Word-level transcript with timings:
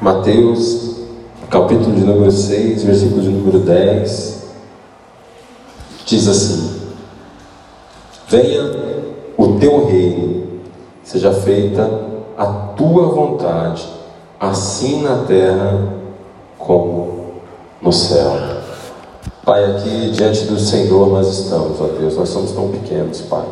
Mateus, 0.00 0.96
capítulo 1.50 1.94
de 1.94 2.00
número 2.00 2.32
6, 2.32 2.84
versículo 2.84 3.20
de 3.20 3.28
número 3.28 3.58
10, 3.58 4.44
diz 6.06 6.26
assim: 6.26 6.80
Venha 8.26 8.62
o 9.36 9.58
teu 9.58 9.84
reino, 9.84 10.44
seja 11.04 11.30
feita 11.32 11.90
a 12.38 12.46
tua 12.46 13.08
vontade, 13.08 13.86
assim 14.40 15.02
na 15.02 15.24
terra 15.24 15.92
como 16.56 17.34
no 17.82 17.92
céu. 17.92 18.32
Pai, 19.44 19.66
aqui 19.66 20.12
diante 20.12 20.44
do 20.46 20.58
Senhor 20.58 21.10
nós 21.10 21.28
estamos, 21.28 21.78
ó 21.78 21.84
Deus, 21.98 22.16
nós 22.16 22.30
somos 22.30 22.52
tão 22.52 22.68
pequenos, 22.68 23.20
Pai. 23.20 23.44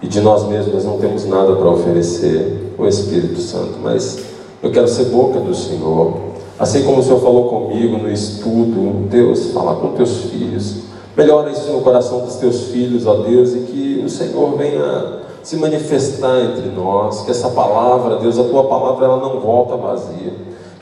E 0.00 0.06
de 0.06 0.20
nós 0.20 0.46
mesmos 0.46 0.72
nós 0.72 0.84
não 0.84 0.98
temos 0.98 1.24
nada 1.26 1.56
para 1.56 1.68
oferecer, 1.68 2.72
o 2.78 2.86
Espírito 2.86 3.40
Santo, 3.40 3.78
mas 3.82 4.33
eu 4.64 4.70
quero 4.70 4.88
ser 4.88 5.04
boca 5.10 5.38
do 5.38 5.54
Senhor. 5.54 6.14
Assim 6.58 6.84
como 6.84 7.00
o 7.00 7.02
Senhor 7.02 7.20
falou 7.20 7.50
comigo 7.50 7.98
no 7.98 8.10
estudo, 8.10 9.06
Deus, 9.10 9.52
fala 9.52 9.76
com 9.76 9.88
teus 9.88 10.22
filhos. 10.30 10.84
Melhora 11.14 11.50
isso 11.50 11.70
no 11.70 11.82
coração 11.82 12.20
dos 12.20 12.36
teus 12.36 12.68
filhos, 12.68 13.06
ó 13.06 13.16
Deus, 13.16 13.52
e 13.52 13.58
que 13.58 14.02
o 14.02 14.08
Senhor 14.08 14.56
venha 14.56 15.20
se 15.42 15.56
manifestar 15.56 16.40
entre 16.40 16.70
nós, 16.70 17.20
que 17.20 17.30
essa 17.30 17.50
palavra, 17.50 18.16
Deus, 18.16 18.38
a 18.38 18.44
tua 18.44 18.64
palavra, 18.64 19.04
ela 19.04 19.18
não 19.18 19.38
volta 19.38 19.76
vazia. 19.76 20.32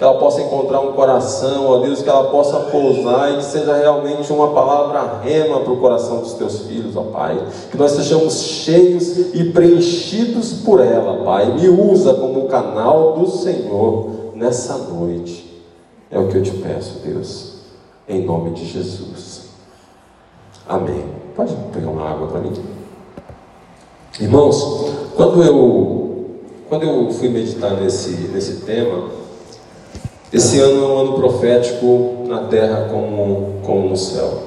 Que 0.03 0.07
ela 0.07 0.19
possa 0.19 0.43
encontrar 0.43 0.81
um 0.81 0.95
coração, 0.95 1.65
ó 1.65 1.79
Deus, 1.79 2.03
que 2.03 2.09
ela 2.09 2.25
possa 2.25 2.59
pousar 2.59 3.35
e 3.35 3.37
que 3.37 3.45
seja 3.45 3.77
realmente 3.77 4.33
uma 4.33 4.49
palavra 4.49 5.21
rema 5.23 5.61
para 5.61 5.73
o 5.73 5.77
coração 5.77 6.19
dos 6.19 6.33
teus 6.33 6.63
filhos, 6.63 6.97
ó 6.97 7.03
Pai. 7.03 7.41
Que 7.71 7.77
nós 7.77 7.93
sejamos 7.93 8.35
cheios 8.35 9.33
e 9.33 9.53
preenchidos 9.53 10.55
por 10.65 10.81
ela, 10.81 11.23
Pai. 11.23 11.55
Me 11.55 11.69
usa 11.69 12.15
como 12.15 12.49
canal 12.49 13.13
do 13.13 13.31
Senhor 13.31 14.33
nessa 14.35 14.77
noite. 14.77 15.63
É 16.11 16.19
o 16.19 16.27
que 16.27 16.39
eu 16.39 16.43
te 16.43 16.51
peço, 16.51 16.99
Deus, 17.05 17.59
em 18.09 18.25
nome 18.25 18.51
de 18.51 18.67
Jesus. 18.67 19.51
Amém. 20.69 21.05
Pode 21.37 21.55
pegar 21.73 21.91
uma 21.91 22.11
água 22.11 22.27
para 22.27 22.41
mim? 22.41 22.53
Irmãos, 24.19 24.85
quando 25.15 25.45
eu, 25.45 26.27
quando 26.69 26.83
eu 26.83 27.09
fui 27.13 27.29
meditar 27.29 27.81
nesse, 27.81 28.11
nesse 28.33 28.63
tema, 28.63 29.22
esse 30.33 30.59
ano 30.61 30.83
é 30.83 30.87
um 30.87 30.99
ano 30.99 31.13
profético 31.13 32.25
na 32.27 32.45
terra 32.45 32.89
como, 32.91 33.61
como 33.63 33.91
no 33.91 33.97
céu. 33.97 34.45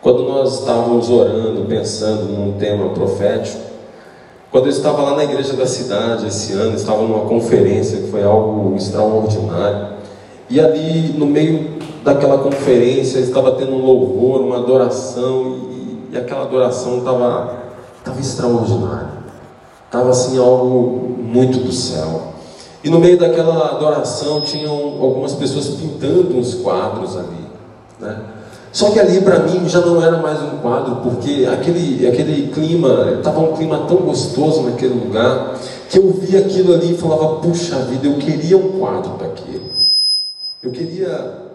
Quando 0.00 0.22
nós 0.22 0.60
estávamos 0.60 1.10
orando, 1.10 1.66
pensando 1.66 2.32
num 2.32 2.52
tema 2.52 2.88
profético, 2.90 3.60
quando 4.50 4.64
eu 4.64 4.70
estava 4.70 5.02
lá 5.02 5.16
na 5.16 5.24
igreja 5.24 5.52
da 5.52 5.66
cidade 5.66 6.26
esse 6.26 6.54
ano, 6.54 6.74
estava 6.74 7.02
numa 7.02 7.26
conferência 7.26 7.98
que 7.98 8.10
foi 8.10 8.24
algo 8.24 8.74
extraordinário. 8.74 9.98
E 10.48 10.58
ali, 10.58 11.12
no 11.18 11.26
meio 11.26 11.76
daquela 12.02 12.38
conferência, 12.38 13.18
estava 13.18 13.52
tendo 13.52 13.72
um 13.72 13.84
louvor, 13.84 14.40
uma 14.40 14.56
adoração, 14.56 15.58
e, 15.70 16.14
e 16.14 16.16
aquela 16.16 16.44
adoração 16.44 16.98
estava, 16.98 17.58
estava 17.98 18.18
extraordinária. 18.18 19.18
Estava 19.84 20.08
assim 20.08 20.38
algo 20.38 21.18
muito 21.18 21.58
do 21.58 21.72
céu. 21.72 22.28
E 22.82 22.90
no 22.90 23.00
meio 23.00 23.18
daquela 23.18 23.72
adoração 23.72 24.40
tinham 24.42 24.72
algumas 24.72 25.34
pessoas 25.34 25.68
pintando 25.68 26.36
uns 26.36 26.54
quadros 26.54 27.16
ali. 27.16 27.48
Né? 27.98 28.20
Só 28.70 28.90
que 28.90 29.00
ali 29.00 29.20
para 29.20 29.40
mim 29.40 29.68
já 29.68 29.80
não 29.80 30.02
era 30.02 30.18
mais 30.18 30.40
um 30.42 30.58
quadro, 30.58 30.96
porque 30.96 31.48
aquele, 31.50 32.06
aquele 32.06 32.48
clima, 32.52 33.14
estava 33.18 33.40
um 33.40 33.56
clima 33.56 33.86
tão 33.88 33.96
gostoso 33.96 34.62
naquele 34.62 34.94
lugar, 34.94 35.58
que 35.90 35.98
eu 35.98 36.12
via 36.12 36.40
aquilo 36.40 36.74
ali 36.74 36.92
e 36.92 36.96
falava, 36.98 37.36
puxa 37.36 37.76
vida, 37.80 38.06
eu 38.06 38.14
queria 38.14 38.56
um 38.56 38.78
quadro 38.78 39.16
daquele. 39.16 39.72
Eu 40.62 40.70
queria 40.70 41.47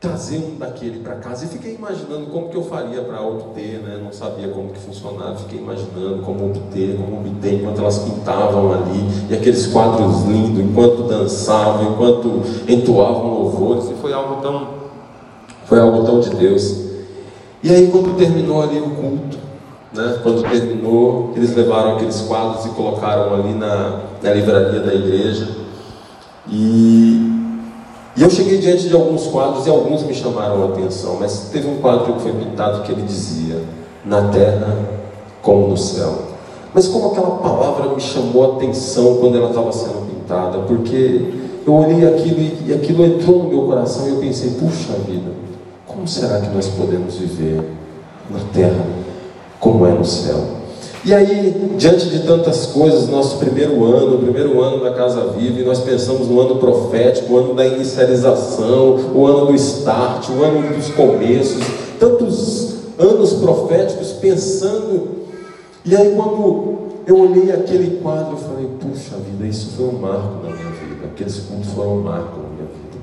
trazer 0.00 0.38
um 0.38 0.56
daquele 0.56 1.00
para 1.00 1.16
casa 1.16 1.44
e 1.44 1.48
fiquei 1.48 1.74
imaginando 1.74 2.26
como 2.32 2.48
que 2.48 2.56
eu 2.56 2.62
faria 2.64 3.02
para 3.02 3.20
obter, 3.20 3.80
né? 3.80 4.00
Não 4.02 4.10
sabia 4.10 4.48
como 4.48 4.70
que 4.70 4.78
funcionava, 4.78 5.36
fiquei 5.36 5.58
imaginando 5.58 6.22
como 6.24 6.46
obter, 6.46 6.96
como 6.96 7.20
obter 7.20 7.60
enquanto 7.60 7.80
elas 7.80 7.98
pintavam 7.98 8.72
ali 8.72 9.04
e 9.28 9.34
aqueles 9.34 9.66
quadros 9.66 10.22
lindos, 10.24 10.58
enquanto 10.58 11.02
dançavam, 11.02 11.92
enquanto 11.92 12.42
entoavam 12.66 13.34
louvores, 13.34 13.90
e 13.90 13.94
foi 14.00 14.14
algo 14.14 14.40
tão 14.40 14.68
foi 15.66 15.78
algo 15.78 16.02
tão 16.02 16.18
de 16.18 16.30
Deus. 16.30 16.86
E 17.62 17.70
aí 17.70 17.90
quando 17.90 18.16
terminou 18.16 18.62
ali 18.62 18.80
o 18.80 18.90
culto, 18.92 19.36
né? 19.92 20.18
Quando 20.22 20.42
terminou, 20.48 21.34
eles 21.36 21.54
levaram 21.54 21.96
aqueles 21.96 22.22
quadros 22.22 22.64
e 22.64 22.70
colocaram 22.70 23.34
ali 23.34 23.52
na, 23.52 24.00
na 24.22 24.32
livraria 24.32 24.80
da 24.80 24.94
igreja. 24.94 25.46
E 26.48 27.29
e 28.20 28.22
eu 28.22 28.28
cheguei 28.28 28.58
diante 28.58 28.86
de 28.86 28.94
alguns 28.94 29.28
quadros 29.28 29.66
e 29.66 29.70
alguns 29.70 30.02
me 30.02 30.12
chamaram 30.12 30.62
a 30.62 30.66
atenção, 30.66 31.16
mas 31.18 31.48
teve 31.50 31.66
um 31.66 31.78
quadro 31.78 32.12
que 32.12 32.20
foi 32.20 32.32
pintado 32.32 32.82
que 32.82 32.92
ele 32.92 33.00
dizia: 33.00 33.62
Na 34.04 34.28
terra 34.28 34.76
como 35.40 35.68
no 35.68 35.76
céu. 35.78 36.18
Mas 36.74 36.86
como 36.86 37.12
aquela 37.12 37.30
palavra 37.36 37.94
me 37.94 37.98
chamou 37.98 38.44
a 38.44 38.56
atenção 38.56 39.16
quando 39.16 39.38
ela 39.38 39.48
estava 39.48 39.72
sendo 39.72 40.06
pintada, 40.06 40.58
porque 40.58 41.32
eu 41.66 41.74
olhei 41.74 42.06
aquilo 42.06 42.40
e 42.66 42.74
aquilo 42.74 43.06
entrou 43.06 43.44
no 43.44 43.48
meu 43.48 43.62
coração 43.62 44.06
e 44.06 44.10
eu 44.10 44.16
pensei: 44.16 44.50
puxa 44.50 44.92
vida, 45.08 45.32
como 45.86 46.06
será 46.06 46.42
que 46.42 46.54
nós 46.54 46.68
podemos 46.68 47.16
viver 47.16 47.62
na 48.28 48.40
terra 48.52 48.84
como 49.58 49.86
é 49.86 49.92
no 49.92 50.04
céu? 50.04 50.59
E 51.02 51.14
aí, 51.14 51.72
diante 51.78 52.10
de 52.10 52.20
tantas 52.24 52.66
coisas, 52.66 53.08
nosso 53.08 53.38
primeiro 53.38 53.84
ano, 53.84 54.16
o 54.16 54.18
primeiro 54.18 54.60
ano 54.60 54.84
da 54.84 54.92
Casa 54.92 55.28
Viva, 55.28 55.58
e 55.58 55.64
nós 55.64 55.80
pensamos 55.80 56.28
no 56.28 56.38
ano 56.38 56.56
profético, 56.56 57.32
o 57.32 57.38
ano 57.38 57.54
da 57.54 57.66
inicialização, 57.66 58.96
o 59.14 59.26
ano 59.26 59.46
do 59.46 59.54
start, 59.54 60.28
o 60.28 60.42
ano 60.42 60.74
dos 60.74 60.88
começos, 60.90 61.64
tantos 61.98 62.74
anos 62.98 63.32
proféticos 63.32 64.12
pensando. 64.12 65.08
E 65.86 65.96
aí, 65.96 66.14
quando 66.14 66.74
eu 67.06 67.18
olhei 67.18 67.50
aquele 67.50 67.98
quadro, 68.02 68.32
eu 68.32 68.36
falei: 68.36 68.68
puxa 68.78 69.16
vida, 69.16 69.46
isso 69.46 69.70
foi 69.78 69.86
um 69.86 69.98
marco 69.98 70.34
na 70.44 70.54
minha 70.54 70.70
vida, 70.70 71.06
aqueles 71.06 71.38
cultos 71.38 71.70
foram 71.70 71.96
um 71.96 72.02
marco 72.02 72.40
na 72.40 72.48
minha 72.56 72.68
vida. 72.68 72.98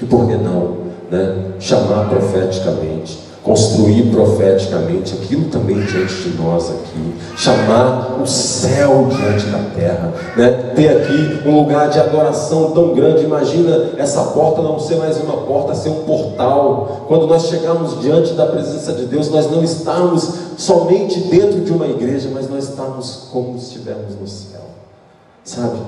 E 0.00 0.06
por 0.06 0.26
que 0.26 0.34
não 0.34 0.78
né, 1.10 1.52
chamar 1.60 2.08
profeticamente? 2.08 3.27
Construir 3.48 4.10
profeticamente 4.10 5.14
aquilo 5.14 5.46
também 5.46 5.80
diante 5.80 6.14
de 6.14 6.36
nós 6.36 6.68
aqui, 6.68 7.14
chamar 7.34 8.20
o 8.22 8.26
céu 8.26 9.08
diante 9.10 9.46
da 9.46 9.58
terra, 9.74 10.12
né? 10.36 10.50
ter 10.76 10.88
aqui 10.88 11.48
um 11.48 11.56
lugar 11.56 11.88
de 11.88 11.98
adoração 11.98 12.72
tão 12.72 12.92
grande. 12.92 13.24
Imagina 13.24 13.92
essa 13.96 14.22
porta 14.22 14.60
não 14.60 14.78
ser 14.78 14.96
mais 14.96 15.16
uma 15.16 15.38
porta, 15.38 15.74
ser 15.74 15.88
um 15.88 16.04
portal. 16.04 17.06
Quando 17.08 17.26
nós 17.26 17.46
chegarmos 17.46 17.98
diante 18.02 18.34
da 18.34 18.44
presença 18.44 18.92
de 18.92 19.06
Deus, 19.06 19.30
nós 19.30 19.50
não 19.50 19.64
estamos 19.64 20.30
somente 20.58 21.18
dentro 21.20 21.62
de 21.62 21.72
uma 21.72 21.86
igreja, 21.86 22.28
mas 22.30 22.50
nós 22.50 22.68
estamos 22.68 23.28
como 23.32 23.58
se 23.58 23.68
estivermos 23.68 24.14
no 24.20 24.28
céu, 24.28 24.60
sabe? 25.42 25.78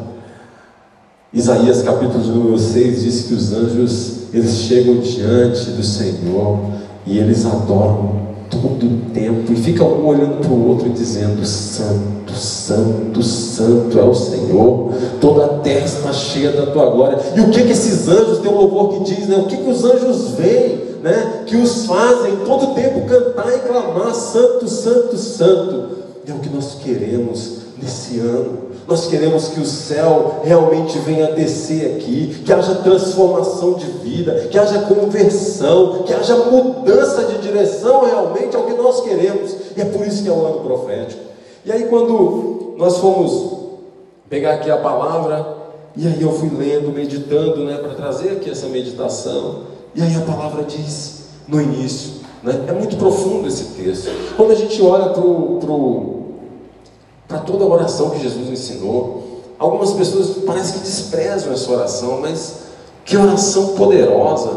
Isaías 1.31 1.83
capítulo 1.83 2.25
número 2.25 2.59
6 2.59 3.03
diz 3.03 3.23
que 3.27 3.35
os 3.35 3.53
anjos 3.53 4.21
eles 4.33 4.53
chegam 4.63 4.97
diante 4.97 5.71
do 5.71 5.83
Senhor 5.83 6.80
e 7.11 7.19
eles 7.19 7.45
adoram 7.45 8.21
todo 8.49 8.87
o 8.87 9.11
tempo 9.13 9.53
e 9.53 9.57
ficam 9.57 9.89
um 9.89 10.07
olhando 10.07 10.41
para 10.41 10.53
o 10.53 10.69
outro 10.69 10.87
e 10.87 10.93
dizendo: 10.93 11.45
Santo, 11.45 12.33
Santo, 12.33 13.21
Santo 13.21 13.99
é 13.99 14.05
o 14.05 14.15
Senhor, 14.15 14.93
toda 15.21 15.45
a 15.45 15.49
terra 15.59 15.85
está 15.85 16.13
cheia 16.13 16.53
da 16.53 16.67
tua 16.67 16.89
glória. 16.91 17.19
E 17.37 17.41
o 17.41 17.51
que 17.51 17.65
que 17.65 17.73
esses 17.73 18.07
anjos, 18.07 18.39
tem 18.39 18.51
um 18.51 18.57
louvor 18.57 18.93
que 18.93 19.13
diz, 19.13 19.27
né? 19.27 19.37
O 19.37 19.47
que 19.47 19.57
que 19.57 19.69
os 19.69 19.85
anjos 19.85 20.31
veem, 20.39 20.79
né? 21.03 21.43
Que 21.47 21.57
os 21.57 21.87
fazem 21.87 22.37
todo 22.47 22.71
o 22.71 22.75
tempo 22.75 23.05
cantar 23.09 23.53
e 23.57 23.59
clamar: 23.59 24.15
Santo, 24.15 24.69
Santo, 24.69 25.17
Santo. 25.17 25.99
E 26.25 26.31
é 26.31 26.35
o 26.35 26.39
que 26.39 26.49
nós 26.49 26.77
queremos 26.81 27.59
nesse 27.83 28.21
ano 28.21 28.70
nós 28.91 29.07
queremos 29.07 29.47
que 29.51 29.61
o 29.61 29.65
céu 29.65 30.41
realmente 30.43 30.99
venha 30.99 31.29
descer 31.33 31.95
aqui, 31.95 32.43
que 32.45 32.53
haja 32.53 32.75
transformação 32.75 33.75
de 33.75 33.87
vida, 33.87 34.49
que 34.51 34.59
haja 34.59 34.81
conversão, 34.81 36.03
que 36.03 36.13
haja 36.13 36.35
mudança 36.35 37.23
de 37.27 37.39
direção 37.39 38.05
realmente 38.05 38.57
ao 38.57 38.65
que 38.65 38.73
nós 38.73 39.03
queremos. 39.03 39.55
E 39.77 39.81
é 39.81 39.85
por 39.85 40.05
isso 40.05 40.25
que 40.25 40.29
é 40.29 40.33
o 40.33 40.45
ano 40.45 40.61
profético. 40.63 41.23
E 41.65 41.71
aí 41.71 41.85
quando 41.85 42.75
nós 42.77 42.97
fomos 42.97 43.61
pegar 44.29 44.55
aqui 44.55 44.69
a 44.69 44.79
palavra, 44.79 45.57
e 45.97 46.09
aí 46.09 46.21
eu 46.21 46.33
fui 46.33 46.51
lendo, 46.51 46.93
meditando, 46.93 47.65
né, 47.65 47.77
para 47.77 47.95
trazer 47.95 48.31
aqui 48.31 48.51
essa 48.51 48.67
meditação. 48.67 49.61
E 49.95 50.03
aí 50.03 50.17
a 50.17 50.21
palavra 50.23 50.65
diz 50.65 51.27
no 51.47 51.61
início, 51.61 52.23
né, 52.43 52.65
é 52.67 52.73
muito 52.73 52.97
profundo 52.97 53.47
esse 53.47 53.67
texto. 53.81 54.11
Quando 54.37 54.51
a 54.51 54.57
gente 54.57 54.83
olha 54.83 55.11
para 55.11 55.23
o 55.23 56.20
para 57.31 57.39
toda 57.39 57.65
a 57.65 57.69
oração 57.69 58.11
que 58.11 58.21
Jesus 58.21 58.49
ensinou. 58.49 59.23
Algumas 59.57 59.93
pessoas 59.93 60.39
parece 60.45 60.73
que 60.73 60.79
desprezam 60.81 61.53
essa 61.53 61.71
oração, 61.71 62.21
mas 62.21 62.55
que 63.05 63.17
oração 63.17 63.69
poderosa. 63.69 64.51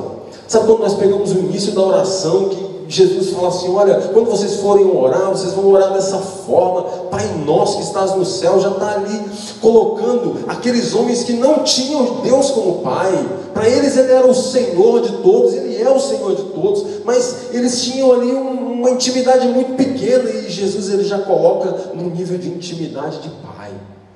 Sabe 0.48 0.66
quando 0.66 0.80
nós 0.80 0.96
pegamos 0.96 1.32
o 1.32 1.38
início 1.38 1.74
da 1.74 1.82
oração, 1.82 2.50
que 2.50 2.63
Jesus 2.88 3.30
fala 3.30 3.50
assim: 3.50 3.70
olha, 3.70 3.96
quando 4.14 4.30
vocês 4.30 4.58
forem 4.58 4.86
orar, 4.86 5.30
vocês 5.30 5.54
vão 5.54 5.68
orar 5.68 5.94
dessa 5.94 6.18
forma. 6.18 6.84
Pai 7.10 7.26
nosso 7.46 7.78
que 7.78 7.84
estás 7.84 8.16
no 8.16 8.26
céu, 8.26 8.60
já 8.60 8.70
está 8.70 8.96
ali 8.96 9.22
colocando 9.62 10.46
aqueles 10.48 10.94
homens 10.94 11.24
que 11.24 11.34
não 11.34 11.64
tinham 11.64 12.22
Deus 12.22 12.52
como 12.52 12.80
Pai. 12.80 13.12
Para 13.54 13.70
eles 13.70 13.96
ele 13.98 14.12
era 14.12 14.28
o 14.28 14.34
Senhor 14.34 15.02
de 15.02 15.12
todos, 15.18 15.54
ele 15.54 15.82
é 15.82 15.90
o 15.90 16.00
Senhor 16.00 16.36
de 16.36 16.44
todos, 16.44 17.04
mas 17.06 17.54
eles 17.54 17.82
tinham 17.84 18.12
ali 18.12 18.32
uma 18.32 18.90
intimidade 18.90 19.48
muito 19.48 19.76
pequena 19.76 20.30
e 20.30 20.50
Jesus 20.50 20.90
ele 20.90 21.04
já 21.04 21.20
coloca 21.20 21.92
no 21.94 22.10
nível 22.10 22.38
de 22.38 22.50
intimidade 22.50 23.20
de 23.20 23.30
Pai. 23.30 23.72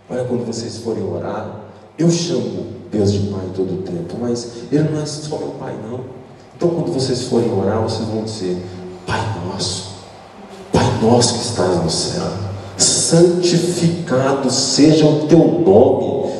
Olha, 0.10 0.24
quando 0.24 0.46
vocês 0.46 0.78
forem 0.78 1.04
orar, 1.04 1.68
eu 1.98 2.10
chamo 2.10 2.66
Deus 2.92 3.12
de 3.12 3.20
Pai 3.30 3.46
todo 3.56 3.74
o 3.74 3.82
tempo, 3.84 4.16
mas 4.20 4.52
Ele 4.72 4.84
não 4.90 5.02
é 5.02 5.06
só 5.06 5.38
meu 5.38 5.50
Pai, 5.60 5.76
não. 5.90 6.17
Então, 6.58 6.70
quando 6.70 6.92
vocês 6.92 7.26
forem 7.26 7.54
orar, 7.56 7.84
vocês 7.84 8.08
vão 8.10 8.24
dizer: 8.24 8.58
Pai 9.06 9.22
nosso, 9.46 9.92
Pai 10.74 10.86
nosso 11.04 11.36
que 11.36 11.42
estás 11.42 11.84
no 11.84 11.90
céu, 11.90 12.24
santificado 12.76 14.50
seja 14.50 15.06
o 15.06 15.28
teu 15.28 15.38
nome. 15.38 16.34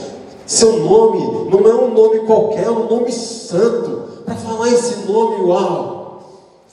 Seu 0.48 0.80
nome 0.80 1.52
não 1.52 1.70
é 1.70 1.76
um 1.76 1.94
nome 1.94 2.22
qualquer, 2.22 2.64
é 2.64 2.72
um 2.72 2.90
nome 2.90 3.12
santo. 3.12 4.24
Para 4.26 4.34
falar 4.34 4.70
esse 4.70 5.08
nome, 5.08 5.44
uau, 5.44 6.24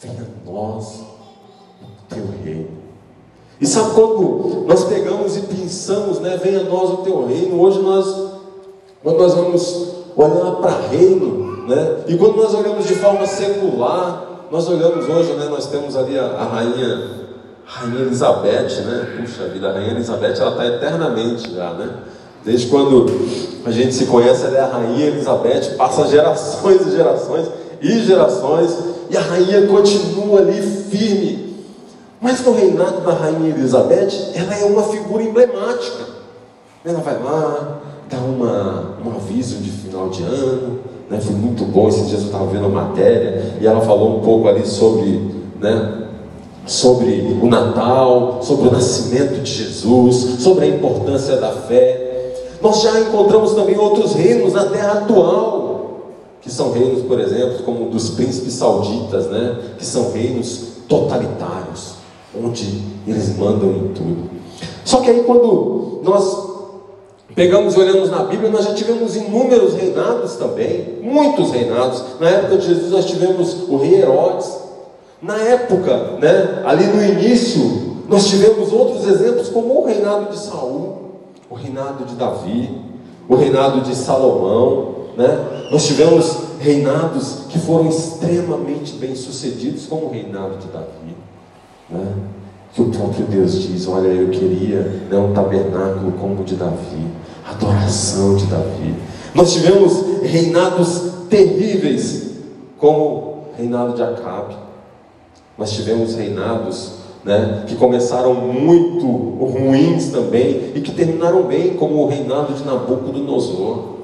venha 0.00 0.22
a 0.22 0.50
nós 0.50 1.00
o 1.82 2.14
teu 2.14 2.24
reino. 2.42 2.68
E 3.60 3.66
sabe 3.66 3.90
quando 3.94 4.64
nós 4.66 4.84
pegamos 4.84 5.36
e 5.36 5.40
pensamos, 5.42 6.18
né? 6.18 6.40
Venha 6.42 6.60
a 6.60 6.64
nós 6.64 6.88
o 6.88 6.96
teu 6.98 7.26
reino. 7.26 7.60
Hoje 7.60 7.78
nós, 7.80 8.06
quando 9.02 9.18
nós 9.18 9.34
vamos 9.34 9.88
olhar 10.16 10.52
para 10.62 10.88
reino, 10.88 11.43
né? 11.66 11.96
E 12.08 12.16
quando 12.16 12.36
nós 12.36 12.54
olhamos 12.54 12.86
de 12.86 12.94
forma 12.94 13.26
secular, 13.26 14.24
nós 14.50 14.68
olhamos 14.68 15.08
hoje, 15.08 15.32
né? 15.32 15.46
Nós 15.50 15.66
temos 15.66 15.96
ali 15.96 16.18
a, 16.18 16.26
a 16.26 16.44
rainha 16.44 17.24
Rainha 17.66 18.00
Elizabeth, 18.00 18.82
né? 18.84 19.16
Puxa 19.20 19.48
vida, 19.48 19.70
a 19.70 19.72
Rainha 19.72 19.92
Elizabeth, 19.92 20.34
ela 20.38 20.50
está 20.50 20.66
eternamente 20.66 21.54
já, 21.54 21.72
né? 21.72 21.90
Desde 22.44 22.66
quando 22.66 23.06
a 23.64 23.70
gente 23.70 23.94
se 23.94 24.04
conhece, 24.04 24.44
ela 24.44 24.58
é 24.58 24.60
a 24.60 24.66
Rainha 24.66 25.06
Elizabeth, 25.06 25.76
passa 25.76 26.06
gerações 26.06 26.86
e 26.86 26.90
gerações 26.90 27.48
e 27.80 28.00
gerações, 28.00 28.78
e 29.10 29.16
a 29.16 29.20
rainha 29.20 29.66
continua 29.66 30.40
ali 30.40 30.60
firme. 30.62 31.54
Mas 32.20 32.40
no 32.40 32.54
reinado 32.54 33.02
da 33.02 33.12
Rainha 33.12 33.50
Elizabeth, 33.50 34.32
ela 34.34 34.54
é 34.54 34.64
uma 34.64 34.82
figura 34.84 35.22
emblemática. 35.22 36.04
Ela 36.84 37.00
vai 37.00 37.22
lá, 37.22 37.80
dá 38.08 38.16
uma, 38.18 38.96
um 39.04 39.16
aviso 39.16 39.56
de 39.56 39.70
final 39.70 40.08
de 40.08 40.22
ano, 40.22 40.80
né? 41.10 41.20
foi 41.20 41.34
muito 41.34 41.64
bom. 41.64 41.88
Esse 41.88 42.04
dia 42.04 42.18
eu 42.18 42.24
estava 42.24 42.46
vendo 42.46 42.66
a 42.66 42.68
matéria 42.68 43.56
e 43.60 43.66
ela 43.66 43.80
falou 43.80 44.18
um 44.18 44.20
pouco 44.20 44.48
ali 44.48 44.66
sobre 44.66 45.34
né, 45.60 46.04
sobre 46.66 47.38
o 47.42 47.46
Natal, 47.46 48.40
sobre 48.42 48.68
o 48.68 48.72
nascimento 48.72 49.42
de 49.42 49.50
Jesus, 49.50 50.42
sobre 50.42 50.64
a 50.64 50.68
importância 50.68 51.36
da 51.36 51.50
fé. 51.50 52.32
Nós 52.62 52.82
já 52.82 53.00
encontramos 53.00 53.52
também 53.52 53.76
outros 53.76 54.14
reinos 54.14 54.54
na 54.54 54.64
terra 54.66 55.00
atual, 55.00 56.12
que 56.40 56.50
são 56.50 56.72
reinos, 56.72 57.02
por 57.02 57.20
exemplo, 57.20 57.62
como 57.64 57.90
dos 57.90 58.10
príncipes 58.10 58.54
sauditas, 58.54 59.26
né? 59.26 59.58
que 59.78 59.84
são 59.84 60.12
reinos 60.12 60.68
totalitários, 60.88 61.94
onde 62.38 62.82
eles 63.06 63.36
mandam 63.36 63.70
em 63.70 63.88
tudo. 63.88 64.30
Só 64.84 65.00
que 65.00 65.10
aí 65.10 65.22
quando 65.24 66.00
nós 66.02 66.53
pegamos 67.34 67.74
e 67.74 67.80
olhamos 67.80 68.10
na 68.10 68.24
Bíblia, 68.24 68.50
nós 68.50 68.64
já 68.64 68.74
tivemos 68.74 69.16
inúmeros 69.16 69.74
reinados 69.74 70.36
também, 70.36 70.98
muitos 71.02 71.50
reinados. 71.50 72.02
Na 72.20 72.28
época 72.28 72.58
de 72.58 72.66
Jesus 72.66 72.90
nós 72.90 73.06
tivemos 73.06 73.68
o 73.68 73.76
rei 73.76 74.00
Herodes, 74.00 74.64
na 75.20 75.36
época, 75.38 76.18
né, 76.20 76.62
ali 76.64 76.84
no 76.84 77.02
início, 77.02 77.94
nós 78.08 78.28
tivemos 78.28 78.72
outros 78.72 79.06
exemplos, 79.06 79.48
como 79.48 79.80
o 79.80 79.86
reinado 79.86 80.30
de 80.30 80.38
Saul, 80.38 81.12
o 81.48 81.54
reinado 81.54 82.04
de 82.04 82.14
Davi, 82.14 82.70
o 83.28 83.34
reinado 83.34 83.80
de 83.80 83.94
Salomão. 83.94 84.94
Né? 85.16 85.68
Nós 85.70 85.86
tivemos 85.86 86.36
reinados 86.60 87.44
que 87.48 87.58
foram 87.58 87.88
extremamente 87.88 88.94
bem 88.94 89.14
sucedidos, 89.14 89.86
como 89.86 90.06
o 90.06 90.10
reinado 90.10 90.58
de 90.58 90.66
Davi. 90.68 91.16
Né? 91.88 92.12
Que 92.74 92.82
o 92.82 92.86
próprio 92.86 93.24
Deus 93.26 93.62
diz: 93.62 93.86
Olha, 93.86 94.08
eu 94.08 94.28
queria 94.28 94.80
né, 95.08 95.16
um 95.16 95.32
tabernáculo 95.32 96.12
como 96.12 96.42
o 96.42 96.44
de 96.44 96.56
Davi, 96.56 97.06
adoração 97.48 98.36
de 98.36 98.46
Davi. 98.46 98.94
Nós 99.34 99.52
tivemos 99.52 100.22
reinados 100.22 101.12
terríveis, 101.30 102.32
como 102.78 103.00
o 103.00 103.44
reinado 103.56 103.94
de 103.94 104.02
Acabe. 104.02 104.56
Nós 105.56 105.72
tivemos 105.72 106.16
reinados 106.16 107.04
né, 107.24 107.64
que 107.66 107.76
começaram 107.76 108.34
muito 108.34 109.06
ruins 109.06 110.10
também 110.10 110.72
e 110.74 110.80
que 110.80 110.92
terminaram 110.92 111.44
bem, 111.44 111.74
como 111.74 112.02
o 112.02 112.08
reinado 112.08 112.52
de 112.54 112.64
Nabucodonosor, 112.64 113.94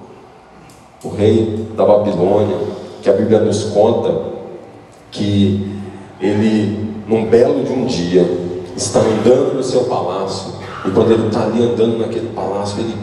o 1.04 1.08
rei 1.08 1.66
da 1.76 1.84
Babilônia, 1.84 2.56
que 3.02 3.10
a 3.10 3.12
Bíblia 3.12 3.40
nos 3.40 3.64
conta 3.64 4.30
que 5.10 5.76
ele, 6.20 6.94
num 7.06 7.26
belo 7.26 7.64
de 7.64 7.72
um 7.72 7.86
dia, 7.86 8.49
está 8.76 9.00
andando 9.00 9.54
no 9.54 9.62
seu 9.62 9.84
palácio 9.84 10.52
e 10.84 10.90
quando 10.90 11.12
ele 11.12 11.26
está 11.26 11.44
ali 11.44 11.62
andando 11.62 11.98
naquele 11.98 12.28
palácio, 12.28 12.80
ele 12.80 12.94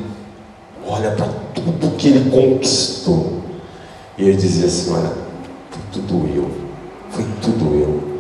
olha 0.87 1.11
para 1.11 1.27
tudo 1.53 1.95
que 1.97 2.07
ele 2.07 2.29
conquistou 2.29 3.41
e 4.17 4.23
ele 4.23 4.37
dizia 4.37 4.65
assim: 4.65 4.93
Olha, 4.93 5.11
tudo 5.91 6.27
eu, 6.35 6.49
foi 7.11 7.25
tudo 7.41 7.75
eu. 7.75 8.17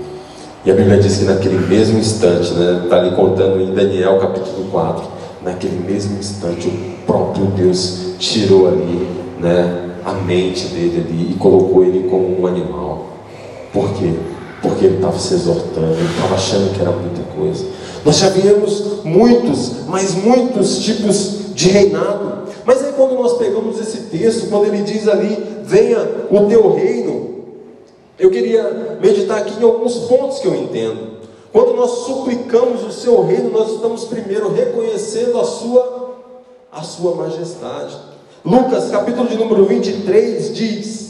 E 0.63 0.71
a 0.71 0.75
Bíblia 0.75 0.99
diz 0.99 1.17
que 1.17 1.25
naquele 1.25 1.65
mesmo 1.65 1.97
instante, 1.97 2.53
né, 2.53 2.81
está 2.83 2.97
ali 2.97 3.15
contando 3.15 3.61
em 3.61 3.73
Daniel 3.73 4.19
capítulo 4.19 4.69
4, 4.69 5.07
naquele 5.43 5.79
mesmo 5.79 6.19
instante 6.19 6.67
o 6.67 7.05
próprio 7.05 7.45
Deus 7.45 8.15
tirou 8.19 8.67
ali 8.67 9.07
né, 9.39 9.91
a 10.05 10.13
mente 10.13 10.67
dele 10.67 11.05
ali 11.07 11.31
e 11.31 11.35
colocou 11.35 11.83
ele 11.83 12.07
como 12.09 12.41
um 12.41 12.45
animal. 12.45 13.07
Por 13.71 13.93
quê? 13.93 14.13
Porque 14.61 14.85
ele 14.85 14.95
estava 14.95 15.17
se 15.19 15.33
exortando, 15.33 15.93
ele 15.93 16.09
estava 16.15 16.35
achando 16.35 16.73
que 16.73 16.81
era 16.81 16.91
muita 16.91 17.21
coisa. 17.35 17.65
Nós 18.03 18.17
já 18.17 18.29
vimos 18.29 19.03
muitos, 19.03 19.85
mas 19.87 20.15
muitos 20.15 20.79
tipos 20.79 21.53
de 21.53 21.69
reinado. 21.69 22.47
Mas 22.65 22.83
aí 22.83 22.93
quando 22.93 23.15
nós 23.15 23.37
pegamos 23.37 23.79
esse 23.79 24.03
texto, 24.03 24.49
quando 24.49 24.65
ele 24.65 24.83
diz 24.83 25.07
ali, 25.07 25.61
venha 25.63 25.99
o 26.29 26.47
teu 26.47 26.73
reino, 26.73 27.27
eu 28.17 28.31
queria 28.31 28.97
meditar 29.01 29.37
aqui 29.39 29.59
em 29.59 29.63
alguns 29.63 29.95
pontos 30.07 30.39
que 30.39 30.47
eu 30.47 30.55
entendo. 30.55 31.17
Quando 31.51 31.75
nós 31.75 32.05
suplicamos 32.05 32.83
o 32.83 32.91
seu 32.91 33.23
reino, 33.23 33.51
nós 33.51 33.73
estamos 33.73 34.05
primeiro 34.05 34.51
reconhecendo 34.51 35.39
a 35.39 35.43
sua 35.43 35.97
a 36.71 36.83
sua 36.83 37.15
majestade. 37.15 37.97
Lucas, 38.45 38.89
capítulo 38.89 39.27
de 39.27 39.35
número 39.35 39.65
23 39.65 40.53
diz: 40.53 41.06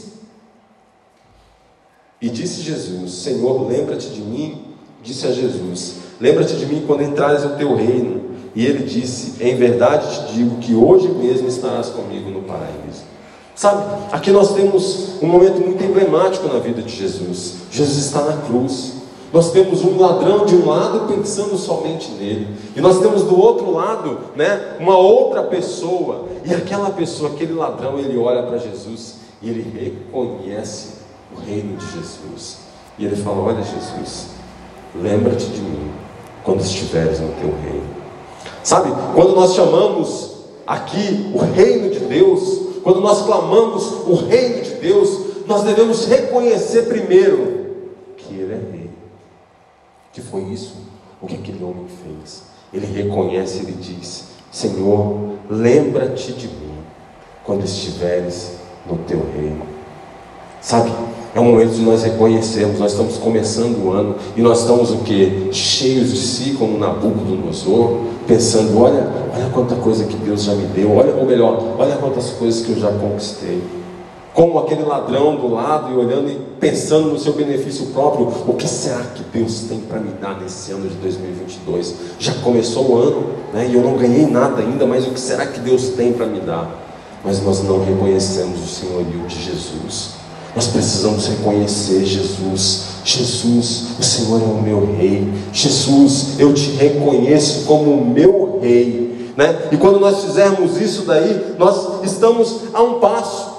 E 2.20 2.28
disse 2.28 2.62
Jesus: 2.62 3.12
Senhor, 3.12 3.68
lembra-te 3.68 4.08
de 4.08 4.20
mim. 4.20 4.62
Disse 5.02 5.26
a 5.26 5.32
Jesus: 5.32 5.96
Lembra-te 6.20 6.56
de 6.56 6.66
mim 6.66 6.82
quando 6.86 7.02
entrares 7.02 7.44
no 7.44 7.56
teu 7.56 7.76
reino. 7.76 8.22
E 8.54 8.66
ele 8.66 8.84
disse: 8.84 9.42
Em 9.42 9.54
verdade 9.54 10.26
te 10.26 10.34
digo 10.34 10.56
que 10.56 10.74
hoje 10.74 11.08
mesmo 11.08 11.46
estarás 11.48 11.88
comigo 11.88 12.30
no 12.30 12.42
paraíso. 12.42 13.06
Sabe, 13.54 13.84
aqui 14.12 14.30
nós 14.30 14.54
temos 14.54 15.20
um 15.20 15.26
momento 15.26 15.60
muito 15.60 15.82
emblemático 15.82 16.46
na 16.46 16.58
vida 16.60 16.82
de 16.82 16.94
Jesus. 16.94 17.54
Jesus 17.70 17.98
está 17.98 18.22
na 18.22 18.36
cruz. 18.42 18.94
Nós 19.32 19.50
temos 19.50 19.84
um 19.84 19.98
ladrão 20.00 20.46
de 20.46 20.54
um 20.54 20.66
lado 20.66 21.12
pensando 21.12 21.58
somente 21.58 22.10
nele, 22.12 22.48
e 22.74 22.80
nós 22.80 22.98
temos 22.98 23.24
do 23.24 23.38
outro 23.38 23.70
lado, 23.72 24.20
né, 24.34 24.76
uma 24.80 24.96
outra 24.96 25.42
pessoa, 25.42 26.24
e 26.46 26.54
aquela 26.54 26.88
pessoa, 26.90 27.32
aquele 27.32 27.52
ladrão, 27.52 27.98
ele 27.98 28.16
olha 28.16 28.42
para 28.44 28.56
Jesus 28.56 29.16
e 29.42 29.50
ele 29.50 29.62
reconhece 29.78 30.97
o 31.34 31.40
reino 31.40 31.76
de 31.76 31.86
Jesus. 31.92 32.58
E 32.98 33.04
ele 33.04 33.16
fala: 33.16 33.38
Olha, 33.40 33.62
Jesus, 33.62 34.28
lembra-te 34.94 35.46
de 35.46 35.60
mim 35.60 35.90
quando 36.42 36.60
estiveres 36.60 37.20
no 37.20 37.32
teu 37.32 37.54
reino. 37.62 37.98
Sabe, 38.62 38.90
quando 39.14 39.34
nós 39.34 39.54
chamamos 39.54 40.36
aqui 40.66 41.30
o 41.34 41.38
reino 41.38 41.90
de 41.90 42.00
Deus, 42.00 42.80
quando 42.82 43.00
nós 43.00 43.22
clamamos 43.22 44.06
o 44.06 44.14
reino 44.26 44.62
de 44.62 44.74
Deus, 44.74 45.46
nós 45.46 45.62
devemos 45.62 46.06
reconhecer 46.06 46.82
primeiro 46.82 47.76
que 48.16 48.34
Ele 48.34 48.52
é 48.52 48.56
rei. 48.56 48.90
Que 50.12 50.20
foi 50.20 50.42
isso 50.42 50.76
o 51.20 51.26
que 51.26 51.34
aquele 51.34 51.62
homem 51.64 51.86
fez. 52.02 52.42
Ele 52.72 52.86
reconhece, 52.86 53.58
ele 53.58 53.72
diz: 53.72 54.28
Senhor, 54.50 55.34
lembra-te 55.48 56.32
de 56.32 56.48
mim 56.48 56.78
quando 57.44 57.64
estiveres 57.64 58.58
no 58.86 58.98
teu 58.98 59.24
reino. 59.34 59.66
Sabe, 60.60 60.90
é 61.34 61.40
um 61.40 61.44
momento 61.44 61.72
de 61.72 61.82
nós 61.82 62.02
reconhecermos, 62.02 62.78
nós 62.78 62.92
estamos 62.92 63.16
começando 63.18 63.84
o 63.84 63.92
ano 63.92 64.16
e 64.36 64.40
nós 64.40 64.60
estamos 64.60 64.90
o 64.90 64.98
que? 64.98 65.48
Cheios 65.52 66.10
de 66.10 66.18
si, 66.18 66.50
como 66.58 66.78
Nabucodonosor, 66.78 67.98
pensando, 68.26 68.80
olha, 68.80 69.06
olha 69.34 69.50
quanta 69.52 69.74
coisa 69.76 70.04
que 70.04 70.16
Deus 70.16 70.44
já 70.44 70.54
me 70.54 70.66
deu, 70.66 70.96
olha, 70.96 71.14
ou 71.14 71.26
melhor, 71.26 71.76
olha 71.78 71.96
quantas 71.96 72.30
coisas 72.30 72.64
que 72.64 72.72
eu 72.72 72.80
já 72.80 72.90
conquistei. 72.92 73.62
como 74.38 74.56
aquele 74.60 74.84
ladrão 74.84 75.34
do 75.34 75.52
lado 75.52 75.92
e 75.92 75.96
olhando 75.96 76.30
e 76.30 76.38
pensando 76.60 77.08
no 77.08 77.18
seu 77.18 77.32
benefício 77.32 77.86
próprio, 77.86 78.32
o 78.46 78.54
que 78.54 78.68
será 78.68 79.00
que 79.00 79.24
Deus 79.36 79.62
tem 79.68 79.80
para 79.80 79.98
me 79.98 80.12
dar 80.12 80.40
nesse 80.40 80.70
ano 80.70 80.88
de 80.88 80.94
2022? 80.94 81.94
Já 82.20 82.34
começou 82.34 82.88
o 82.88 82.98
ano, 82.98 83.26
né, 83.52 83.68
e 83.68 83.74
eu 83.74 83.82
não 83.82 83.96
ganhei 83.96 84.26
nada 84.28 84.62
ainda, 84.62 84.86
mas 84.86 85.04
o 85.08 85.10
que 85.10 85.18
será 85.18 85.44
que 85.44 85.58
Deus 85.58 85.88
tem 85.88 86.12
para 86.12 86.26
me 86.26 86.38
dar? 86.38 86.70
Mas 87.24 87.42
nós 87.42 87.64
não 87.64 87.84
reconhecemos 87.84 88.62
o 88.62 88.66
senhorio 88.68 89.26
de 89.26 89.42
Jesus. 89.42 90.17
Nós 90.54 90.66
precisamos 90.68 91.26
reconhecer 91.26 92.04
Jesus. 92.04 92.88
Jesus, 93.04 93.98
o 93.98 94.02
Senhor 94.02 94.40
é 94.40 94.44
o 94.44 94.62
meu 94.62 94.94
rei. 94.96 95.26
Jesus, 95.52 96.38
eu 96.38 96.52
te 96.52 96.70
reconheço 96.72 97.64
como 97.64 97.92
o 97.92 98.04
meu 98.04 98.58
rei. 98.60 99.32
Né? 99.36 99.68
E 99.70 99.76
quando 99.76 100.00
nós 100.00 100.24
fizermos 100.24 100.80
isso 100.80 101.02
daí, 101.02 101.54
nós 101.58 102.04
estamos 102.04 102.64
a 102.72 102.82
um 102.82 102.98
passo. 102.98 103.56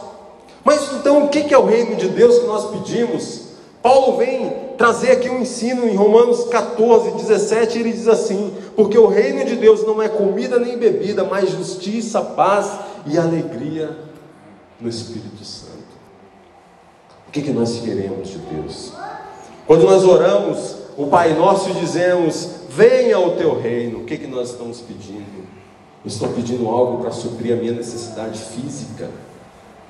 Mas 0.64 0.92
então 0.94 1.26
o 1.26 1.30
que 1.30 1.54
é 1.54 1.58
o 1.58 1.66
reino 1.66 1.96
de 1.96 2.10
Deus 2.10 2.40
que 2.40 2.48
nós 2.48 2.70
pedimos? 2.70 3.50
Paulo 3.82 4.18
vem 4.18 4.52
trazer 4.78 5.12
aqui 5.12 5.30
um 5.30 5.42
ensino 5.42 5.88
em 5.88 5.96
Romanos 5.96 6.46
14, 6.50 7.12
17, 7.12 7.80
ele 7.80 7.94
diz 7.94 8.08
assim: 8.08 8.54
Porque 8.76 8.98
o 8.98 9.08
reino 9.08 9.46
de 9.46 9.56
Deus 9.56 9.86
não 9.86 10.02
é 10.02 10.10
comida 10.10 10.60
nem 10.60 10.78
bebida, 10.78 11.24
mas 11.24 11.50
justiça, 11.50 12.22
paz 12.22 12.72
e 13.06 13.18
alegria 13.18 13.98
no 14.82 14.90
Espírito 14.90 15.44
Santo. 15.46 15.59
O 17.30 17.32
que, 17.32 17.42
que 17.42 17.52
nós 17.52 17.80
queremos 17.80 18.28
de 18.28 18.40
Deus? 18.40 18.92
Quando 19.66 19.84
nós 19.84 20.04
oramos, 20.04 20.76
o 20.98 21.08
Pai 21.08 21.34
Nosso 21.34 21.72
dizemos: 21.74 22.50
Venha 22.70 23.20
o 23.20 23.38
teu 23.38 23.58
reino. 23.58 24.00
O 24.00 24.04
que, 24.04 24.18
que 24.18 24.28
nós 24.28 24.50
estamos 24.50 24.82
pedindo? 24.82 25.48
Eu 26.04 26.08
estou 26.08 26.30
pedindo 26.30 26.68
algo 26.68 27.02
para 27.02 27.12
suprir 27.12 27.54
a 27.54 27.56
minha 27.56 27.74
necessidade 27.74 28.40
física 28.40 29.10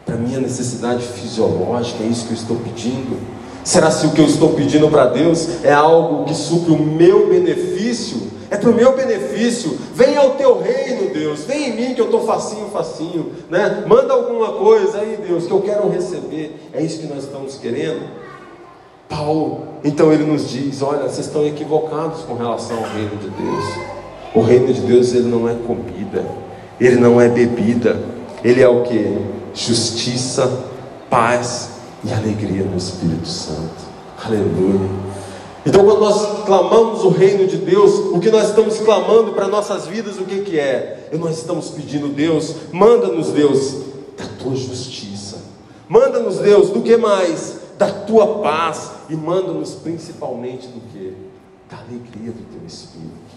para 0.10 0.17
minha 0.17 0.39
necessidade 0.39 1.03
fisiológica, 1.03 2.03
é 2.03 2.08
isso 2.08 2.25
que 2.25 2.31
eu 2.31 2.38
estou 2.38 2.58
pedindo? 2.58 3.19
Será 3.63 3.92
se 3.92 4.08
o 4.08 4.12
que 4.12 4.22
eu 4.22 4.25
estou 4.25 4.50
pedindo 4.54 4.89
para 4.89 5.06
Deus 5.08 5.63
é 5.63 5.72
algo 5.72 6.25
que 6.25 6.34
supre 6.34 6.72
o 6.72 6.78
meu 6.78 7.28
benefício? 7.30 8.30
É 8.50 8.58
para 8.58 8.70
o 8.70 8.74
meu 8.74 8.96
benefício. 8.96 9.78
Venha 9.94 10.22
ao 10.22 10.32
teu 10.32 10.60
reino, 10.60 11.13
Deus. 11.13 11.44
Vem 11.46 11.70
em 11.70 11.75
mim 11.75 11.94
que 11.94 12.01
eu 12.01 12.06
estou 12.06 12.25
facinho, 12.25 12.68
facinho. 12.72 13.32
Né? 13.50 13.84
Manda 13.86 14.13
alguma 14.13 14.54
coisa 14.54 15.00
aí, 15.00 15.20
Deus, 15.25 15.46
que 15.46 15.51
eu 15.51 15.62
quero 15.62 15.88
receber. 15.89 16.60
É 16.74 16.82
isso 16.82 17.00
que 17.00 17.08
nós 17.08 17.25
estamos 17.25 17.56
querendo? 17.58 18.01
Paulo, 19.08 19.68
então 19.84 20.12
ele 20.12 20.24
nos 20.24 20.50
diz: 20.50 20.82
olha, 20.82 21.04
vocês 21.04 21.28
estão 21.28 21.46
equivocados 21.46 22.22
com 22.22 22.36
relação 22.36 22.78
ao 22.78 22.84
reino 22.84 23.18
de 23.18 23.30
Deus. 23.30 23.66
O 24.34 24.42
reino 24.42 24.74
de 24.74 24.82
Deus 24.82 25.13
ele 25.13 25.28
não 25.28 25.50
é 25.50 25.56
comida, 25.56 26.24
ele 26.80 26.96
não 26.96 27.20
é 27.20 27.28
bebida, 27.28 28.00
ele 28.44 28.62
é 28.62 28.68
o 28.68 28.84
que? 28.84 29.39
justiça, 29.54 30.66
paz 31.10 31.79
e 32.03 32.12
alegria 32.13 32.63
no 32.63 32.77
Espírito 32.77 33.27
Santo. 33.27 33.88
Aleluia. 34.24 34.89
Então, 35.65 35.84
quando 35.84 36.00
nós 36.00 36.46
clamamos 36.46 37.03
o 37.03 37.10
reino 37.10 37.46
de 37.46 37.58
Deus, 37.58 37.91
o 38.13 38.20
que 38.20 38.32
nós 38.32 38.50
estamos 38.50 38.79
clamando 38.79 39.34
para 39.34 39.48
nossas 39.48 39.88
vidas, 39.88 40.18
o 40.18 40.24
que, 40.24 40.41
que 40.41 40.60
é? 40.60 41.10
E 41.12 41.18
nós 41.18 41.38
estamos 41.38 41.70
pedindo, 41.70 42.08
Deus, 42.08 42.56
manda-nos, 42.72 43.29
Deus, 43.29 43.84
da 44.18 44.25
tua 44.41 44.56
justiça, 44.56 45.38
manda-nos, 45.88 46.38
Deus, 46.38 46.70
do 46.70 46.82
que 46.82 46.96
mais? 46.96 47.60
Da 47.77 47.91
tua 47.91 48.39
paz, 48.39 48.91
e 49.10 49.15
manda-nos 49.15 49.72
principalmente 49.75 50.68
do 50.68 50.79
que? 50.91 51.13
Da 51.70 51.77
alegria 51.77 52.32
do 52.32 52.44
teu 52.51 52.65
Espírito. 52.65 53.29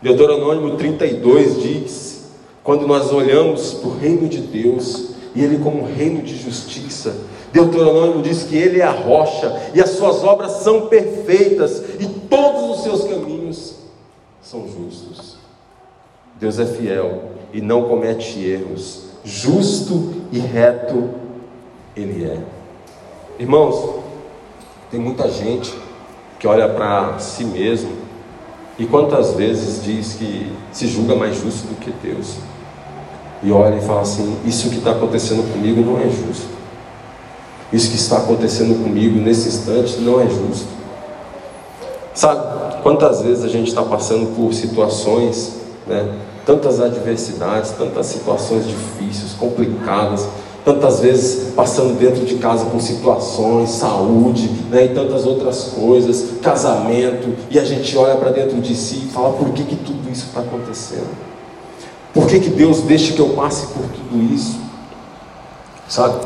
Deuteronômio 0.00 0.76
32 0.76 1.62
diz: 1.62 2.24
quando 2.62 2.86
nós 2.86 3.10
olhamos 3.10 3.74
para 3.74 3.88
o 3.88 3.98
reino 3.98 4.28
de 4.28 4.38
Deus 4.38 5.13
e 5.34 5.42
Ele 5.42 5.58
como 5.58 5.84
reino 5.84 6.22
de 6.22 6.36
justiça, 6.36 7.16
Deuteronômio 7.52 8.22
diz 8.22 8.44
que 8.44 8.56
Ele 8.56 8.80
é 8.80 8.84
a 8.84 8.90
rocha 8.90 9.70
e 9.74 9.80
as 9.80 9.90
suas 9.90 10.22
obras 10.24 10.52
são 10.62 10.86
perfeitas 10.86 11.82
e 12.00 12.06
todos 12.06 12.78
os 12.78 12.82
seus 12.82 13.04
caminhos 13.04 13.76
são 14.42 14.66
justos. 14.68 15.36
Deus 16.38 16.58
é 16.58 16.66
fiel 16.66 17.30
e 17.52 17.60
não 17.60 17.84
comete 17.84 18.40
erros, 18.40 19.04
justo 19.24 20.14
e 20.32 20.38
reto 20.38 21.10
Ele 21.96 22.24
é. 22.24 22.38
Irmãos, 23.38 24.02
tem 24.90 25.00
muita 25.00 25.28
gente 25.30 25.74
que 26.38 26.46
olha 26.46 26.68
para 26.68 27.18
si 27.18 27.44
mesmo 27.44 27.92
e 28.78 28.86
quantas 28.86 29.32
vezes 29.34 29.82
diz 29.84 30.14
que 30.14 30.52
se 30.72 30.86
julga 30.86 31.14
mais 31.14 31.36
justo 31.36 31.68
do 31.68 31.76
que 31.76 31.90
Deus 32.02 32.36
e 33.44 33.52
olha 33.52 33.76
e 33.76 33.80
fala 33.82 34.00
assim: 34.00 34.36
Isso 34.44 34.70
que 34.70 34.78
está 34.78 34.92
acontecendo 34.92 35.48
comigo 35.52 35.82
não 35.82 36.00
é 36.00 36.08
justo. 36.08 36.48
Isso 37.72 37.90
que 37.90 37.96
está 37.96 38.16
acontecendo 38.16 38.82
comigo 38.82 39.18
nesse 39.18 39.48
instante 39.48 39.98
não 40.00 40.20
é 40.20 40.26
justo. 40.26 40.68
Sabe, 42.14 42.82
quantas 42.82 43.20
vezes 43.22 43.44
a 43.44 43.48
gente 43.48 43.68
está 43.68 43.82
passando 43.82 44.34
por 44.34 44.54
situações, 44.54 45.56
né, 45.86 46.14
tantas 46.46 46.80
adversidades, 46.80 47.72
tantas 47.72 48.06
situações 48.06 48.66
difíceis, 48.66 49.32
complicadas, 49.32 50.26
tantas 50.64 51.00
vezes 51.00 51.52
passando 51.54 51.98
dentro 51.98 52.24
de 52.24 52.36
casa 52.36 52.66
com 52.66 52.78
situações, 52.78 53.70
saúde, 53.70 54.48
né, 54.70 54.84
e 54.84 54.88
tantas 54.90 55.26
outras 55.26 55.72
coisas, 55.76 56.38
casamento, 56.40 57.34
e 57.50 57.58
a 57.58 57.64
gente 57.64 57.96
olha 57.98 58.14
para 58.14 58.30
dentro 58.30 58.60
de 58.60 58.74
si 58.74 59.06
e 59.06 59.12
fala: 59.12 59.32
por 59.32 59.50
que, 59.50 59.64
que 59.64 59.76
tudo 59.76 60.08
isso 60.10 60.26
está 60.26 60.40
acontecendo? 60.40 61.33
Por 62.14 62.28
que, 62.28 62.38
que 62.38 62.50
Deus 62.50 62.82
deixa 62.82 63.12
que 63.12 63.20
eu 63.20 63.30
passe 63.30 63.66
por 63.66 63.82
tudo 63.82 64.32
isso? 64.32 64.56
Sabe? 65.88 66.24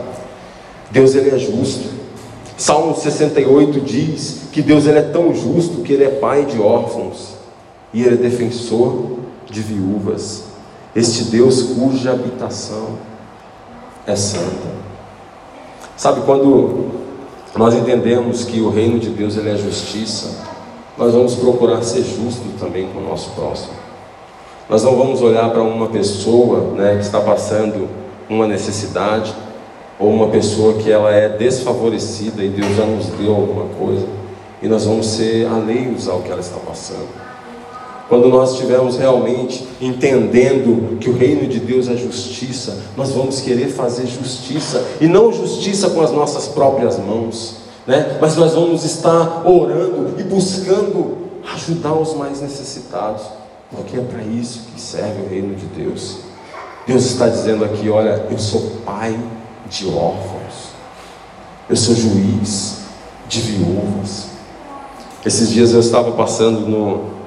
Deus 0.90 1.14
ele 1.14 1.34
é 1.34 1.38
justo. 1.38 1.88
Salmo 2.58 2.94
68 2.94 3.80
diz 3.80 4.42
que 4.52 4.60
Deus 4.60 4.86
ele 4.86 4.98
é 4.98 5.02
tão 5.02 5.34
justo 5.34 5.82
que 5.82 5.94
ele 5.94 6.04
é 6.04 6.10
pai 6.10 6.44
de 6.44 6.60
órfãos 6.60 7.34
e 7.92 8.02
ele 8.02 8.16
é 8.16 8.18
defensor 8.18 9.18
de 9.50 9.62
viúvas. 9.62 10.44
Este 10.94 11.24
Deus 11.24 11.62
cuja 11.62 12.12
habitação 12.12 12.98
é 14.06 14.14
santa. 14.14 14.68
Sabe 15.96 16.20
quando 16.22 16.90
nós 17.56 17.74
entendemos 17.74 18.44
que 18.44 18.60
o 18.60 18.70
reino 18.70 18.98
de 18.98 19.08
Deus 19.08 19.36
ele 19.36 19.50
é 19.50 19.56
justiça, 19.56 20.46
nós 20.96 21.14
vamos 21.14 21.34
procurar 21.34 21.82
ser 21.82 22.02
justo 22.02 22.42
também 22.58 22.88
com 22.88 22.98
o 22.98 23.02
nosso 23.02 23.30
próximo. 23.30 23.87
Nós 24.68 24.82
não 24.82 24.96
vamos 24.96 25.22
olhar 25.22 25.50
para 25.50 25.62
uma 25.62 25.86
pessoa 25.86 26.74
né, 26.76 26.96
que 26.96 27.04
está 27.04 27.20
passando 27.20 27.88
uma 28.28 28.46
necessidade, 28.46 29.34
ou 29.98 30.10
uma 30.10 30.28
pessoa 30.28 30.74
que 30.74 30.90
ela 30.90 31.10
é 31.10 31.28
desfavorecida 31.28 32.44
e 32.44 32.48
Deus 32.48 32.76
já 32.76 32.84
nos 32.84 33.06
deu 33.06 33.34
alguma 33.34 33.64
coisa, 33.78 34.06
e 34.62 34.68
nós 34.68 34.84
vamos 34.84 35.06
ser 35.06 35.46
alheios 35.46 36.06
ao 36.06 36.20
que 36.20 36.30
ela 36.30 36.40
está 36.40 36.58
passando. 36.58 37.08
Quando 38.10 38.28
nós 38.28 38.52
estivermos 38.52 38.98
realmente 38.98 39.66
entendendo 39.80 40.98
que 40.98 41.08
o 41.08 41.16
reino 41.16 41.46
de 41.46 41.60
Deus 41.60 41.88
é 41.88 41.96
justiça, 41.96 42.78
nós 42.96 43.10
vamos 43.10 43.40
querer 43.40 43.68
fazer 43.68 44.06
justiça, 44.06 44.84
e 45.00 45.06
não 45.06 45.32
justiça 45.32 45.90
com 45.90 46.02
as 46.02 46.12
nossas 46.12 46.46
próprias 46.48 46.98
mãos, 46.98 47.56
né? 47.86 48.18
mas 48.20 48.36
nós 48.36 48.52
vamos 48.52 48.84
estar 48.84 49.48
orando 49.48 50.14
e 50.18 50.22
buscando 50.22 51.16
ajudar 51.54 51.94
os 51.94 52.14
mais 52.14 52.42
necessitados. 52.42 53.37
Porque 53.70 53.98
é 53.98 54.00
para 54.00 54.22
isso 54.22 54.70
que 54.72 54.80
serve 54.80 55.22
o 55.22 55.28
reino 55.28 55.54
de 55.54 55.66
Deus. 55.66 56.20
Deus 56.86 57.04
está 57.04 57.28
dizendo 57.28 57.64
aqui: 57.64 57.88
olha, 57.90 58.26
eu 58.30 58.38
sou 58.38 58.78
pai 58.84 59.18
de 59.68 59.86
órfãos, 59.86 60.72
eu 61.68 61.76
sou 61.76 61.94
juiz 61.94 62.84
de 63.28 63.40
viúvas. 63.40 64.28
Esses 65.24 65.50
dias 65.50 65.72
eu 65.72 65.80
estava 65.80 66.12
passando 66.12 66.60
no. 66.60 67.18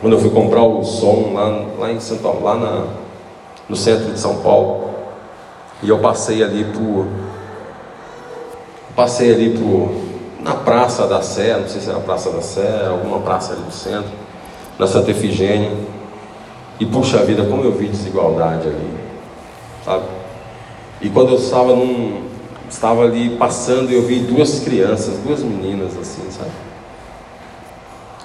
Quando 0.00 0.14
eu 0.14 0.20
fui 0.20 0.30
comprar 0.30 0.62
o 0.62 0.82
som 0.84 1.32
lá, 1.34 1.66
lá 1.78 1.92
em 1.92 2.00
São 2.00 2.18
Paulo, 2.18 2.42
lá 2.42 2.54
na, 2.54 2.86
no 3.68 3.76
centro 3.76 4.12
de 4.12 4.18
São 4.18 4.36
Paulo, 4.36 4.90
e 5.82 5.88
eu 5.88 5.98
passei 5.98 6.42
ali 6.42 6.64
por. 6.64 7.06
Passei 8.94 9.34
ali 9.34 9.58
por. 9.58 9.90
na 10.40 10.54
Praça 10.54 11.08
da 11.08 11.20
Sé, 11.20 11.58
não 11.58 11.68
sei 11.68 11.80
se 11.80 11.90
era 11.90 11.98
Praça 11.98 12.30
da 12.30 12.40
Sé, 12.40 12.86
alguma 12.88 13.18
praça 13.18 13.54
ali 13.54 13.62
do 13.62 13.72
centro 13.72 14.29
na 14.80 14.86
Santa 14.86 15.10
Efigênia. 15.10 15.70
E 16.80 16.86
puxa 16.86 17.18
vida, 17.18 17.44
como 17.44 17.62
eu 17.62 17.72
vi 17.72 17.88
desigualdade 17.88 18.66
ali, 18.66 18.90
sabe? 19.84 20.04
E 21.02 21.10
quando 21.10 21.32
eu 21.32 21.36
estava 21.36 21.76
num, 21.76 22.22
estava 22.68 23.02
ali 23.02 23.36
passando, 23.36 23.90
eu 23.90 24.02
vi 24.06 24.20
duas 24.20 24.60
crianças, 24.60 25.18
duas 25.18 25.42
meninas 25.42 25.94
assim, 25.98 26.22
sabe? 26.30 26.50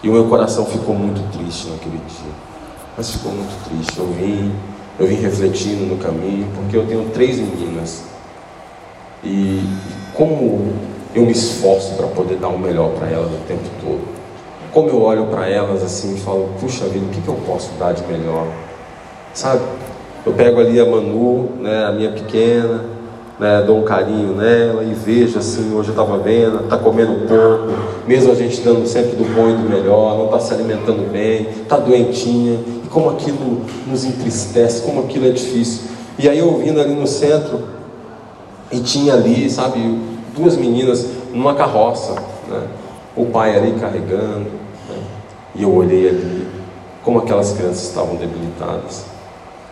E 0.01 0.07
o 0.07 0.13
meu 0.13 0.29
coração 0.29 0.65
ficou 0.65 0.95
muito 0.95 1.21
triste 1.37 1.67
naquele 1.67 1.97
dia. 1.97 2.31
Mas 2.95 3.11
ficou 3.11 3.33
muito 3.33 3.53
triste. 3.67 3.99
Eu 3.99 4.07
vim, 4.07 4.53
eu 4.97 5.05
vim 5.05 5.15
refletindo 5.15 5.85
no 5.85 5.97
caminho, 5.97 6.47
porque 6.55 6.77
eu 6.77 6.87
tenho 6.87 7.09
três 7.09 7.37
meninas. 7.37 8.05
E, 9.21 9.27
e 9.27 9.79
como 10.13 10.73
eu 11.13 11.25
me 11.25 11.31
esforço 11.33 11.95
para 11.95 12.07
poder 12.07 12.37
dar 12.37 12.47
o 12.47 12.57
melhor 12.57 12.91
para 12.91 13.09
elas 13.09 13.33
o 13.33 13.37
tempo 13.45 13.63
todo 13.81 14.14
como 14.75 14.89
eu 14.89 15.01
olho 15.01 15.27
para 15.27 15.49
elas 15.49 15.81
assim 15.81 16.15
e 16.15 16.19
falo, 16.19 16.49
puxa 16.59 16.83
vida, 16.83 17.05
o 17.05 17.07
que, 17.07 17.21
que 17.21 17.27
eu 17.29 17.39
posso 17.47 17.71
dar 17.79 17.93
de 17.93 18.05
melhor? 18.07 18.45
Sabe? 19.33 19.61
Eu 20.25 20.33
pego 20.33 20.59
ali 20.59 20.77
a 20.77 20.85
Manu, 20.85 21.51
né, 21.61 21.85
a 21.85 21.93
minha 21.93 22.11
pequena, 22.11 22.83
né, 23.39 23.63
dou 23.65 23.79
um 23.79 23.83
carinho 23.83 24.35
nela 24.35 24.83
e 24.83 24.93
vejo 24.93 25.39
assim, 25.39 25.73
hoje 25.73 25.89
eu 25.89 25.93
estava 25.93 26.17
vendo, 26.17 26.65
está 26.65 26.77
comendo 26.77 27.25
pouco, 27.25 27.73
mesmo 28.05 28.33
a 28.33 28.35
gente 28.35 28.59
dando 28.59 28.85
sempre 28.85 29.15
do 29.15 29.23
bom 29.33 29.49
e 29.49 29.53
do 29.53 29.69
melhor, 29.69 30.17
não 30.17 30.25
está 30.25 30.41
se 30.41 30.53
alimentando 30.53 31.09
bem, 31.09 31.47
está 31.61 31.77
doentinha, 31.77 32.59
e 32.83 32.87
como 32.89 33.11
aquilo 33.11 33.61
nos 33.87 34.03
entristece, 34.03 34.81
como 34.81 35.05
aquilo 35.05 35.25
é 35.25 35.31
difícil. 35.31 35.83
E 36.19 36.27
aí 36.27 36.39
eu 36.39 36.53
vindo 36.57 36.81
ali 36.81 36.93
no 36.93 37.07
centro, 37.07 37.63
e 38.69 38.81
tinha 38.81 39.13
ali, 39.13 39.49
sabe, 39.49 39.79
duas 40.35 40.57
meninas 40.57 41.07
numa 41.31 41.55
carroça, 41.55 42.15
né, 42.49 42.63
o 43.15 43.27
pai 43.27 43.55
ali 43.55 43.71
carregando, 43.79 44.64
e 45.55 45.63
eu 45.63 45.73
olhei 45.73 46.09
ali, 46.09 46.47
como 47.03 47.19
aquelas 47.19 47.53
crianças 47.53 47.83
estavam 47.83 48.15
debilitadas. 48.15 49.05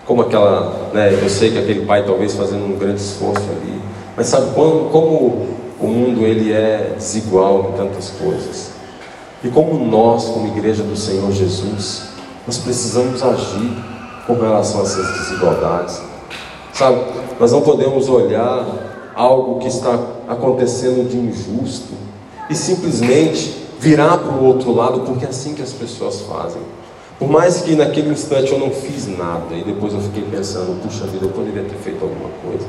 Como 0.05 0.21
aquela, 0.21 0.89
né, 0.93 1.13
eu 1.13 1.29
sei 1.29 1.51
que 1.51 1.57
aquele 1.57 1.85
pai 1.85 2.05
talvez 2.05 2.33
fazendo 2.33 2.65
um 2.65 2.77
grande 2.77 2.99
esforço 2.99 3.45
ali, 3.49 3.81
mas 4.15 4.27
sabe 4.27 4.53
como, 4.53 4.89
como 4.89 5.47
o 5.79 5.87
mundo 5.87 6.25
ele 6.25 6.51
é 6.51 6.93
desigual 6.97 7.71
em 7.73 7.77
tantas 7.77 8.09
coisas. 8.11 8.71
E 9.43 9.49
como 9.49 9.77
nós, 9.85 10.25
como 10.25 10.47
igreja 10.47 10.83
do 10.83 10.95
Senhor 10.95 11.31
Jesus, 11.31 12.03
nós 12.45 12.57
precisamos 12.57 13.23
agir 13.23 13.71
com 14.25 14.33
relação 14.35 14.81
a 14.81 14.83
essas 14.83 15.05
desigualdades. 15.19 16.01
Sabe, 16.73 16.99
nós 17.39 17.51
não 17.51 17.61
podemos 17.61 18.07
olhar 18.09 18.65
algo 19.15 19.59
que 19.59 19.67
está 19.67 19.99
acontecendo 20.27 21.07
de 21.07 21.17
injusto 21.17 21.93
e 22.49 22.55
simplesmente 22.55 23.62
virar 23.83 24.17
para 24.17 24.31
o 24.31 24.45
outro 24.45 24.73
lado, 24.73 25.01
porque 25.01 25.25
é 25.25 25.27
assim 25.27 25.53
que 25.53 25.61
as 25.61 25.73
pessoas 25.73 26.21
fazem. 26.21 26.61
Por 27.19 27.29
mais 27.29 27.61
que 27.61 27.75
naquele 27.75 28.11
instante 28.11 28.53
eu 28.53 28.57
não 28.57 28.71
fiz 28.71 29.07
nada, 29.07 29.53
e 29.53 29.61
depois 29.61 29.93
eu 29.93 29.99
fiquei 29.99 30.23
pensando, 30.23 30.81
puxa 30.81 31.05
vida, 31.05 31.25
eu 31.25 31.31
poderia 31.31 31.63
ter 31.63 31.75
feito 31.75 32.01
alguma 32.01 32.29
coisa. 32.41 32.65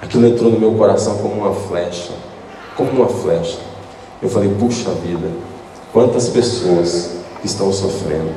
Aquilo 0.00 0.28
entrou 0.28 0.52
no 0.52 0.60
meu 0.60 0.72
coração 0.74 1.18
como 1.18 1.34
uma 1.34 1.52
flecha, 1.52 2.12
como 2.76 2.90
uma 2.90 3.08
flecha. 3.08 3.58
Eu 4.22 4.28
falei, 4.28 4.48
puxa 4.48 4.90
vida, 4.90 5.28
quantas 5.92 6.28
pessoas 6.28 7.16
estão 7.42 7.72
sofrendo, 7.72 8.32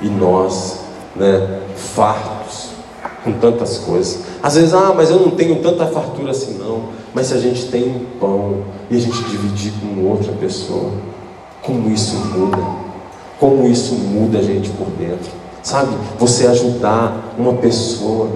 e 0.00 0.08
nós, 0.08 0.78
né, 1.16 1.60
fartos, 1.74 2.68
com 3.24 3.32
tantas 3.32 3.78
coisas. 3.78 4.20
Às 4.40 4.54
vezes, 4.54 4.72
ah, 4.72 4.92
mas 4.94 5.10
eu 5.10 5.18
não 5.18 5.32
tenho 5.32 5.60
tanta 5.60 5.86
fartura 5.86 6.30
assim 6.30 6.56
não. 6.56 6.90
Mas 7.12 7.26
se 7.26 7.34
a 7.34 7.38
gente 7.38 7.66
tem 7.66 7.82
um 7.82 8.04
pão 8.20 8.62
e 8.88 8.96
a 8.96 9.00
gente 9.00 9.24
dividir 9.24 9.72
com 9.80 10.08
outra 10.08 10.32
pessoa, 10.32 10.92
como 11.62 11.90
isso 11.90 12.16
muda? 12.16 12.58
Como 13.38 13.66
isso 13.66 13.94
muda 13.94 14.38
a 14.38 14.42
gente 14.42 14.70
por 14.70 14.86
dentro. 14.98 15.30
Sabe? 15.62 15.94
Você 16.18 16.46
ajudar 16.46 17.34
uma 17.38 17.54
pessoa. 17.54 18.30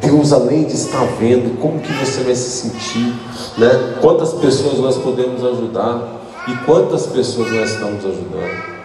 Deus, 0.00 0.32
além 0.32 0.64
de 0.64 0.74
estar 0.74 1.04
vendo, 1.18 1.60
como 1.60 1.80
que 1.80 1.92
você 1.92 2.22
vai 2.22 2.34
se 2.34 2.68
sentir, 2.68 3.14
né? 3.58 3.96
Quantas 4.00 4.32
pessoas 4.34 4.78
nós 4.78 4.96
podemos 4.96 5.44
ajudar 5.44 6.20
e 6.46 6.54
quantas 6.64 7.06
pessoas 7.06 7.50
nós 7.52 7.70
estamos 7.70 8.04
ajudando. 8.04 8.78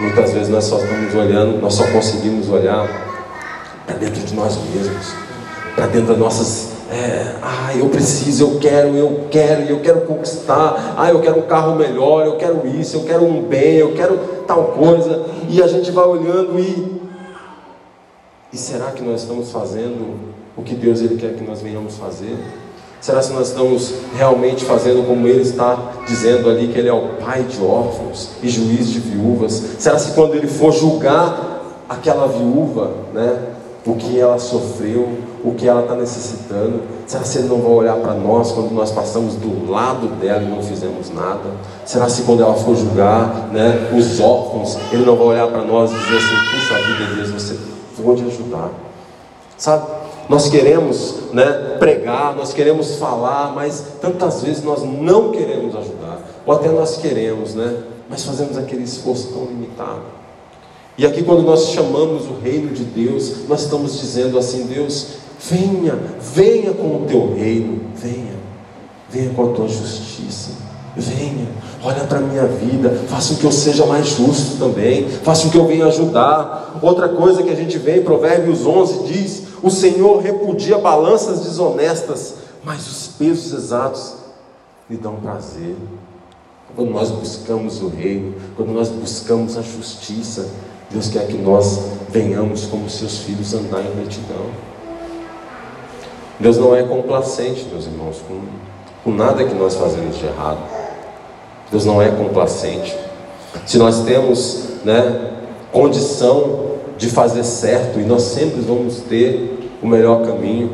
Muitas 0.00 0.32
vezes 0.32 0.48
nós 0.48 0.64
só 0.64 0.78
estamos 0.78 1.14
olhando, 1.14 1.60
nós 1.60 1.74
só 1.74 1.86
conseguimos 1.86 2.48
olhar 2.48 2.88
para 3.86 3.96
dentro 3.96 4.20
de 4.22 4.34
nós 4.34 4.58
mesmos, 4.74 5.12
para 5.76 5.86
dentro 5.86 6.08
das 6.08 6.18
nossas 6.18 6.73
é, 6.90 7.34
ah, 7.42 7.74
eu 7.76 7.88
preciso, 7.88 8.44
eu 8.44 8.58
quero, 8.58 8.96
eu 8.96 9.26
quero, 9.30 9.62
eu 9.62 9.80
quero 9.80 10.02
conquistar. 10.02 10.94
Ah, 10.96 11.10
eu 11.10 11.20
quero 11.20 11.38
um 11.38 11.42
carro 11.42 11.76
melhor, 11.76 12.26
eu 12.26 12.36
quero 12.36 12.66
isso, 12.66 12.96
eu 12.96 13.04
quero 13.04 13.24
um 13.24 13.42
bem, 13.42 13.76
eu 13.76 13.94
quero 13.94 14.18
tal 14.46 14.64
coisa. 14.66 15.24
E 15.48 15.62
a 15.62 15.66
gente 15.66 15.90
vai 15.90 16.04
olhando 16.04 16.58
e 16.58 17.04
e 18.54 18.56
será 18.56 18.92
que 18.92 19.02
nós 19.02 19.22
estamos 19.22 19.50
fazendo 19.50 20.14
o 20.56 20.62
que 20.62 20.76
Deus 20.76 21.00
ele 21.00 21.16
quer 21.16 21.34
que 21.34 21.42
nós 21.42 21.60
venhamos 21.60 21.96
fazer? 21.96 22.38
Será 23.00 23.20
que 23.20 23.32
nós 23.32 23.48
estamos 23.48 23.92
realmente 24.16 24.64
fazendo 24.64 25.04
como 25.06 25.26
Ele 25.26 25.42
está 25.42 25.76
dizendo 26.06 26.48
ali 26.48 26.68
que 26.68 26.78
Ele 26.78 26.88
é 26.88 26.92
o 26.92 27.16
pai 27.22 27.42
de 27.42 27.60
órfãos 27.60 28.30
e 28.40 28.48
juiz 28.48 28.88
de 28.88 29.00
viúvas? 29.00 29.60
Será 29.78 29.96
que 29.98 30.12
quando 30.12 30.36
Ele 30.36 30.46
for 30.46 30.72
julgar 30.72 31.64
aquela 31.88 32.28
viúva, 32.28 32.92
né, 33.12 33.53
o 33.86 33.94
que 33.96 34.18
ela 34.18 34.38
sofreu, 34.38 35.08
o 35.44 35.54
que 35.54 35.68
ela 35.68 35.82
está 35.82 35.94
necessitando. 35.94 36.82
Será 37.06 37.22
que 37.22 37.38
ele 37.38 37.48
não 37.48 37.60
vai 37.60 37.72
olhar 37.72 37.96
para 37.96 38.14
nós 38.14 38.52
quando 38.52 38.72
nós 38.72 38.90
passamos 38.90 39.34
do 39.34 39.70
lado 39.70 40.08
dela 40.18 40.42
e 40.42 40.48
não 40.48 40.62
fizemos 40.62 41.10
nada? 41.10 41.50
Será 41.84 42.06
que 42.06 42.22
quando 42.22 42.42
ela 42.42 42.54
for 42.54 42.74
julgar 42.74 43.50
né, 43.52 43.90
os 43.94 44.20
órfãos, 44.20 44.78
ele 44.90 45.04
não 45.04 45.16
vai 45.16 45.26
olhar 45.26 45.48
para 45.48 45.62
nós 45.62 45.90
e 45.90 45.94
dizer 45.94 46.16
assim: 46.16 46.34
puxa 46.50 46.74
vida, 46.74 47.14
Deus, 47.14 47.30
você 47.30 47.58
pode 48.02 48.24
ajudar? 48.24 48.70
Sabe? 49.58 49.86
Nós 50.28 50.48
queremos 50.48 51.32
né, 51.34 51.76
pregar, 51.78 52.34
nós 52.34 52.54
queremos 52.54 52.96
falar, 52.96 53.52
mas 53.54 53.84
tantas 54.00 54.42
vezes 54.42 54.64
nós 54.64 54.82
não 54.82 55.30
queremos 55.30 55.76
ajudar, 55.76 56.20
ou 56.46 56.54
até 56.54 56.70
nós 56.70 56.96
queremos, 56.96 57.54
né, 57.54 57.82
mas 58.08 58.24
fazemos 58.24 58.56
aquele 58.56 58.84
esforço 58.84 59.28
tão 59.34 59.44
limitado. 59.44 60.23
E 60.96 61.04
aqui, 61.04 61.24
quando 61.24 61.42
nós 61.42 61.70
chamamos 61.70 62.26
o 62.26 62.34
reino 62.34 62.72
de 62.72 62.84
Deus, 62.84 63.48
nós 63.48 63.62
estamos 63.62 63.98
dizendo 63.98 64.38
assim: 64.38 64.66
Deus, 64.66 65.14
venha, 65.40 65.98
venha 66.20 66.72
com 66.72 66.96
o 66.96 67.04
teu 67.08 67.34
reino, 67.34 67.80
venha, 67.96 68.34
venha 69.10 69.30
com 69.30 69.50
a 69.50 69.54
tua 69.54 69.68
justiça, 69.68 70.52
venha, 70.96 71.48
olha 71.82 72.04
para 72.04 72.18
a 72.18 72.22
minha 72.22 72.46
vida, 72.46 72.90
faça 73.08 73.34
com 73.34 73.40
que 73.40 73.46
eu 73.46 73.50
seja 73.50 73.84
mais 73.86 74.06
justo 74.06 74.56
também, 74.56 75.08
faça 75.08 75.44
com 75.44 75.50
que 75.50 75.58
eu 75.58 75.66
venha 75.66 75.86
ajudar. 75.86 76.78
Outra 76.80 77.08
coisa 77.08 77.42
que 77.42 77.50
a 77.50 77.56
gente 77.56 77.76
vê 77.76 77.96
em 77.96 78.02
Provérbios 78.04 78.64
11 78.64 79.12
diz: 79.12 79.42
O 79.64 79.70
Senhor 79.70 80.20
repudia 80.22 80.78
balanças 80.78 81.40
desonestas, 81.40 82.34
mas 82.62 82.86
os 82.86 83.08
pesos 83.18 83.52
exatos 83.52 84.14
lhe 84.88 84.96
dão 84.96 85.16
prazer. 85.16 85.74
Quando 86.76 86.90
nós 86.90 87.10
buscamos 87.10 87.80
o 87.82 87.88
reino, 87.88 88.34
quando 88.56 88.72
nós 88.72 88.88
buscamos 88.88 89.56
a 89.56 89.62
justiça, 89.62 90.48
Deus 90.94 91.08
quer 91.08 91.26
que 91.26 91.36
nós 91.36 91.80
venhamos 92.08 92.66
como 92.66 92.88
seus 92.88 93.18
filhos 93.18 93.52
andar 93.52 93.80
em 93.80 94.04
retidão. 94.04 94.46
Deus 96.38 96.56
não 96.56 96.74
é 96.74 96.84
complacente, 96.84 97.66
meus 97.68 97.86
irmãos, 97.86 98.22
com, 98.28 98.40
com 99.02 99.10
nada 99.10 99.42
que 99.42 99.54
nós 99.54 99.74
fazemos 99.74 100.16
de 100.16 100.24
errado. 100.24 100.60
Deus 101.68 101.84
não 101.84 102.00
é 102.00 102.10
complacente. 102.10 102.96
Se 103.66 103.76
nós 103.76 104.04
temos 104.04 104.68
né, 104.84 105.32
condição 105.72 106.76
de 106.96 107.10
fazer 107.10 107.42
certo, 107.42 107.98
e 107.98 108.04
nós 108.04 108.22
sempre 108.22 108.60
vamos 108.60 108.98
ter 109.00 109.68
o 109.82 109.88
melhor 109.88 110.24
caminho. 110.24 110.70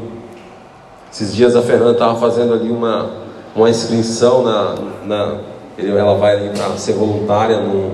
Esses 1.11 1.35
dias 1.35 1.57
a 1.57 1.63
Fernanda 1.63 1.93
estava 1.93 2.21
fazendo 2.21 2.53
ali 2.53 2.71
uma, 2.71 3.11
uma 3.57 3.71
inscrição 3.71 4.43
na, 4.43 4.75
na 5.03 5.39
ela 5.79 6.15
vai 6.17 6.37
ali 6.37 6.51
para 6.51 6.77
ser 6.77 6.93
voluntária 6.93 7.59
no, 7.59 7.93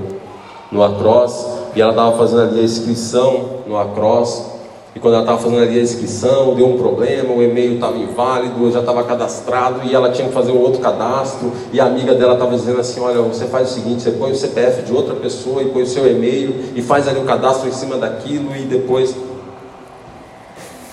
no 0.72 0.82
Across 0.82 1.55
e 1.76 1.82
ela 1.82 1.90
estava 1.90 2.16
fazendo 2.16 2.40
ali 2.40 2.60
a 2.60 2.62
inscrição 2.62 3.60
no 3.66 3.76
Across. 3.76 4.56
E 4.94 4.98
quando 4.98 5.12
ela 5.12 5.24
estava 5.24 5.38
fazendo 5.38 5.60
ali 5.60 5.78
a 5.78 5.82
inscrição, 5.82 6.54
deu 6.54 6.66
um 6.66 6.78
problema, 6.78 7.34
o 7.34 7.42
e-mail 7.42 7.74
estava 7.74 7.98
inválido, 7.98 8.72
já 8.72 8.80
estava 8.80 9.04
cadastrado 9.04 9.82
e 9.84 9.94
ela 9.94 10.10
tinha 10.10 10.26
que 10.26 10.32
fazer 10.32 10.52
um 10.52 10.58
outro 10.58 10.80
cadastro. 10.80 11.52
E 11.70 11.78
a 11.78 11.84
amiga 11.84 12.14
dela 12.14 12.32
estava 12.32 12.56
dizendo 12.56 12.80
assim: 12.80 12.98
Olha, 13.00 13.20
você 13.20 13.44
faz 13.44 13.70
o 13.70 13.74
seguinte, 13.74 14.02
você 14.02 14.12
põe 14.12 14.32
o 14.32 14.34
CPF 14.34 14.84
de 14.84 14.92
outra 14.94 15.14
pessoa 15.16 15.62
e 15.62 15.66
põe 15.66 15.82
o 15.82 15.86
seu 15.86 16.10
e-mail 16.10 16.72
e 16.74 16.80
faz 16.80 17.06
ali 17.06 17.18
o 17.18 17.24
um 17.24 17.26
cadastro 17.26 17.68
em 17.68 17.72
cima 17.72 17.98
daquilo 17.98 18.56
e 18.56 18.62
depois. 18.62 19.14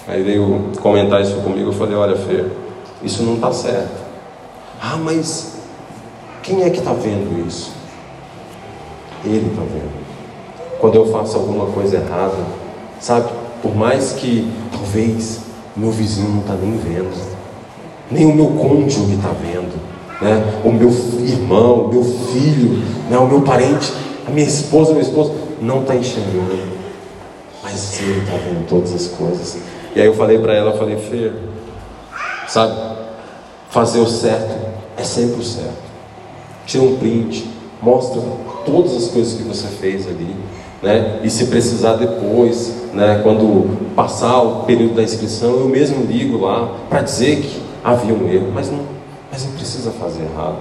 Aí 0.06 0.22
veio 0.22 0.72
comentar 0.82 1.22
isso 1.22 1.38
comigo. 1.38 1.70
Eu 1.70 1.74
falei: 1.74 1.96
Olha, 1.96 2.18
Fê, 2.18 2.44
isso 3.02 3.24
não 3.24 3.36
está 3.36 3.54
certo. 3.54 4.04
Ah, 4.82 4.98
mas 4.98 5.60
quem 6.42 6.62
é 6.62 6.70
que 6.70 6.80
está 6.80 6.92
vendo 6.92 7.48
isso? 7.48 7.72
Ele 9.24 9.48
está 9.48 9.62
vendo 9.62 10.03
quando 10.84 10.96
eu 10.96 11.06
faço 11.06 11.38
alguma 11.38 11.68
coisa 11.68 11.96
errada, 11.96 12.36
sabe? 13.00 13.30
Por 13.62 13.74
mais 13.74 14.12
que 14.12 14.52
talvez 14.70 15.40
meu 15.78 15.90
vizinho 15.92 16.28
não 16.28 16.42
está 16.42 16.56
nem 16.56 16.76
vendo, 16.76 17.10
nem 18.12 18.26
o 18.26 18.36
meu 18.36 18.48
cônjuge 18.48 19.14
está 19.16 19.30
vendo, 19.30 19.80
né? 20.22 20.44
O 20.62 20.74
meu 20.74 20.90
irmão, 21.26 21.86
o 21.86 21.88
meu 21.88 22.04
filho, 22.04 22.84
né? 23.10 23.18
o 23.18 23.26
meu 23.26 23.44
parente, 23.44 23.94
a 24.28 24.30
minha 24.30 24.46
esposa, 24.46 24.92
meu 24.92 25.02
esposo 25.02 25.34
não 25.62 25.84
está 25.84 25.96
enxergando, 25.96 26.60
mas 27.64 28.02
ele 28.02 28.20
está 28.20 28.34
vendo 28.34 28.68
todas 28.68 28.94
as 28.94 29.08
coisas. 29.08 29.60
E 29.96 30.02
aí 30.02 30.06
eu 30.06 30.14
falei 30.14 30.38
para 30.38 30.54
ela, 30.54 30.78
falei, 30.78 30.98
Fê, 30.98 31.32
sabe? 32.46 32.74
Fazer 33.70 34.02
o 34.02 34.06
certo 34.06 34.54
é 34.98 35.04
sempre 35.06 35.40
o 35.40 35.44
certo. 35.46 35.82
Tira 36.66 36.84
um 36.84 36.98
print, 36.98 37.50
mostra 37.82 38.22
todas 38.66 38.98
as 38.98 39.08
coisas 39.08 39.36
que 39.36 39.44
você 39.44 39.68
fez 39.68 40.06
ali 40.08 40.36
né? 40.84 41.22
E 41.24 41.30
se 41.30 41.48
precisar 41.48 41.94
depois, 41.96 42.76
né? 42.94 43.22
Quando 43.24 43.94
passar 43.96 44.42
o 44.42 44.64
período 44.66 44.96
da 44.96 45.04
inscrição, 45.04 45.52
eu 45.52 45.70
mesmo 45.70 46.04
ligo 46.06 46.38
lá 46.38 46.76
para 46.90 47.02
dizer 47.02 47.38
que 47.38 47.64
havia 47.84 48.14
um 48.14 48.28
erro, 48.28 48.52
mas 48.54 48.70
não, 48.70 48.80
mas 49.32 49.46
não 49.46 49.54
precisa 49.54 49.92
fazer 49.92 50.24
errado, 50.24 50.58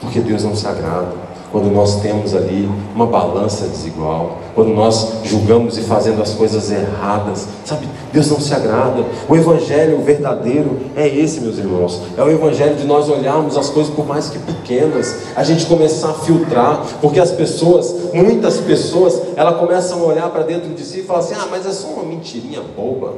porque 0.00 0.20
Deus 0.20 0.42
não 0.42 0.54
se 0.54 0.66
agrada. 0.66 1.29
Quando 1.52 1.70
nós 1.70 2.00
temos 2.00 2.34
ali 2.34 2.70
uma 2.94 3.06
balança 3.06 3.66
desigual, 3.66 4.38
quando 4.54 4.70
nós 4.70 5.14
julgamos 5.24 5.76
e 5.78 5.82
fazendo 5.82 6.22
as 6.22 6.32
coisas 6.34 6.70
erradas, 6.70 7.46
sabe? 7.64 7.88
Deus 8.12 8.30
não 8.30 8.40
se 8.40 8.54
agrada. 8.54 9.04
O 9.28 9.34
evangelho 9.34 10.00
verdadeiro 10.02 10.78
é 10.96 11.08
esse, 11.08 11.40
meus 11.40 11.58
irmãos. 11.58 12.02
É 12.16 12.22
o 12.22 12.30
evangelho 12.30 12.76
de 12.76 12.86
nós 12.86 13.08
olharmos 13.08 13.56
as 13.56 13.68
coisas 13.68 13.92
por 13.92 14.06
mais 14.06 14.28
que 14.28 14.38
pequenas, 14.38 15.22
a 15.34 15.42
gente 15.42 15.66
começar 15.66 16.10
a 16.10 16.14
filtrar, 16.14 16.84
porque 17.00 17.18
as 17.18 17.30
pessoas, 17.32 17.94
muitas 18.12 18.58
pessoas, 18.58 19.20
elas 19.36 19.56
começam 19.58 20.00
a 20.02 20.04
olhar 20.04 20.30
para 20.30 20.42
dentro 20.42 20.70
de 20.70 20.84
si 20.84 21.00
e 21.00 21.02
falar 21.02 21.20
assim: 21.20 21.34
"Ah, 21.34 21.46
mas 21.50 21.66
é 21.66 21.72
só 21.72 21.88
uma 21.88 22.04
mentirinha 22.04 22.60
boba". 22.76 23.14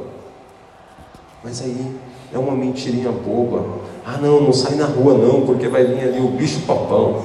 Mas 1.43 1.61
aí 1.61 1.91
é 2.33 2.37
uma 2.37 2.53
mentirinha 2.53 3.11
boba. 3.11 3.63
Ah, 4.05 4.17
não, 4.21 4.41
não 4.41 4.53
sai 4.53 4.75
na 4.75 4.85
rua 4.85 5.13
não, 5.13 5.41
porque 5.41 5.67
vai 5.67 5.85
vir 5.85 6.01
ali 6.01 6.19
o 6.19 6.29
bicho 6.29 6.61
papão. 6.61 7.21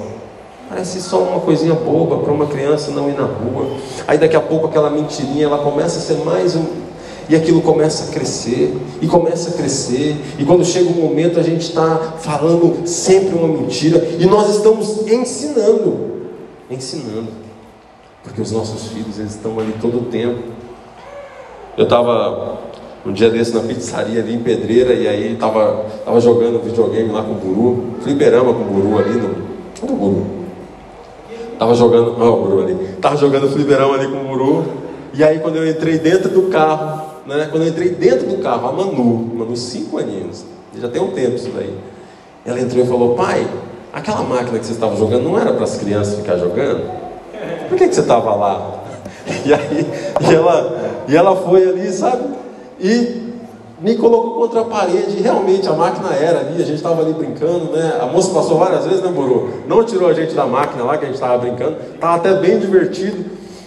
Parece 0.68 1.00
só 1.00 1.22
uma 1.22 1.40
coisinha 1.40 1.72
boba 1.72 2.18
para 2.18 2.32
uma 2.32 2.46
criança 2.46 2.90
não 2.90 3.08
ir 3.08 3.14
na 3.14 3.24
rua. 3.24 3.70
Aí 4.06 4.18
daqui 4.18 4.36
a 4.36 4.40
pouco 4.40 4.66
aquela 4.66 4.90
mentirinha 4.90 5.46
ela 5.46 5.58
começa 5.58 5.98
a 5.98 6.02
ser 6.02 6.22
mais 6.24 6.54
um. 6.54 6.66
E 7.28 7.36
aquilo 7.36 7.60
começa 7.60 8.04
a 8.04 8.12
crescer, 8.12 8.74
e 9.02 9.06
começa 9.06 9.50
a 9.50 9.52
crescer, 9.52 10.16
e 10.38 10.46
quando 10.46 10.64
chega 10.64 10.88
um 10.88 10.94
momento 10.94 11.38
a 11.38 11.42
gente 11.42 11.60
está 11.60 12.14
falando 12.18 12.86
sempre 12.86 13.36
uma 13.36 13.48
mentira, 13.48 14.02
e 14.18 14.24
nós 14.24 14.56
estamos 14.56 15.06
ensinando, 15.06 16.22
ensinando, 16.70 17.28
porque 18.24 18.40
os 18.40 18.50
nossos 18.50 18.88
filhos 18.88 19.18
eles 19.18 19.34
estão 19.34 19.60
ali 19.60 19.74
todo 19.78 19.98
o 19.98 20.04
tempo. 20.06 20.38
Eu 21.76 21.84
estava 21.84 22.60
um 23.04 23.12
dia 23.12 23.28
desse 23.28 23.54
na 23.54 23.60
pizzaria 23.60 24.22
ali 24.22 24.34
em 24.34 24.40
Pedreira, 24.40 24.94
e 24.94 25.06
aí 25.06 25.34
estava 25.34 25.84
tava 26.06 26.18
jogando 26.22 26.64
videogame 26.64 27.12
lá 27.12 27.22
com 27.22 27.32
o 27.32 27.34
Buru, 27.34 27.84
fliperama 28.00 28.54
com 28.54 28.62
o 28.62 28.64
Buru 28.64 28.98
ali 28.98 29.12
no, 29.12 29.86
no 29.86 29.96
Buru. 29.96 30.37
Tava 31.58 31.74
jogando, 31.74 32.16
ó, 32.18 32.30
o 32.30 32.42
Buru 32.42 32.62
ali. 32.62 32.74
Tava 33.00 33.16
jogando 33.16 33.50
fliperão 33.50 33.92
ali 33.92 34.06
com 34.06 34.18
o 34.18 34.28
Buru. 34.28 34.64
E 35.12 35.24
aí 35.24 35.40
quando 35.40 35.56
eu 35.56 35.68
entrei 35.68 35.98
dentro 35.98 36.28
do 36.28 36.42
carro, 36.42 37.02
né? 37.26 37.48
Quando 37.50 37.64
eu 37.64 37.68
entrei 37.68 37.90
dentro 37.90 38.26
do 38.26 38.38
carro, 38.38 38.68
a 38.68 38.72
Manu, 38.72 39.34
Manu 39.34 39.56
cinco 39.56 39.98
aninhos, 39.98 40.44
já 40.80 40.88
tem 40.88 41.02
um 41.02 41.10
tempo 41.10 41.36
isso 41.36 41.50
daí. 41.54 41.74
Ela 42.46 42.60
entrou 42.60 42.82
e 42.82 42.86
falou, 42.86 43.14
pai, 43.14 43.46
aquela 43.92 44.22
máquina 44.22 44.58
que 44.58 44.66
você 44.66 44.72
estava 44.72 44.96
jogando 44.96 45.24
não 45.24 45.38
era 45.38 45.52
para 45.52 45.64
as 45.64 45.76
crianças 45.76 46.14
ficar 46.14 46.36
jogando? 46.36 46.88
Por 47.68 47.76
que, 47.76 47.88
que 47.88 47.94
você 47.94 48.00
estava 48.00 48.34
lá? 48.34 48.74
E 49.44 49.52
aí, 49.52 49.86
e 50.22 50.34
ela, 50.34 51.04
e 51.06 51.14
ela 51.14 51.36
foi 51.36 51.68
ali, 51.68 51.92
sabe? 51.92 52.24
E 52.80 53.27
me 53.80 53.94
colocou 53.96 54.34
contra 54.34 54.62
a 54.62 54.64
parede, 54.64 55.20
realmente 55.22 55.68
a 55.68 55.72
máquina 55.72 56.12
era 56.14 56.40
ali, 56.40 56.60
a 56.60 56.64
gente 56.64 56.76
estava 56.76 57.02
ali 57.02 57.12
brincando, 57.12 57.72
né? 57.72 57.98
A 58.00 58.06
moça 58.06 58.32
passou 58.34 58.58
várias 58.58 58.84
vezes, 58.84 59.02
né, 59.02 59.10
Moro? 59.10 59.62
Não 59.68 59.84
tirou 59.84 60.08
a 60.08 60.12
gente 60.12 60.34
da 60.34 60.46
máquina 60.46 60.82
lá 60.82 60.98
que 60.98 61.04
a 61.04 61.06
gente 61.06 61.14
estava 61.14 61.38
brincando, 61.38 61.76
estava 61.94 62.16
até 62.16 62.34
bem 62.34 62.58
divertido. 62.58 63.24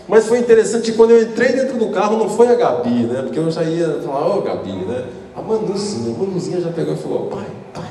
Mas 0.08 0.28
foi 0.28 0.40
interessante 0.40 0.92
quando 0.92 1.12
eu 1.12 1.22
entrei 1.22 1.54
dentro 1.54 1.78
do 1.78 1.88
carro, 1.88 2.18
não 2.18 2.28
foi 2.28 2.50
a 2.50 2.56
Gabi, 2.56 3.04
né? 3.04 3.22
Porque 3.22 3.40
eu 3.40 3.50
já 3.50 3.64
ia 3.64 4.02
falar, 4.04 4.28
ô 4.28 4.40
oh, 4.40 4.42
Gabi, 4.42 4.74
né? 4.74 5.06
A 5.34 5.42
Manuzinha, 5.42 6.14
a 6.14 6.20
Manuzinha 6.20 6.60
já 6.60 6.70
pegou 6.72 6.94
e 6.94 6.98
falou, 6.98 7.28
pai, 7.28 7.46
pai, 7.74 7.90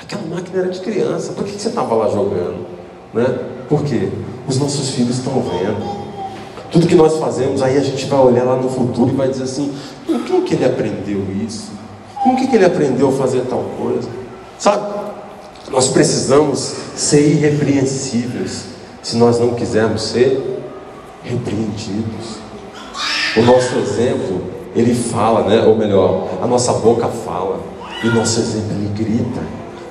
aquela 0.00 0.22
máquina 0.22 0.62
era 0.62 0.70
de 0.70 0.80
criança, 0.80 1.34
por 1.34 1.44
que, 1.44 1.52
que 1.52 1.60
você 1.60 1.68
estava 1.68 1.94
lá 1.94 2.08
jogando? 2.08 2.64
Né? 3.12 3.26
Por 3.68 3.84
quê? 3.84 4.08
Os 4.48 4.58
nossos 4.58 4.90
filhos 4.90 5.18
estão 5.18 5.34
vendo. 5.42 6.03
Tudo 6.74 6.88
que 6.88 6.96
nós 6.96 7.18
fazemos, 7.18 7.62
aí 7.62 7.78
a 7.78 7.80
gente 7.80 8.04
vai 8.06 8.18
olhar 8.18 8.42
lá 8.42 8.56
no 8.56 8.68
futuro 8.68 9.12
e 9.12 9.14
vai 9.14 9.28
dizer 9.28 9.44
assim: 9.44 9.72
com 10.04 10.18
quem 10.24 10.42
que 10.42 10.54
ele 10.54 10.64
aprendeu 10.64 11.24
isso? 11.46 11.68
Com 12.20 12.34
que, 12.34 12.48
que 12.48 12.56
ele 12.56 12.64
aprendeu 12.64 13.10
a 13.10 13.12
fazer 13.12 13.42
tal 13.42 13.64
coisa? 13.78 14.08
Sabe? 14.58 14.92
Nós 15.70 15.86
precisamos 15.86 16.74
ser 16.96 17.28
irrepreensíveis 17.28 18.64
se 19.04 19.14
nós 19.14 19.38
não 19.38 19.54
quisermos 19.54 20.02
ser 20.02 20.64
repreendidos. 21.22 22.38
O 23.36 23.42
nosso 23.42 23.76
exemplo, 23.76 24.42
ele 24.74 24.96
fala, 24.96 25.48
né? 25.48 25.62
ou 25.64 25.76
melhor, 25.76 26.26
a 26.42 26.46
nossa 26.48 26.72
boca 26.72 27.06
fala, 27.06 27.60
e 28.02 28.08
o 28.08 28.14
nosso 28.16 28.40
exemplo 28.40 28.72
ele 28.72 28.90
grita. 28.96 29.42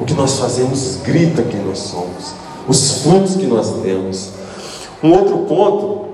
O 0.01 0.03
que 0.03 0.13
nós 0.13 0.37
fazemos 0.37 0.97
grita 1.01 1.43
quem 1.43 1.61
nós 1.61 1.77
somos, 1.77 2.33
os 2.67 3.03
frutos 3.03 3.37
que 3.37 3.47
nós 3.47 3.71
temos. 3.81 4.31
Um 5.01 5.13
outro 5.13 5.37
ponto 5.39 6.12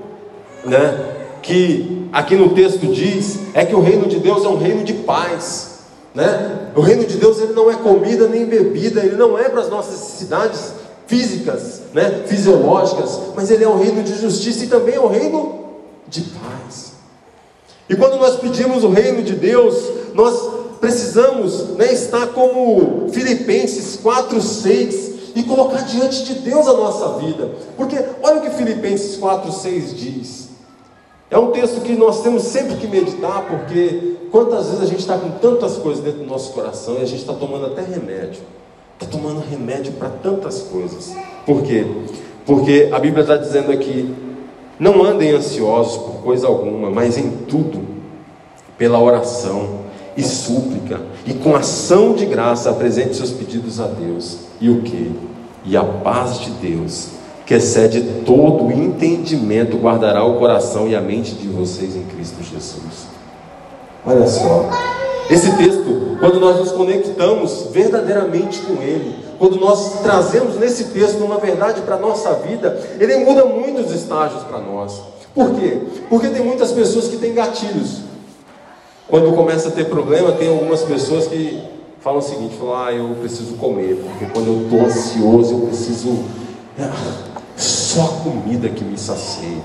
né, 0.64 1.16
que 1.42 2.08
aqui 2.12 2.36
no 2.36 2.50
texto 2.50 2.86
diz 2.86 3.38
é 3.54 3.64
que 3.64 3.74
o 3.74 3.80
reino 3.80 4.06
de 4.06 4.18
Deus 4.18 4.44
é 4.44 4.48
um 4.48 4.58
reino 4.58 4.84
de 4.84 4.94
paz. 4.94 5.70
Né? 6.14 6.70
O 6.74 6.80
reino 6.80 7.04
de 7.04 7.16
Deus 7.16 7.38
ele 7.38 7.52
não 7.52 7.70
é 7.70 7.74
comida 7.74 8.28
nem 8.28 8.44
bebida, 8.46 9.00
ele 9.00 9.16
não 9.16 9.38
é 9.38 9.48
para 9.48 9.60
as 9.60 9.68
nossas 9.68 10.00
necessidades 10.00 10.72
físicas, 11.06 11.82
né, 11.92 12.22
fisiológicas, 12.26 13.18
mas 13.34 13.50
ele 13.50 13.64
é 13.64 13.68
um 13.68 13.76
reino 13.76 14.02
de 14.02 14.14
justiça 14.14 14.64
e 14.64 14.68
também 14.68 14.94
é 14.94 15.00
um 15.00 15.08
reino 15.08 15.64
de 16.06 16.20
paz. 16.20 16.92
E 17.88 17.96
quando 17.96 18.16
nós 18.16 18.36
pedimos 18.36 18.84
o 18.84 18.90
reino 18.90 19.20
de 19.20 19.34
Deus, 19.34 19.74
nós 20.14 20.60
precisamos 20.80 21.70
né, 21.70 21.92
estar 21.92 22.28
como 22.28 23.08
Filipenses 23.10 23.98
4,6 24.00 25.10
e 25.34 25.42
colocar 25.42 25.82
diante 25.82 26.24
de 26.24 26.34
Deus 26.34 26.68
a 26.68 26.72
nossa 26.74 27.18
vida. 27.18 27.50
Porque 27.76 27.96
olha 28.22 28.38
o 28.38 28.42
que 28.42 28.50
Filipenses 28.50 29.18
4,6 29.18 29.94
diz. 29.94 30.49
É 31.30 31.38
um 31.38 31.52
texto 31.52 31.80
que 31.82 31.94
nós 31.94 32.22
temos 32.22 32.42
sempre 32.42 32.74
que 32.74 32.88
meditar, 32.88 33.46
porque 33.48 34.16
quantas 34.32 34.66
vezes 34.66 34.82
a 34.82 34.86
gente 34.86 34.98
está 34.98 35.16
com 35.16 35.30
tantas 35.38 35.76
coisas 35.76 36.02
dentro 36.02 36.20
do 36.20 36.26
nosso 36.26 36.52
coração 36.52 36.94
e 36.94 37.02
a 37.02 37.06
gente 37.06 37.20
está 37.20 37.32
tomando 37.32 37.66
até 37.66 37.82
remédio. 37.82 38.42
Está 39.00 39.06
tomando 39.16 39.40
remédio 39.40 39.92
para 39.92 40.08
tantas 40.08 40.62
coisas. 40.62 41.14
Por 41.46 41.62
quê? 41.62 41.86
Porque 42.44 42.88
a 42.92 42.98
Bíblia 42.98 43.22
está 43.22 43.36
dizendo 43.36 43.70
aqui: 43.70 44.12
não 44.78 45.04
andem 45.04 45.30
ansiosos 45.30 45.98
por 45.98 46.22
coisa 46.22 46.48
alguma, 46.48 46.90
mas 46.90 47.16
em 47.16 47.30
tudo, 47.30 47.80
pela 48.76 49.00
oração 49.00 49.80
e 50.16 50.24
súplica, 50.24 51.00
e 51.24 51.32
com 51.32 51.54
ação 51.54 52.12
de 52.12 52.26
graça, 52.26 52.70
apresente 52.70 53.14
seus 53.14 53.30
pedidos 53.30 53.80
a 53.80 53.86
Deus. 53.86 54.38
E 54.60 54.68
o 54.68 54.82
que? 54.82 55.12
E 55.64 55.76
a 55.76 55.84
paz 55.84 56.40
de 56.40 56.50
Deus 56.50 57.19
que 57.50 57.54
excede 57.54 58.22
todo 58.24 58.70
entendimento, 58.70 59.76
guardará 59.76 60.24
o 60.24 60.38
coração 60.38 60.86
e 60.86 60.94
a 60.94 61.00
mente 61.00 61.34
de 61.34 61.48
vocês 61.48 61.96
em 61.96 62.04
Cristo 62.04 62.40
Jesus. 62.44 63.08
Olha 64.06 64.24
só, 64.28 64.70
esse 65.28 65.56
texto, 65.56 66.16
quando 66.20 66.38
nós 66.38 66.60
nos 66.60 66.70
conectamos 66.70 67.66
verdadeiramente 67.72 68.60
com 68.60 68.80
ele, 68.80 69.16
quando 69.36 69.56
nós 69.56 70.00
trazemos 70.00 70.60
nesse 70.60 70.90
texto 70.90 71.24
uma 71.24 71.38
verdade 71.38 71.80
para 71.80 71.96
a 71.96 71.98
nossa 71.98 72.34
vida, 72.34 72.80
ele 73.00 73.16
muda 73.24 73.44
muitos 73.44 73.90
estágios 73.92 74.44
para 74.44 74.60
nós. 74.60 75.00
Por 75.34 75.52
quê? 75.56 75.76
Porque 76.08 76.28
tem 76.28 76.44
muitas 76.44 76.70
pessoas 76.70 77.08
que 77.08 77.16
têm 77.16 77.34
gatilhos. 77.34 78.02
Quando 79.08 79.34
começa 79.34 79.70
a 79.70 79.72
ter 79.72 79.86
problema, 79.86 80.30
tem 80.30 80.48
algumas 80.48 80.82
pessoas 80.82 81.26
que 81.26 81.60
falam 81.98 82.20
o 82.20 82.22
seguinte: 82.22 82.54
falam, 82.56 82.76
ah, 82.76 82.92
eu 82.92 83.16
preciso 83.18 83.54
comer, 83.54 84.00
porque 84.04 84.26
quando 84.32 84.46
eu 84.46 84.62
estou 84.62 84.82
ansioso, 84.82 85.54
eu 85.54 85.60
preciso 85.66 86.24
só 87.90 88.04
a 88.04 88.24
comida 88.24 88.68
que 88.68 88.84
me 88.84 88.96
sacia. 88.96 89.58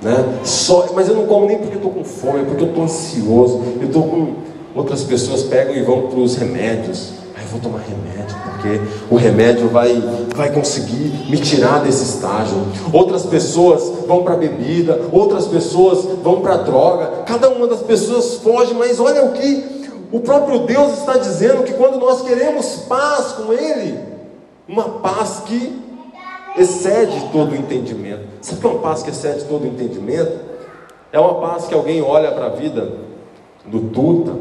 Né? 0.00 0.40
Só, 0.44 0.88
mas 0.94 1.08
eu 1.08 1.14
não 1.14 1.26
como 1.26 1.46
nem 1.46 1.58
porque 1.58 1.76
estou 1.76 1.90
com 1.90 2.04
fome, 2.04 2.40
é 2.40 2.44
porque 2.44 2.62
eu 2.62 2.68
estou 2.68 2.84
ansioso. 2.84 3.62
Eu 3.80 3.86
estou 3.86 4.02
com. 4.04 4.34
Outras 4.74 5.04
pessoas 5.04 5.42
pegam 5.42 5.74
e 5.74 5.82
vão 5.82 6.08
para 6.08 6.18
os 6.18 6.34
remédios. 6.36 7.12
Aí 7.36 7.44
eu 7.44 7.48
vou 7.48 7.60
tomar 7.60 7.80
remédio, 7.80 8.36
porque 8.44 8.80
o 9.10 9.16
remédio 9.16 9.68
vai, 9.68 10.02
vai 10.34 10.50
conseguir 10.50 11.28
me 11.28 11.36
tirar 11.38 11.82
desse 11.82 12.04
estágio. 12.04 12.56
Outras 12.90 13.26
pessoas 13.26 14.06
vão 14.06 14.22
para 14.22 14.34
a 14.34 14.36
bebida, 14.36 14.98
outras 15.12 15.46
pessoas 15.46 16.04
vão 16.22 16.40
para 16.40 16.54
a 16.54 16.58
droga. 16.58 17.24
Cada 17.26 17.50
uma 17.50 17.66
das 17.66 17.82
pessoas 17.82 18.36
foge, 18.36 18.72
mas 18.74 18.98
olha 18.98 19.26
o 19.26 19.32
que 19.32 19.82
o 20.10 20.20
próprio 20.20 20.60
Deus 20.60 20.98
está 20.98 21.18
dizendo: 21.18 21.64
que 21.64 21.74
quando 21.74 21.98
nós 21.98 22.22
queremos 22.22 22.84
paz 22.88 23.32
com 23.32 23.52
Ele, 23.52 23.98
uma 24.66 24.84
paz 24.84 25.42
que 25.44 25.91
excede 26.56 27.28
todo 27.32 27.52
o 27.52 27.56
entendimento. 27.56 28.22
Sabe 28.40 28.60
que 28.60 28.66
é 28.66 28.70
uma 28.70 28.80
paz 28.80 29.02
que 29.02 29.10
excede 29.10 29.44
todo 29.44 29.64
o 29.64 29.66
entendimento? 29.66 30.40
É 31.12 31.18
uma 31.18 31.34
paz 31.34 31.66
que 31.66 31.74
alguém 31.74 32.00
olha 32.00 32.32
para 32.32 32.46
a 32.46 32.50
vida 32.50 32.92
do 33.66 33.80
Tuta 33.80 34.32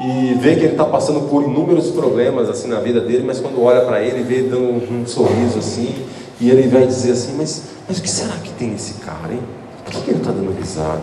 e 0.00 0.34
vê 0.34 0.54
que 0.56 0.64
ele 0.64 0.72
está 0.72 0.84
passando 0.84 1.28
por 1.28 1.42
inúmeros 1.42 1.90
problemas 1.90 2.48
assim 2.48 2.68
na 2.68 2.80
vida 2.80 3.00
dele, 3.00 3.24
mas 3.24 3.40
quando 3.40 3.62
olha 3.62 3.82
para 3.82 4.02
ele, 4.02 4.22
vê 4.22 4.42
dando 4.42 4.64
um, 4.64 5.02
um, 5.02 5.06
sorriso 5.06 5.58
assim, 5.58 5.94
e 6.40 6.50
ele 6.50 6.68
vai 6.68 6.86
dizer 6.86 7.12
assim: 7.12 7.36
Mas, 7.36 7.62
mas 7.88 7.98
o 7.98 8.02
que 8.02 8.10
será 8.10 8.34
que 8.36 8.50
tem 8.50 8.74
esse 8.74 8.94
cara, 8.94 9.32
hein? 9.32 9.42
Por 9.84 9.94
que, 9.94 10.00
que 10.02 10.10
ele 10.10 10.18
está 10.18 10.32
dando 10.32 10.56
risada? 10.58 11.02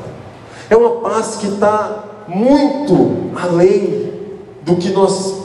É 0.70 0.76
uma 0.76 1.02
paz 1.02 1.38
que 1.38 1.48
está 1.48 2.04
muito 2.28 3.32
além 3.36 4.14
do 4.64 4.76
que 4.76 4.90
nós, 4.90 5.36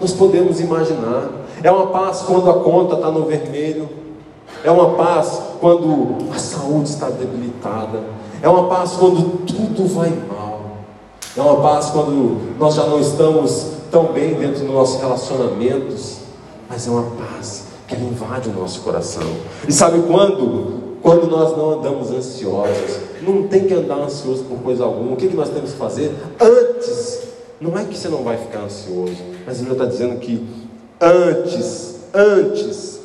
nós 0.00 0.12
podemos 0.12 0.60
imaginar. 0.60 1.30
É 1.62 1.70
uma 1.70 1.88
paz 1.88 2.22
quando 2.22 2.48
a 2.50 2.54
conta 2.54 2.94
está 2.94 3.10
no 3.10 3.24
vermelho, 3.24 3.88
é 4.62 4.70
uma 4.70 4.94
paz 4.94 5.40
quando 5.60 6.32
a 6.34 6.38
saúde 6.38 6.90
está 6.90 7.08
debilitada. 7.08 8.00
É 8.42 8.48
uma 8.48 8.68
paz 8.68 8.92
quando 8.92 9.44
tudo 9.46 9.86
vai 9.94 10.10
mal. 10.10 10.60
É 11.36 11.40
uma 11.40 11.60
paz 11.60 11.90
quando 11.90 12.56
nós 12.58 12.74
já 12.74 12.86
não 12.86 13.00
estamos 13.00 13.72
tão 13.90 14.12
bem 14.12 14.34
dentro 14.34 14.64
dos 14.64 14.74
nossos 14.74 15.00
relacionamentos. 15.00 16.18
Mas 16.68 16.86
é 16.86 16.90
uma 16.90 17.02
paz 17.02 17.70
ele 17.94 18.04
invade 18.04 18.48
o 18.48 18.52
nosso 18.52 18.80
coração. 18.80 19.22
E 19.66 19.72
sabe 19.72 20.02
quando? 20.02 20.98
Quando 21.02 21.26
nós 21.26 21.56
não 21.56 21.78
andamos 21.78 22.10
ansiosos. 22.10 22.98
Não 23.22 23.48
tem 23.48 23.64
que 23.64 23.74
andar 23.74 23.98
ansioso 23.98 24.44
por 24.44 24.58
coisa 24.58 24.84
alguma. 24.84 25.12
O 25.12 25.16
que, 25.16 25.28
que 25.28 25.36
nós 25.36 25.48
temos 25.48 25.72
que 25.72 25.78
fazer? 25.78 26.14
Antes. 26.40 27.30
Não 27.60 27.76
é 27.78 27.84
que 27.84 27.96
você 27.96 28.08
não 28.08 28.22
vai 28.22 28.36
ficar 28.36 28.60
ansioso. 28.60 29.16
Mas 29.46 29.60
ele 29.60 29.72
está 29.72 29.84
dizendo 29.84 30.18
que 30.18 30.46
antes, 31.00 31.96
antes, 32.14 32.99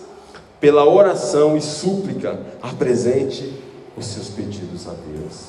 pela 0.65 0.83
oração 0.83 1.55
e 1.55 1.61
súplica, 1.61 2.39
apresente 2.59 3.53
os 3.95 4.03
seus 4.07 4.29
pedidos 4.29 4.87
a 4.87 4.93
Deus. 5.13 5.41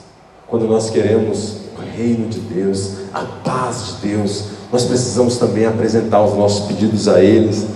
Quando 0.46 0.68
nós 0.68 0.90
queremos 0.90 1.56
o 1.74 1.96
reino 1.96 2.28
de 2.28 2.38
Deus, 2.38 2.96
a 3.14 3.24
paz 3.42 3.86
de 4.02 4.08
Deus, 4.08 4.44
nós 4.70 4.84
precisamos 4.84 5.38
também 5.38 5.64
apresentar 5.64 6.22
os 6.22 6.34
nossos 6.34 6.66
pedidos 6.66 7.08
a 7.08 7.24
eles. 7.24 7.66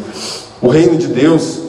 O 0.61 0.69
reino 0.69 0.99
de 0.99 1.07
Deus, 1.07 1.61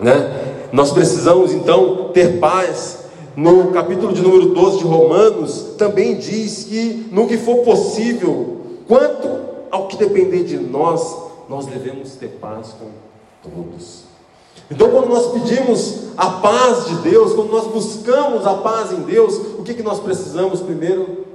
né? 0.00 0.66
Nós 0.72 0.90
precisamos 0.90 1.52
então 1.52 2.10
ter 2.12 2.40
paz. 2.40 3.04
No 3.36 3.70
capítulo 3.70 4.12
de 4.12 4.20
número 4.20 4.46
12 4.46 4.78
de 4.78 4.84
Romanos, 4.84 5.74
também 5.78 6.16
diz 6.16 6.64
que 6.64 7.08
no 7.12 7.28
que 7.28 7.38
for 7.38 7.58
possível, 7.58 8.62
quanto 8.88 9.28
ao 9.70 9.86
que 9.86 9.96
depender 9.96 10.42
de 10.42 10.58
nós, 10.58 11.16
nós 11.48 11.66
devemos 11.66 12.16
ter 12.16 12.30
paz 12.40 12.74
com 12.76 12.88
todos. 13.48 14.07
Então, 14.70 14.90
quando 14.90 15.08
nós 15.08 15.32
pedimos 15.32 16.08
a 16.16 16.30
paz 16.30 16.86
de 16.86 16.94
Deus, 16.96 17.32
quando 17.32 17.50
nós 17.50 17.66
buscamos 17.66 18.46
a 18.46 18.54
paz 18.54 18.92
em 18.92 19.02
Deus, 19.02 19.34
o 19.58 19.62
que, 19.62 19.74
que 19.74 19.82
nós 19.82 19.98
precisamos 19.98 20.60
primeiro? 20.60 21.26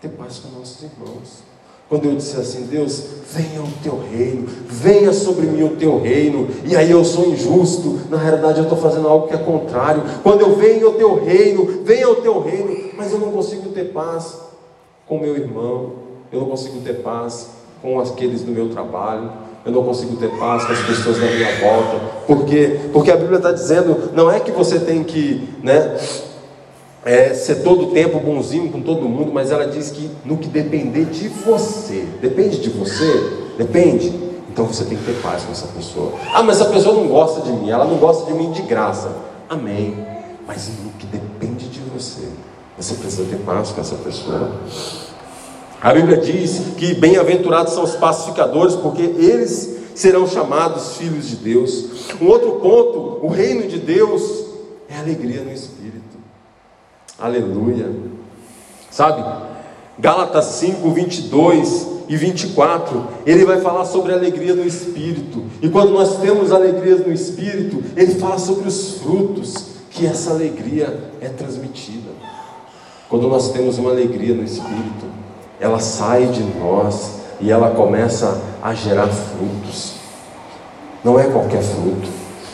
Ter 0.00 0.08
paz 0.08 0.38
com 0.38 0.58
nossos 0.58 0.82
irmãos. 0.82 1.44
Quando 1.88 2.06
eu 2.06 2.16
disser 2.16 2.40
assim, 2.40 2.62
Deus, 2.62 3.02
venha 3.30 3.62
o 3.62 3.68
teu 3.82 4.00
reino, 4.10 4.48
venha 4.66 5.12
sobre 5.12 5.46
mim 5.46 5.64
o 5.64 5.76
teu 5.76 6.00
reino, 6.00 6.48
e 6.64 6.74
aí 6.74 6.90
eu 6.90 7.04
sou 7.04 7.26
injusto, 7.26 8.00
na 8.08 8.16
realidade 8.16 8.58
eu 8.58 8.64
estou 8.64 8.78
fazendo 8.78 9.06
algo 9.06 9.28
que 9.28 9.34
é 9.34 9.38
contrário. 9.38 10.02
Quando 10.22 10.40
eu 10.40 10.56
venho 10.56 10.90
o 10.90 10.94
teu 10.94 11.22
reino, 11.22 11.82
venha 11.84 12.08
o 12.08 12.16
teu 12.16 12.40
reino, 12.40 12.94
mas 12.96 13.12
eu 13.12 13.18
não 13.18 13.30
consigo 13.30 13.68
ter 13.68 13.92
paz 13.92 14.38
com 15.06 15.18
meu 15.18 15.36
irmão, 15.36 15.92
eu 16.32 16.40
não 16.40 16.48
consigo 16.48 16.80
ter 16.80 17.02
paz 17.02 17.50
com 17.82 18.00
aqueles 18.00 18.42
do 18.42 18.50
meu 18.50 18.70
trabalho, 18.70 19.30
eu 19.64 19.72
não 19.72 19.82
consigo 19.82 20.16
ter 20.16 20.28
paz 20.38 20.64
com 20.64 20.72
as 20.72 20.80
pessoas 20.80 21.18
da 21.18 21.26
minha 21.26 21.60
volta. 21.60 21.98
Por 22.26 22.44
quê? 22.44 22.80
Porque 22.92 23.10
a 23.10 23.16
Bíblia 23.16 23.38
está 23.38 23.50
dizendo, 23.50 24.10
não 24.14 24.30
é 24.30 24.38
que 24.38 24.50
você 24.50 24.78
tem 24.78 25.02
que 25.02 25.48
né, 25.62 25.96
é, 27.04 27.32
ser 27.32 27.56
todo 27.62 27.88
o 27.88 27.90
tempo 27.92 28.20
bonzinho 28.20 28.70
com 28.70 28.82
todo 28.82 29.08
mundo, 29.08 29.32
mas 29.32 29.50
ela 29.50 29.66
diz 29.66 29.90
que 29.90 30.10
no 30.24 30.36
que 30.36 30.48
depender 30.48 31.06
de 31.06 31.28
você, 31.28 32.06
depende 32.20 32.60
de 32.60 32.70
você, 32.70 33.52
depende. 33.56 34.24
Então 34.50 34.66
você 34.66 34.84
tem 34.84 34.96
que 34.98 35.04
ter 35.04 35.20
paz 35.22 35.42
com 35.42 35.52
essa 35.52 35.66
pessoa. 35.68 36.12
Ah, 36.32 36.42
mas 36.42 36.60
essa 36.60 36.70
pessoa 36.70 36.94
não 36.94 37.08
gosta 37.08 37.40
de 37.40 37.50
mim, 37.50 37.70
ela 37.70 37.84
não 37.86 37.96
gosta 37.96 38.30
de 38.30 38.38
mim 38.38 38.52
de 38.52 38.62
graça. 38.62 39.10
Amém. 39.48 39.96
Mas 40.46 40.68
no 40.84 40.90
que 40.92 41.06
depende 41.06 41.68
de 41.68 41.80
você, 41.80 42.28
você 42.76 42.94
precisa 42.94 43.24
ter 43.24 43.38
paz 43.38 43.70
com 43.70 43.80
essa 43.80 43.96
pessoa. 43.96 44.52
A 45.84 45.92
Bíblia 45.92 46.16
diz 46.16 46.62
que 46.78 46.94
bem-aventurados 46.94 47.74
são 47.74 47.84
os 47.84 47.94
pacificadores, 47.94 48.74
porque 48.74 49.02
eles 49.02 49.76
serão 49.94 50.26
chamados 50.26 50.96
filhos 50.96 51.28
de 51.28 51.36
Deus. 51.36 52.08
Um 52.22 52.26
outro 52.26 52.52
ponto, 52.52 53.18
o 53.22 53.28
reino 53.28 53.68
de 53.68 53.78
Deus 53.78 54.46
é 54.88 54.96
alegria 54.96 55.42
no 55.42 55.52
espírito. 55.52 56.16
Aleluia. 57.18 57.90
Sabe? 58.90 59.22
Gálatas 59.98 60.46
5, 60.46 60.90
22 60.90 61.86
e 62.08 62.16
24, 62.16 63.06
ele 63.26 63.44
vai 63.44 63.60
falar 63.60 63.84
sobre 63.84 64.14
alegria 64.14 64.54
no 64.54 64.66
espírito. 64.66 65.44
E 65.60 65.68
quando 65.68 65.90
nós 65.90 66.16
temos 66.18 66.50
alegria 66.50 66.96
no 66.96 67.12
espírito, 67.12 67.84
ele 67.94 68.14
fala 68.14 68.38
sobre 68.38 68.66
os 68.66 69.00
frutos 69.00 69.66
que 69.90 70.06
essa 70.06 70.30
alegria 70.30 71.10
é 71.20 71.28
transmitida. 71.28 72.08
Quando 73.10 73.28
nós 73.28 73.52
temos 73.52 73.76
uma 73.76 73.90
alegria 73.90 74.34
no 74.34 74.44
espírito, 74.44 75.23
ela 75.64 75.78
sai 75.78 76.26
de 76.26 76.42
nós 76.42 77.12
e 77.40 77.50
ela 77.50 77.70
começa 77.70 78.38
a 78.62 78.74
gerar 78.74 79.08
frutos. 79.08 79.94
Não 81.02 81.18
é 81.18 81.24
qualquer 81.24 81.62
fruto. 81.62 82.06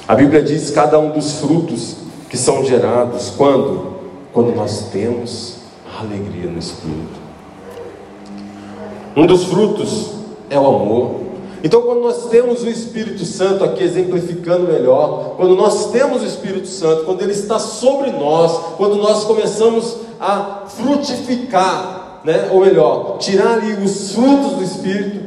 A 0.07 0.15
Bíblia 0.15 0.41
diz 0.41 0.71
cada 0.71 0.97
um 0.97 1.11
dos 1.11 1.41
frutos 1.41 1.97
que 2.29 2.37
são 2.37 2.65
gerados 2.65 3.31
quando? 3.37 3.95
Quando 4.33 4.55
nós 4.55 4.91
temos 4.93 5.57
alegria 5.99 6.49
no 6.49 6.61
Espírito. 6.61 7.19
Um 9.17 9.27
dos 9.27 9.43
frutos 9.47 10.13
é 10.49 10.59
o 10.59 10.67
amor. 10.69 11.21
Então, 11.65 11.83
quando 11.83 12.03
nós 12.03 12.29
temos 12.29 12.63
o 12.63 12.69
Espírito 12.69 13.25
Santo 13.25 13.65
aqui 13.65 13.83
exemplificando 13.83 14.69
melhor, 14.69 15.35
quando 15.37 15.57
nós 15.57 15.91
temos 15.91 16.23
o 16.23 16.27
Espírito 16.27 16.69
Santo, 16.69 17.05
quando 17.05 17.23
ele 17.23 17.33
está 17.33 17.59
sobre 17.59 18.13
nós, 18.13 18.77
quando 18.77 18.95
nós 18.95 19.25
começamos 19.25 19.97
a 20.21 20.63
frutificar 20.69 22.00
né? 22.25 22.49
ou 22.53 22.61
melhor, 22.61 23.19
tirar 23.19 23.55
ali 23.55 23.73
os 23.83 24.13
frutos 24.13 24.53
do 24.53 24.63
Espírito, 24.63 25.21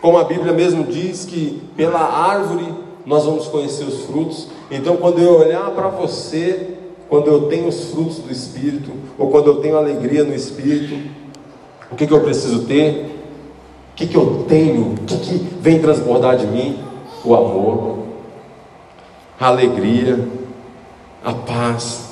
como 0.00 0.18
a 0.18 0.24
Bíblia 0.24 0.52
mesmo 0.52 0.84
diz 0.84 1.24
que 1.24 1.62
pela 1.76 2.00
árvore 2.00 2.66
nós 3.04 3.24
vamos 3.24 3.46
conhecer 3.48 3.84
os 3.84 4.04
frutos. 4.04 4.48
Então, 4.70 4.96
quando 4.96 5.20
eu 5.20 5.40
olhar 5.40 5.70
para 5.70 5.88
você, 5.88 6.76
quando 7.08 7.28
eu 7.28 7.42
tenho 7.42 7.68
os 7.68 7.90
frutos 7.90 8.18
do 8.18 8.30
Espírito, 8.30 8.90
ou 9.18 9.30
quando 9.30 9.48
eu 9.48 9.56
tenho 9.56 9.76
alegria 9.76 10.24
no 10.24 10.34
Espírito, 10.34 10.96
o 11.90 11.94
que, 11.94 12.06
que 12.06 12.12
eu 12.12 12.20
preciso 12.20 12.64
ter? 12.64 13.12
O 13.92 13.96
que, 13.96 14.06
que 14.06 14.16
eu 14.16 14.44
tenho? 14.48 14.92
O 14.92 15.04
que, 15.06 15.16
que 15.16 15.34
vem 15.60 15.80
transbordar 15.80 16.36
de 16.36 16.46
mim? 16.46 16.78
O 17.24 17.34
amor, 17.34 17.98
a 19.38 19.48
alegria, 19.48 20.28
a 21.24 21.32
paz, 21.32 22.10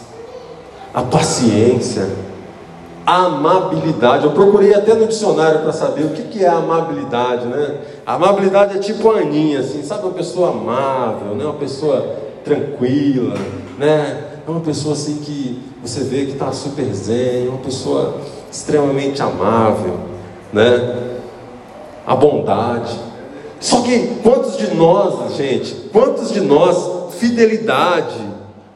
a 0.92 1.02
paciência 1.02 2.23
amabilidade. 3.06 4.24
Eu 4.24 4.32
procurei 4.32 4.74
até 4.74 4.94
no 4.94 5.06
dicionário 5.06 5.60
para 5.60 5.72
saber 5.72 6.04
o 6.04 6.10
que, 6.10 6.22
que 6.22 6.44
é 6.44 6.48
amabilidade, 6.48 7.46
né? 7.46 7.78
Amabilidade 8.06 8.76
é 8.76 8.80
tipo 8.80 9.10
a 9.10 9.18
Aninha, 9.18 9.60
assim, 9.60 9.82
sabe? 9.82 10.04
Uma 10.04 10.12
pessoa 10.12 10.50
amável, 10.50 11.34
né? 11.34 11.44
Uma 11.44 11.54
pessoa 11.54 12.16
tranquila, 12.44 13.36
né? 13.78 14.24
É 14.46 14.50
uma 14.50 14.60
pessoa 14.60 14.94
assim 14.94 15.16
que 15.16 15.62
você 15.82 16.00
vê 16.04 16.26
que 16.26 16.32
está 16.32 16.52
super 16.52 16.84
zen, 16.94 17.48
uma 17.48 17.58
pessoa 17.58 18.16
extremamente 18.50 19.22
amável, 19.22 19.98
né? 20.52 21.16
A 22.06 22.14
bondade. 22.14 22.98
Só 23.60 23.80
que 23.82 24.18
quantos 24.22 24.56
de 24.56 24.74
nós, 24.74 25.34
gente, 25.36 25.74
quantos 25.92 26.30
de 26.30 26.40
nós, 26.40 27.14
fidelidade, 27.14 28.20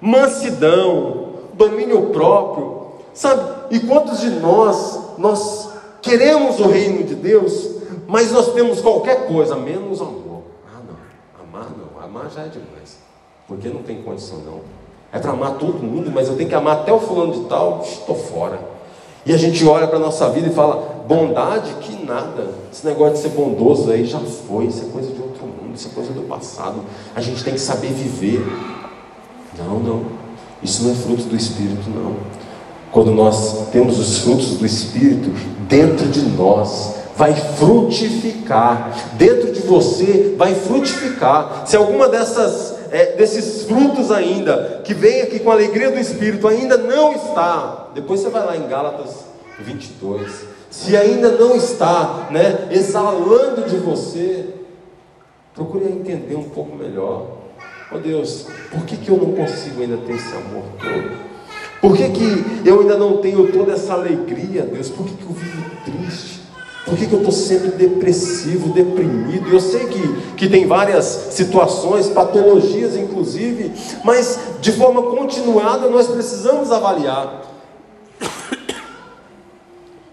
mansidão, 0.00 1.28
domínio 1.54 2.06
próprio, 2.06 2.86
sabe? 3.12 3.57
E 3.70 3.80
quantos 3.80 4.20
de 4.20 4.30
nós, 4.30 4.98
nós 5.18 5.68
queremos 6.00 6.58
o 6.60 6.68
reino 6.68 7.04
de 7.04 7.14
Deus, 7.14 7.70
mas 8.06 8.32
nós 8.32 8.52
temos 8.52 8.80
qualquer 8.80 9.26
coisa, 9.26 9.56
menos 9.56 10.00
amor. 10.00 10.42
Ah, 10.66 10.80
não, 10.86 11.44
amar 11.44 11.70
não, 11.70 12.02
amar 12.02 12.30
já 12.30 12.42
é 12.42 12.48
demais, 12.48 12.98
porque 13.46 13.68
não 13.68 13.82
tem 13.82 14.02
condição 14.02 14.38
não. 14.38 14.60
É 15.12 15.18
para 15.18 15.32
amar 15.32 15.54
todo 15.54 15.82
mundo, 15.82 16.10
mas 16.12 16.28
eu 16.28 16.36
tenho 16.36 16.48
que 16.48 16.54
amar 16.54 16.78
até 16.78 16.92
o 16.92 17.00
fulano 17.00 17.32
de 17.32 17.48
tal, 17.48 17.82
estou 17.82 18.14
fora. 18.14 18.60
E 19.24 19.32
a 19.32 19.36
gente 19.36 19.66
olha 19.66 19.86
para 19.86 19.96
a 19.96 20.00
nossa 20.00 20.28
vida 20.30 20.48
e 20.48 20.52
fala, 20.52 21.04
bondade 21.06 21.72
que 21.80 22.04
nada. 22.04 22.50
Esse 22.72 22.86
negócio 22.86 23.14
de 23.14 23.20
ser 23.20 23.28
bondoso 23.30 23.90
aí 23.90 24.04
já 24.04 24.20
foi, 24.20 24.66
isso 24.66 24.86
é 24.86 24.92
coisa 24.92 25.12
de 25.12 25.20
outro 25.20 25.44
mundo, 25.46 25.74
isso 25.74 25.88
é 25.88 25.94
coisa 25.94 26.12
do 26.12 26.22
passado. 26.22 26.80
A 27.14 27.20
gente 27.20 27.42
tem 27.42 27.54
que 27.54 27.60
saber 27.60 27.88
viver. 27.88 28.46
Não, 29.58 29.78
não. 29.80 30.04
Isso 30.62 30.82
não 30.84 30.92
é 30.92 30.94
fruto 30.94 31.24
do 31.24 31.36
Espírito, 31.36 31.88
não. 31.90 32.16
Quando 32.92 33.10
nós 33.10 33.68
temos 33.70 33.98
os 33.98 34.18
frutos 34.18 34.56
do 34.56 34.64
Espírito 34.66 35.30
dentro 35.68 36.06
de 36.08 36.22
nós, 36.22 36.94
vai 37.16 37.34
frutificar. 37.34 39.14
Dentro 39.14 39.52
de 39.52 39.60
você 39.60 40.34
vai 40.38 40.54
frutificar. 40.54 41.64
Se 41.66 41.76
alguma 41.76 42.08
dessas 42.08 42.78
é, 42.90 43.16
desses 43.16 43.64
frutos 43.64 44.10
ainda 44.10 44.80
que 44.84 44.94
vem 44.94 45.20
aqui 45.20 45.38
com 45.38 45.50
a 45.50 45.54
alegria 45.54 45.90
do 45.90 45.98
Espírito 45.98 46.48
ainda 46.48 46.76
não 46.76 47.12
está, 47.12 47.88
depois 47.94 48.20
você 48.20 48.30
vai 48.30 48.46
lá 48.46 48.56
em 48.56 48.66
Gálatas 48.66 49.24
22. 49.58 50.46
Se 50.70 50.96
ainda 50.96 51.32
não 51.32 51.56
está, 51.56 52.28
né, 52.30 52.68
exalando 52.70 53.68
de 53.68 53.76
você, 53.76 54.46
procure 55.54 55.84
entender 55.86 56.36
um 56.36 56.48
pouco 56.48 56.76
melhor. 56.76 57.38
Oh 57.90 57.98
Deus, 57.98 58.46
por 58.70 58.84
que, 58.84 58.96
que 58.96 59.10
eu 59.10 59.16
não 59.16 59.32
consigo 59.32 59.82
ainda 59.82 59.96
ter 59.98 60.12
esse 60.12 60.34
amor 60.34 60.64
todo? 60.78 61.27
Por 61.80 61.96
que, 61.96 62.08
que 62.08 62.62
eu 62.64 62.80
ainda 62.80 62.96
não 62.96 63.18
tenho 63.18 63.50
toda 63.52 63.72
essa 63.72 63.94
alegria, 63.94 64.62
Deus? 64.62 64.88
Por 64.88 65.06
que, 65.06 65.14
que 65.14 65.22
eu 65.22 65.30
vivo 65.30 65.70
triste? 65.84 66.40
Por 66.84 66.96
que, 66.96 67.06
que 67.06 67.12
eu 67.12 67.18
estou 67.18 67.32
sempre 67.32 67.70
depressivo, 67.70 68.72
deprimido? 68.72 69.48
Eu 69.50 69.60
sei 69.60 69.86
que, 69.86 70.34
que 70.36 70.48
tem 70.48 70.66
várias 70.66 71.04
situações, 71.04 72.08
patologias 72.08 72.96
inclusive, 72.96 73.72
mas 74.02 74.38
de 74.60 74.72
forma 74.72 75.02
continuada 75.02 75.88
nós 75.88 76.08
precisamos 76.08 76.72
avaliar. 76.72 77.42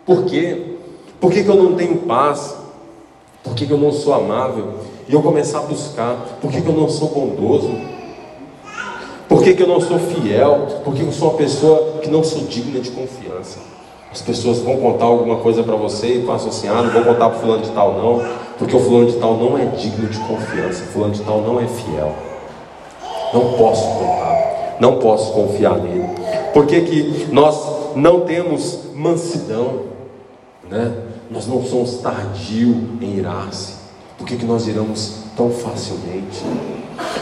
Por 0.05 0.25
quê? 0.25 0.75
Por 1.19 1.31
que, 1.31 1.43
que 1.43 1.49
eu 1.49 1.55
não 1.55 1.75
tenho 1.75 1.97
paz? 1.99 2.55
Por 3.43 3.55
que, 3.55 3.65
que 3.65 3.71
eu 3.71 3.77
não 3.77 3.91
sou 3.91 4.13
amável? 4.13 4.73
e 5.07 5.13
eu 5.13 5.21
começar 5.21 5.59
a 5.59 5.61
buscar 5.61 6.15
por 6.41 6.51
que, 6.51 6.61
que 6.61 6.67
eu 6.67 6.73
não 6.73 6.89
sou 6.89 7.09
bondoso, 7.09 7.69
por 9.27 9.43
que, 9.43 9.53
que 9.53 9.63
eu 9.63 9.67
não 9.67 9.81
sou 9.81 9.97
fiel, 9.99 10.67
por 10.83 10.93
que 10.93 11.01
eu 11.01 11.11
sou 11.11 11.29
uma 11.29 11.37
pessoa 11.37 11.99
que 12.01 12.09
não 12.09 12.23
sou 12.23 12.43
digna 12.43 12.79
de 12.79 12.91
confiança. 12.91 13.59
As 14.11 14.21
pessoas 14.21 14.59
vão 14.59 14.77
contar 14.77 15.05
alguma 15.05 15.37
coisa 15.37 15.61
para 15.61 15.75
você 15.75 16.19
e 16.19 16.25
passam 16.25 16.49
assim: 16.49 16.67
ah, 16.67 16.81
não 16.81 16.89
vou 16.89 17.03
contar 17.03 17.29
para 17.29 17.39
fulano 17.39 17.63
de 17.63 17.69
tal, 17.71 17.93
não, 17.93 18.23
porque 18.57 18.75
o 18.75 18.79
fulano 18.79 19.07
de 19.07 19.17
tal 19.17 19.35
não 19.35 19.57
é 19.57 19.65
digno 19.65 20.07
de 20.07 20.19
confiança, 20.19 20.83
o 20.83 20.87
fulano 20.87 21.13
de 21.13 21.21
tal 21.21 21.41
não 21.41 21.59
é 21.59 21.67
fiel. 21.67 22.13
Não 23.33 23.53
posso 23.53 23.83
contar, 23.99 24.77
não 24.79 24.99
posso 24.99 25.33
confiar 25.33 25.77
nele. 25.79 26.07
Por 26.53 26.65
que, 26.65 26.81
que 26.81 27.27
nós 27.33 27.95
não 27.95 28.21
temos 28.21 28.85
mansidão? 28.93 29.81
Né? 30.69 30.93
Nós 31.29 31.47
não 31.47 31.61
somos 31.63 31.97
tardio 31.97 32.75
em 33.01 33.17
irar-se. 33.17 33.73
Por 34.17 34.25
que, 34.25 34.37
que 34.37 34.45
nós 34.45 34.67
iramos 34.67 35.17
tão 35.35 35.49
facilmente? 35.49 36.41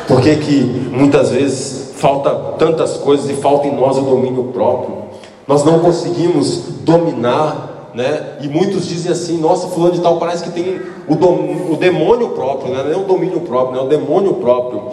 Por 0.08 0.22
que, 0.22 0.36
que 0.36 0.64
muitas 0.92 1.30
vezes 1.30 1.94
falta 1.96 2.30
tantas 2.58 2.98
coisas 2.98 3.30
e 3.30 3.34
falta 3.34 3.68
em 3.68 3.76
nós 3.76 3.98
o 3.98 4.02
domínio 4.02 4.46
próprio? 4.46 5.04
Nós 5.48 5.64
não 5.64 5.80
conseguimos 5.80 6.64
dominar, 6.82 7.92
né? 7.94 8.38
E 8.42 8.48
muitos 8.48 8.88
dizem 8.88 9.12
assim: 9.12 9.38
nossa, 9.38 9.68
fulano 9.68 9.94
de 9.94 10.02
tal 10.02 10.18
parece 10.18 10.44
que 10.44 10.52
tem 10.52 10.82
o, 11.08 11.16
dom, 11.16 11.72
o 11.72 11.76
demônio 11.76 12.30
próprio, 12.30 12.74
né? 12.74 12.84
não 12.84 12.92
é 12.92 12.98
o 12.98 13.06
domínio 13.06 13.42
próprio, 13.42 13.80
é 13.80 13.84
o 13.84 13.88
demônio 13.88 14.36
próprio. 14.36 14.84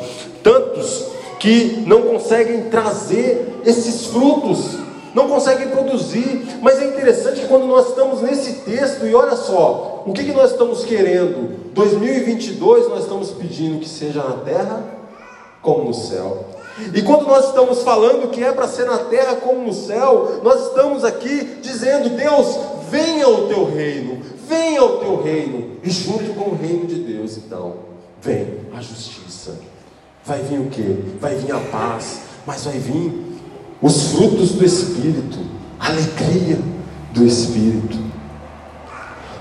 Tantos 0.43 1.07
que 1.39 1.83
não 1.87 2.03
conseguem 2.03 2.65
trazer 2.65 3.61
esses 3.65 4.07
frutos, 4.07 4.77
não 5.15 5.29
conseguem 5.29 5.69
produzir. 5.69 6.59
Mas 6.61 6.81
é 6.81 6.87
interessante 6.87 7.41
que 7.41 7.49
quando 7.49 7.67
nós 7.67 7.89
estamos 7.89 8.23
nesse 8.23 8.61
texto, 8.61 9.07
e 9.07 9.15
olha 9.15 9.37
só, 9.37 10.03
o 10.07 10.13
que, 10.13 10.25
que 10.25 10.33
nós 10.33 10.53
estamos 10.53 10.85
querendo? 10.85 11.73
2022 11.73 12.89
nós 12.89 13.03
estamos 13.05 13.31
pedindo 13.31 13.81
que 13.81 13.89
seja 13.89 14.23
na 14.23 14.37
terra 14.39 14.83
como 15.63 15.85
no 15.85 15.95
céu. 15.95 16.47
E 16.95 17.03
quando 17.03 17.27
nós 17.27 17.49
estamos 17.49 17.83
falando 17.83 18.31
que 18.31 18.43
é 18.43 18.53
para 18.53 18.67
ser 18.67 18.87
na 18.87 18.99
terra 18.99 19.37
como 19.37 19.67
no 19.67 19.73
céu, 19.73 20.41
nós 20.43 20.69
estamos 20.69 21.05
aqui 21.05 21.59
dizendo: 21.61 22.11
Deus, 22.11 22.59
venha 22.91 23.29
o 23.29 23.49
teu 23.49 23.65
reino, 23.71 24.23
venha 24.49 24.83
o 24.83 24.99
teu 24.99 25.23
reino, 25.23 25.77
e 25.83 25.91
junto 25.91 26.33
com 26.35 26.51
o 26.51 26.57
reino 26.57 26.87
de 26.87 26.97
Deus, 26.97 27.37
então, 27.37 27.75
vem 28.23 28.61
a 28.75 28.81
justiça. 28.81 29.59
Vai 30.25 30.41
vir 30.43 30.61
o 30.61 30.71
que? 30.71 31.17
Vai 31.21 31.35
vir 31.35 31.53
a 31.53 31.61
paz, 31.61 32.21
mas 32.47 32.65
vai 32.65 32.79
vir 32.79 33.30
os 33.81 34.13
frutos 34.13 34.53
do 34.53 34.65
Espírito, 34.65 35.39
a 35.79 35.89
alegria 35.89 36.59
do 37.13 37.25
Espírito. 37.25 37.99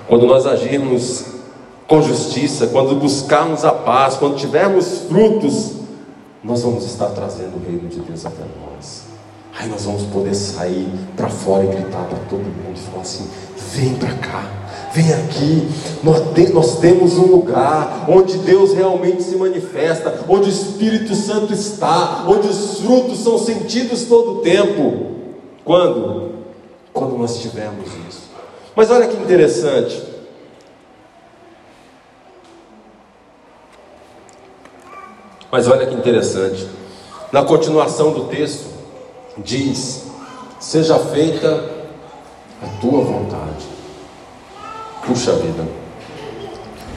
Quando 0.08 0.26
nós 0.26 0.46
agirmos 0.46 1.26
com 1.88 2.02
justiça, 2.02 2.68
quando 2.68 2.96
buscarmos 2.96 3.66
a 3.66 3.72
paz, 3.72 4.16
quando 4.16 4.38
tivermos 4.38 5.00
frutos 5.08 5.80
nós 6.44 6.64
vamos 6.64 6.86
estar 6.86 7.08
trazendo 7.08 7.58
o 7.58 7.66
reino 7.66 7.90
de 7.90 8.00
Deus 8.00 8.26
até 8.26 8.44
nós. 8.44 9.04
Aí 9.58 9.68
nós 9.68 9.84
vamos 9.84 10.04
poder 10.04 10.34
sair 10.34 10.90
para 11.18 11.30
fora 11.30 11.66
e 11.66 11.68
gritar 11.68 12.06
para 12.06 12.18
todo 12.30 12.40
mundo 12.40 12.76
e 12.76 12.80
falar 12.80 13.02
assim: 13.02 13.28
vem 13.74 13.96
para 13.96 14.14
cá, 14.16 14.46
vem 14.94 15.14
aqui. 15.14 15.68
Nós, 16.04 16.34
te, 16.34 16.52
nós 16.54 16.80
temos 16.80 17.18
um 17.18 17.26
lugar 17.26 18.06
onde 18.08 18.38
Deus 18.40 18.74
realmente 18.74 19.24
se 19.24 19.36
manifesta, 19.36 20.26
onde 20.28 20.50
o 20.50 20.52
Espírito 20.52 21.16
Santo 21.16 21.54
está, 21.54 22.26
onde 22.28 22.48
os 22.48 22.80
frutos 22.80 23.20
são 23.20 23.38
sentidos 23.38 24.06
todo 24.06 24.40
o 24.40 24.42
tempo. 24.42 25.16
Quando? 25.64 26.32
Quando 26.94 27.18
nós 27.18 27.40
tivermos 27.40 27.88
isso. 28.08 28.30
Mas 28.76 28.90
olha 28.90 29.08
que 29.08 29.18
interessante. 29.18 30.04
Mas 35.52 35.68
olha 35.68 35.86
que 35.86 35.96
interessante. 35.96 36.68
Na 37.32 37.44
continuação 37.44 38.12
do 38.14 38.26
texto, 38.26 38.68
diz: 39.38 40.06
Seja 40.60 40.98
feita 40.98 41.70
a 42.62 42.68
tua 42.82 43.02
vontade. 43.02 43.79
Puxa 45.06 45.34
vida. 45.34 45.68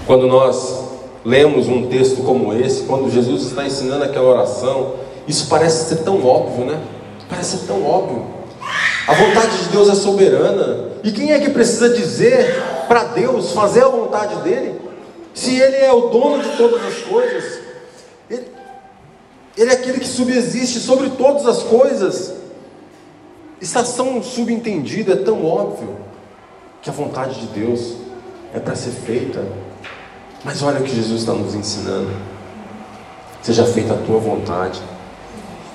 Quando 0.06 0.26
nós 0.26 0.82
lemos 1.24 1.68
um 1.68 1.88
texto 1.88 2.22
como 2.22 2.52
esse, 2.52 2.82
quando 2.82 3.10
Jesus 3.10 3.42
está 3.42 3.64
ensinando 3.64 4.04
aquela 4.04 4.28
oração, 4.28 4.94
isso 5.26 5.46
parece 5.48 5.88
ser 5.88 6.02
tão 6.02 6.24
óbvio, 6.24 6.64
né? 6.64 6.80
Parece 7.28 7.58
ser 7.58 7.66
tão 7.66 7.84
óbvio. 7.84 8.26
A 9.06 9.14
vontade 9.14 9.64
de 9.64 9.68
Deus 9.70 9.88
é 9.88 9.94
soberana. 9.94 10.92
E 11.02 11.10
quem 11.10 11.32
é 11.32 11.40
que 11.40 11.50
precisa 11.50 11.88
dizer 11.90 12.62
para 12.86 13.04
Deus 13.04 13.52
fazer 13.52 13.84
a 13.84 13.88
vontade 13.88 14.36
dele? 14.42 14.80
Se 15.34 15.56
ele 15.58 15.76
é 15.76 15.92
o 15.92 16.08
dono 16.08 16.42
de 16.42 16.56
todas 16.56 16.84
as 16.84 16.98
coisas, 17.02 17.60
ele, 18.30 18.46
ele 19.56 19.70
é 19.70 19.72
aquele 19.72 19.98
que 19.98 20.06
subsiste 20.06 20.78
sobre 20.78 21.10
todas 21.10 21.46
as 21.46 21.62
coisas. 21.62 22.34
Está 23.60 23.82
tão 23.82 24.22
subentendido, 24.22 25.12
é 25.12 25.16
tão 25.16 25.44
óbvio, 25.44 25.96
que 26.82 26.90
a 26.90 26.92
vontade 26.92 27.40
de 27.40 27.46
Deus 27.46 27.94
é 28.52 28.58
para 28.58 28.74
ser 28.74 28.90
feita. 28.90 29.46
Mas 30.44 30.62
olha 30.62 30.80
o 30.80 30.82
que 30.82 30.94
Jesus 30.94 31.20
está 31.20 31.32
nos 31.32 31.54
ensinando. 31.54 32.10
Seja 33.40 33.64
feita 33.64 33.94
a 33.94 33.96
tua 33.98 34.18
vontade. 34.18 34.82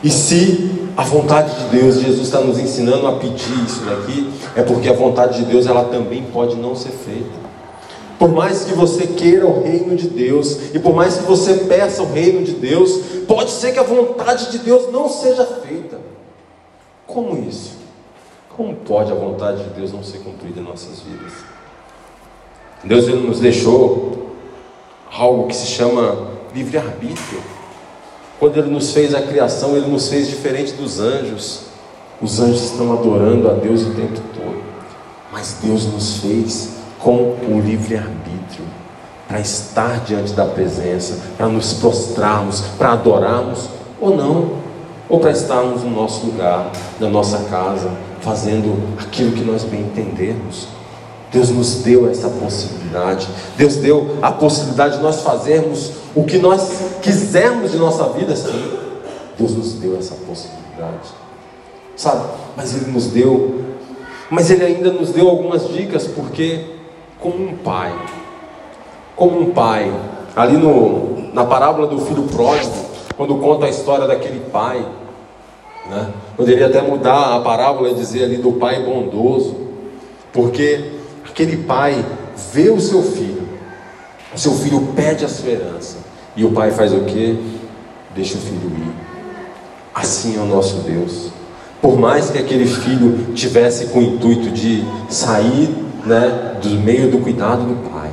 E 0.03 0.09
se 0.09 0.89
a 0.97 1.03
vontade 1.03 1.55
de 1.55 1.79
Deus, 1.79 2.01
Jesus 2.01 2.27
está 2.27 2.41
nos 2.41 2.59
ensinando 2.59 3.07
a 3.07 3.13
pedir 3.13 3.63
isso 3.65 3.81
daqui, 3.85 4.31
é 4.55 4.61
porque 4.61 4.89
a 4.89 4.93
vontade 4.93 5.39
de 5.39 5.45
Deus 5.45 5.65
ela 5.65 5.85
também 5.85 6.23
pode 6.23 6.55
não 6.55 6.75
ser 6.75 6.89
feita. 6.89 7.47
Por 8.19 8.29
mais 8.29 8.63
que 8.63 8.73
você 8.73 9.07
queira 9.07 9.45
o 9.45 9.63
reino 9.63 9.95
de 9.95 10.09
Deus, 10.09 10.73
e 10.73 10.79
por 10.79 10.93
mais 10.93 11.17
que 11.17 11.23
você 11.23 11.53
peça 11.53 12.01
o 12.01 12.11
reino 12.11 12.43
de 12.43 12.53
Deus, 12.53 12.99
pode 13.27 13.51
ser 13.51 13.71
que 13.71 13.79
a 13.79 13.83
vontade 13.83 14.51
de 14.51 14.57
Deus 14.59 14.91
não 14.91 15.07
seja 15.07 15.45
feita. 15.45 15.99
Como 17.05 17.37
isso? 17.47 17.76
Como 18.57 18.73
pode 18.73 19.11
a 19.11 19.15
vontade 19.15 19.63
de 19.63 19.69
Deus 19.69 19.93
não 19.93 20.03
ser 20.03 20.17
cumprida 20.17 20.59
em 20.59 20.63
nossas 20.63 21.01
vidas? 21.01 21.31
Deus 22.83 23.07
ele 23.07 23.27
nos 23.27 23.39
deixou 23.39 24.31
algo 25.15 25.47
que 25.47 25.55
se 25.55 25.67
chama 25.67 26.27
livre-arbítrio. 26.55 27.39
Quando 28.39 28.57
Ele 28.57 28.69
nos 28.69 28.91
fez 28.93 29.13
a 29.13 29.21
criação, 29.21 29.77
Ele 29.77 29.87
nos 29.87 30.09
fez 30.09 30.27
diferente 30.27 30.73
dos 30.73 30.99
anjos. 30.99 31.67
Os 32.19 32.39
anjos 32.39 32.71
estão 32.71 32.93
adorando 32.93 33.47
a 33.47 33.53
Deus 33.53 33.83
o 33.83 33.91
tempo 33.91 34.19
todo, 34.33 34.63
mas 35.31 35.59
Deus 35.61 35.85
nos 35.85 36.17
fez 36.17 36.77
com 36.99 37.13
o 37.13 37.61
livre-arbítrio, 37.63 38.65
para 39.27 39.39
estar 39.39 39.99
diante 40.03 40.33
da 40.33 40.45
presença, 40.45 41.19
para 41.37 41.47
nos 41.47 41.73
prostrarmos, 41.75 42.61
para 42.75 42.93
adorarmos 42.93 43.69
ou 44.01 44.17
não, 44.17 44.53
ou 45.07 45.19
para 45.19 45.29
estarmos 45.29 45.83
no 45.83 45.91
nosso 45.91 46.25
lugar, 46.25 46.71
na 46.99 47.07
nossa 47.07 47.45
casa, 47.49 47.91
fazendo 48.27 48.77
aquilo 48.99 49.31
que 49.31 49.41
nós 49.41 49.63
bem 49.63 49.79
entendermos. 49.79 50.67
Deus 51.31 51.49
nos 51.49 51.75
deu 51.75 52.09
essa 52.09 52.27
possibilidade. 52.27 53.25
Deus 53.55 53.77
deu 53.77 54.17
a 54.21 54.31
possibilidade 54.33 54.97
de 54.97 55.03
nós 55.03 55.21
fazermos 55.21 55.93
o 56.13 56.25
que 56.25 56.37
nós 56.37 56.69
quisermos 57.01 57.71
de 57.71 57.77
nossa 57.77 58.09
vida, 58.09 58.35
sim. 58.35 58.77
Deus 59.37 59.55
nos 59.55 59.73
deu 59.73 59.97
essa 59.97 60.13
possibilidade. 60.15 61.07
Sabe? 61.95 62.25
Mas 62.57 62.75
Ele 62.75 62.91
nos 62.91 63.07
deu, 63.07 63.61
mas 64.29 64.51
Ele 64.51 64.65
ainda 64.65 64.91
nos 64.91 65.11
deu 65.11 65.29
algumas 65.29 65.69
dicas, 65.69 66.05
porque 66.05 66.65
como 67.21 67.41
um 67.45 67.55
pai. 67.55 67.93
Como 69.15 69.39
um 69.39 69.51
pai. 69.51 69.89
Ali 70.35 70.57
no, 70.57 71.33
na 71.33 71.45
parábola 71.45 71.87
do 71.87 71.99
filho 72.01 72.23
pródigo, 72.23 72.75
quando 73.15 73.35
conta 73.35 73.67
a 73.67 73.69
história 73.69 74.05
daquele 74.05 74.41
pai, 74.51 74.85
né? 75.89 76.11
poderia 76.35 76.67
até 76.67 76.81
mudar 76.81 77.35
a 77.35 77.39
parábola 77.39 77.89
e 77.89 77.95
dizer 77.95 78.23
ali 78.23 78.37
do 78.37 78.53
pai 78.53 78.83
bondoso, 78.83 79.55
porque 80.33 80.91
aquele 81.27 81.57
pai 81.57 82.03
vê 82.53 82.69
o 82.69 82.79
seu 82.79 83.01
filho, 83.03 83.47
o 84.33 84.37
seu 84.37 84.53
filho 84.53 84.89
pede 84.95 85.25
a 85.25 85.29
sua 85.29 85.49
herança, 85.49 85.97
e 86.35 86.43
o 86.43 86.51
pai 86.51 86.71
faz 86.71 86.93
o 86.93 87.01
que? 87.01 87.39
Deixa 88.15 88.37
o 88.37 88.41
filho 88.41 88.71
ir. 88.77 88.91
Assim 89.93 90.37
é 90.37 90.39
o 90.39 90.45
nosso 90.45 90.77
Deus. 90.81 91.31
Por 91.81 91.97
mais 91.97 92.29
que 92.29 92.37
aquele 92.37 92.65
filho 92.65 93.33
tivesse 93.33 93.87
com 93.87 93.99
o 93.99 94.03
intuito 94.03 94.51
de 94.51 94.83
sair 95.09 95.87
né, 96.07 96.57
do 96.61 96.69
meio 96.69 97.11
do 97.11 97.19
cuidado 97.19 97.63
do 97.63 97.89
pai. 97.89 98.09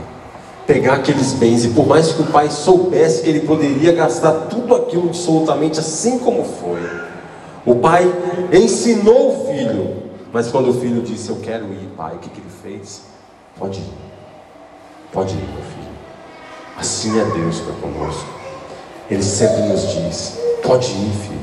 Pegar 0.66 0.94
aqueles 0.94 1.33
bens, 1.33 1.64
e 1.64 1.68
por 1.68 1.87
mais 1.87 2.12
que 2.12 2.22
o 2.22 2.27
pai 2.27 2.50
soubesse 2.50 3.22
que 3.22 3.29
ele 3.29 3.40
poderia 3.40 3.92
gastar 3.92 4.33
tudo 4.48 4.74
aquilo 4.74 5.09
absolutamente 5.09 5.79
assim 5.79 6.18
como 6.18 6.42
foi, 6.42 6.81
o 7.66 7.77
pai 7.77 8.11
ensinou 8.53 9.31
o 9.31 9.46
filho, 9.46 10.03
mas 10.33 10.48
quando 10.48 10.70
o 10.70 10.74
filho 10.74 11.03
disse: 11.03 11.31
Eu 11.31 11.37
quero 11.37 11.65
ir, 11.67 11.88
pai, 11.96 12.15
o 12.17 12.19
que, 12.19 12.29
que 12.29 12.40
ele 12.40 12.50
fez? 12.62 13.02
Pode 13.58 13.79
ir, 13.79 13.92
pode 15.12 15.35
ir, 15.35 15.37
meu 15.37 15.62
filho. 15.62 15.94
Assim 16.77 17.19
é 17.19 17.25
Deus 17.25 17.60
para 17.60 17.75
conosco. 17.75 18.27
Ele 19.10 19.23
sempre 19.23 19.62
nos 19.62 19.81
diz: 19.92 20.38
Pode 20.62 20.88
ir, 20.88 21.12
filho, 21.23 21.40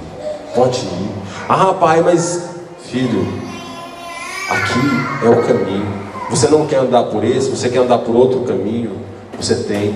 pode 0.54 0.80
ir. 0.82 1.12
Ah, 1.50 1.74
pai, 1.74 2.02
mas, 2.02 2.50
filho, 2.80 3.26
aqui 4.50 5.26
é 5.26 5.30
o 5.30 5.42
caminho. 5.48 6.02
Você 6.30 6.48
não 6.48 6.68
quer 6.68 6.78
andar 6.78 7.04
por 7.06 7.24
esse, 7.24 7.50
você 7.50 7.68
quer 7.68 7.80
andar 7.80 8.00
por 8.00 8.16
outro 8.16 8.42
caminho, 8.42 8.98
você 9.38 9.56
tem. 9.56 9.96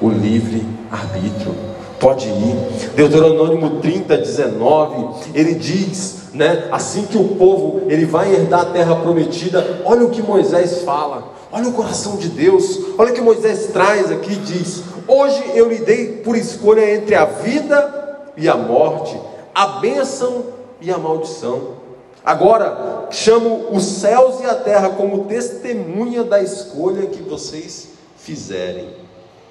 o 0.00 0.08
livre 0.08 0.66
arbítrio. 0.90 1.54
Pode 1.98 2.28
ir. 2.28 2.90
Deuteronômio 2.94 3.80
30, 3.80 4.16
19, 4.18 5.30
ele 5.34 5.54
diz, 5.54 6.30
né, 6.34 6.68
assim 6.70 7.06
que 7.06 7.16
o 7.16 7.28
povo 7.36 7.82
ele 7.88 8.04
vai 8.04 8.32
herdar 8.32 8.60
a 8.60 8.64
terra 8.66 8.96
prometida, 8.96 9.82
olha 9.84 10.04
o 10.04 10.10
que 10.10 10.22
Moisés 10.22 10.82
fala. 10.82 11.36
Olha 11.50 11.68
o 11.68 11.72
coração 11.72 12.16
de 12.16 12.28
Deus. 12.28 12.80
Olha 12.98 13.12
o 13.12 13.14
que 13.14 13.20
Moisés 13.20 13.68
traz 13.72 14.10
aqui 14.10 14.34
diz: 14.34 14.82
"Hoje 15.06 15.42
eu 15.54 15.68
lhe 15.68 15.78
dei 15.78 16.18
por 16.18 16.36
escolha 16.36 16.94
entre 16.94 17.14
a 17.14 17.24
vida 17.24 18.32
e 18.36 18.48
a 18.48 18.56
morte, 18.56 19.18
a 19.54 19.66
bênção 19.80 20.44
e 20.80 20.90
a 20.90 20.98
maldição. 20.98 21.76
Agora 22.24 23.06
chamo 23.10 23.68
os 23.70 23.84
céus 23.84 24.40
e 24.40 24.44
a 24.44 24.54
terra 24.54 24.90
como 24.90 25.24
testemunha 25.26 26.24
da 26.24 26.42
escolha 26.42 27.06
que 27.06 27.22
vocês 27.22 27.88
fizerem. 28.16 28.90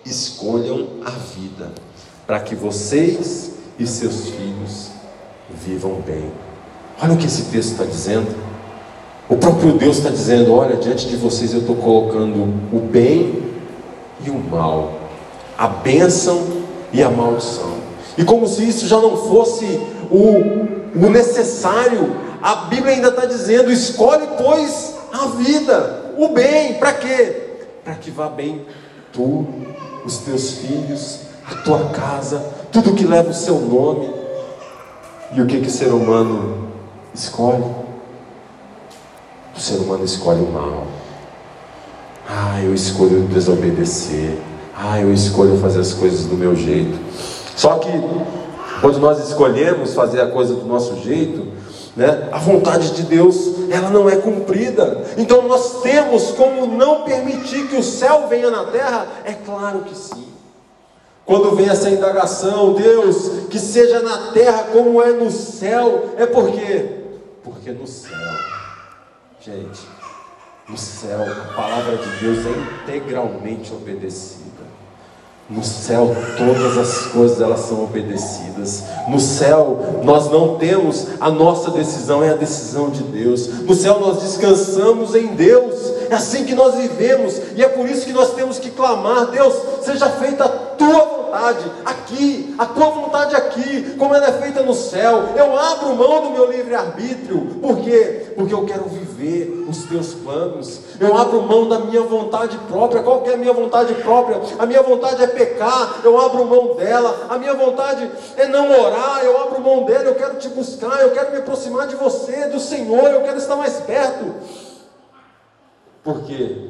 Escolham 0.05 0.87
a 1.03 1.09
vida, 1.09 1.71
para 2.25 2.39
que 2.39 2.55
vocês 2.55 3.51
e 3.77 3.85
seus 3.85 4.29
filhos 4.29 4.89
vivam 5.49 6.01
bem. 6.05 6.31
Olha 7.01 7.13
o 7.13 7.17
que 7.17 7.25
esse 7.25 7.43
texto 7.43 7.71
está 7.71 7.83
dizendo. 7.83 8.27
O 9.29 9.35
próprio 9.37 9.73
Deus 9.73 9.97
está 9.97 10.09
dizendo: 10.09 10.53
Olha, 10.53 10.77
diante 10.77 11.07
de 11.07 11.15
vocês 11.15 11.53
eu 11.53 11.61
estou 11.61 11.75
colocando 11.75 12.43
o 12.71 12.79
bem 12.79 13.43
e 14.25 14.29
o 14.29 14.39
mal, 14.39 14.99
a 15.57 15.67
bênção 15.67 16.63
e 16.93 17.03
a 17.03 17.09
maldição. 17.09 17.75
E 18.17 18.23
como 18.23 18.47
se 18.47 18.67
isso 18.67 18.87
já 18.87 18.97
não 18.97 19.17
fosse 19.17 19.65
o, 20.09 21.05
o 21.05 21.09
necessário, 21.09 22.15
a 22.41 22.55
Bíblia 22.67 22.93
ainda 22.93 23.09
está 23.09 23.25
dizendo: 23.25 23.71
escolhe, 23.71 24.27
pois, 24.37 24.95
a 25.11 25.27
vida, 25.27 26.13
o 26.17 26.29
bem, 26.29 26.75
para 26.75 26.93
quê? 26.93 27.57
Para 27.83 27.95
que 27.95 28.09
vá 28.09 28.29
bem 28.29 28.65
tu, 29.11 29.45
os 30.05 30.19
teus 30.19 30.51
filhos, 30.51 31.24
a 31.49 31.55
tua 31.63 31.89
casa, 31.89 32.43
tudo 32.71 32.93
que 32.93 33.05
leva 33.05 33.29
o 33.29 33.33
seu 33.33 33.59
nome. 33.59 34.13
E 35.31 35.41
o 35.41 35.45
que, 35.45 35.61
que 35.61 35.67
o 35.67 35.71
ser 35.71 35.87
humano 35.87 36.69
escolhe? 37.13 37.63
O 39.55 39.59
ser 39.59 39.77
humano 39.77 40.03
escolhe 40.03 40.41
o 40.41 40.51
mal. 40.51 40.87
Ah, 42.27 42.61
eu 42.61 42.73
escolho 42.73 43.21
desobedecer. 43.23 44.37
Ah, 44.75 44.99
eu 44.99 45.13
escolho 45.13 45.57
fazer 45.57 45.79
as 45.79 45.93
coisas 45.93 46.25
do 46.25 46.35
meu 46.35 46.55
jeito. 46.55 46.97
Só 47.55 47.77
que 47.77 47.89
quando 48.81 48.99
nós 48.99 49.25
escolhemos 49.25 49.93
fazer 49.93 50.21
a 50.21 50.27
coisa 50.27 50.55
do 50.55 50.65
nosso 50.65 50.97
jeito, 51.01 51.47
né, 51.95 52.27
a 52.31 52.37
vontade 52.37 52.91
de 52.91 53.03
Deus 53.03 53.55
ela 53.69 53.89
não 53.89 54.09
é 54.09 54.17
cumprida. 54.17 55.03
Então 55.17 55.47
nós 55.47 55.81
temos 55.81 56.31
como 56.31 56.67
não 56.67 57.03
permitir 57.03 57.67
que 57.67 57.77
o 57.77 57.83
céu 57.83 58.27
venha 58.27 58.51
na 58.51 58.65
terra? 58.65 59.07
É 59.23 59.33
claro 59.33 59.79
que 59.79 59.97
sim. 59.97 60.34
Quando 61.25 61.55
vem 61.55 61.67
essa 61.67 61.89
indagação, 61.89 62.73
Deus, 62.73 63.47
que 63.49 63.59
seja 63.59 64.01
na 64.01 64.31
terra 64.31 64.65
como 64.71 65.01
é 65.01 65.11
no 65.11 65.31
céu, 65.31 66.13
é 66.17 66.25
por 66.25 66.51
quê? 66.51 66.85
Porque 67.43 67.71
no 67.71 67.87
céu 67.87 68.11
Gente, 69.45 69.81
no 70.67 70.75
céu 70.75 71.21
a 71.21 71.53
palavra 71.53 71.97
de 71.97 72.09
Deus 72.19 72.39
é 72.47 72.89
integralmente 72.89 73.71
obedecida. 73.71 74.43
No 75.47 75.63
céu 75.63 76.15
todas 76.35 76.75
as 76.79 77.05
coisas 77.11 77.39
elas 77.39 77.59
são 77.59 77.83
obedecidas. 77.83 78.85
No 79.07 79.19
céu 79.19 80.01
nós 80.03 80.31
não 80.31 80.57
temos 80.57 81.09
a 81.19 81.29
nossa 81.29 81.69
decisão, 81.69 82.23
é 82.23 82.31
a 82.31 82.35
decisão 82.35 82.89
de 82.89 83.03
Deus. 83.03 83.47
No 83.59 83.75
céu 83.75 83.99
nós 83.99 84.23
descansamos 84.23 85.13
em 85.13 85.27
Deus. 85.35 85.75
É 86.09 86.15
assim 86.15 86.43
que 86.43 86.55
nós 86.55 86.73
vivemos 86.73 87.39
e 87.55 87.63
é 87.63 87.67
por 87.67 87.87
isso 87.87 88.07
que 88.07 88.13
nós 88.13 88.33
temos 88.33 88.57
que 88.57 88.71
clamar: 88.71 89.27
Deus, 89.27 89.53
seja 89.83 90.09
feita 90.09 90.45
a 90.45 90.49
tua 90.49 91.04
vontade 91.35 91.71
aqui, 91.83 92.55
a 92.57 92.65
tua 92.65 92.89
vontade 92.89 93.35
aqui, 93.35 93.95
como 93.97 94.15
ela 94.15 94.27
é 94.27 94.31
feita 94.31 94.63
no 94.63 94.73
céu. 94.73 95.33
Eu 95.35 95.57
abro 95.57 95.95
mão 95.95 96.23
do 96.23 96.29
meu 96.31 96.49
livre-arbítrio, 96.49 97.59
por 97.61 97.81
quê? 97.81 98.33
Porque 98.35 98.53
eu 98.53 98.65
quero 98.65 98.85
viver 98.85 99.65
os 99.67 99.83
teus 99.83 100.13
planos. 100.13 100.81
Eu 100.99 101.15
abro 101.17 101.41
mão 101.41 101.67
da 101.67 101.79
minha 101.79 102.01
vontade 102.01 102.57
própria. 102.69 103.03
Qual 103.03 103.21
que 103.21 103.29
é 103.29 103.33
a 103.33 103.37
minha 103.37 103.53
vontade 103.53 103.93
própria? 103.95 104.39
A 104.57 104.65
minha 104.65 104.81
vontade 104.81 105.21
é 105.21 105.27
pecar, 105.27 105.99
eu 106.03 106.19
abro 106.19 106.45
mão 106.45 106.75
dela. 106.75 107.27
A 107.29 107.37
minha 107.37 107.53
vontade 107.53 108.09
é 108.37 108.47
não 108.47 108.71
orar, 108.71 109.21
eu 109.23 109.41
abro 109.41 109.61
mão 109.61 109.83
dela. 109.83 110.05
Eu 110.05 110.15
quero 110.15 110.37
te 110.37 110.47
buscar, 110.49 111.01
eu 111.01 111.11
quero 111.11 111.31
me 111.31 111.37
aproximar 111.37 111.87
de 111.87 111.95
você, 111.95 112.47
do 112.47 112.59
Senhor, 112.59 113.11
eu 113.11 113.21
quero 113.21 113.37
estar 113.37 113.57
mais 113.57 113.73
perto. 113.81 114.33
Por 116.01 116.23
quê? 116.23 116.69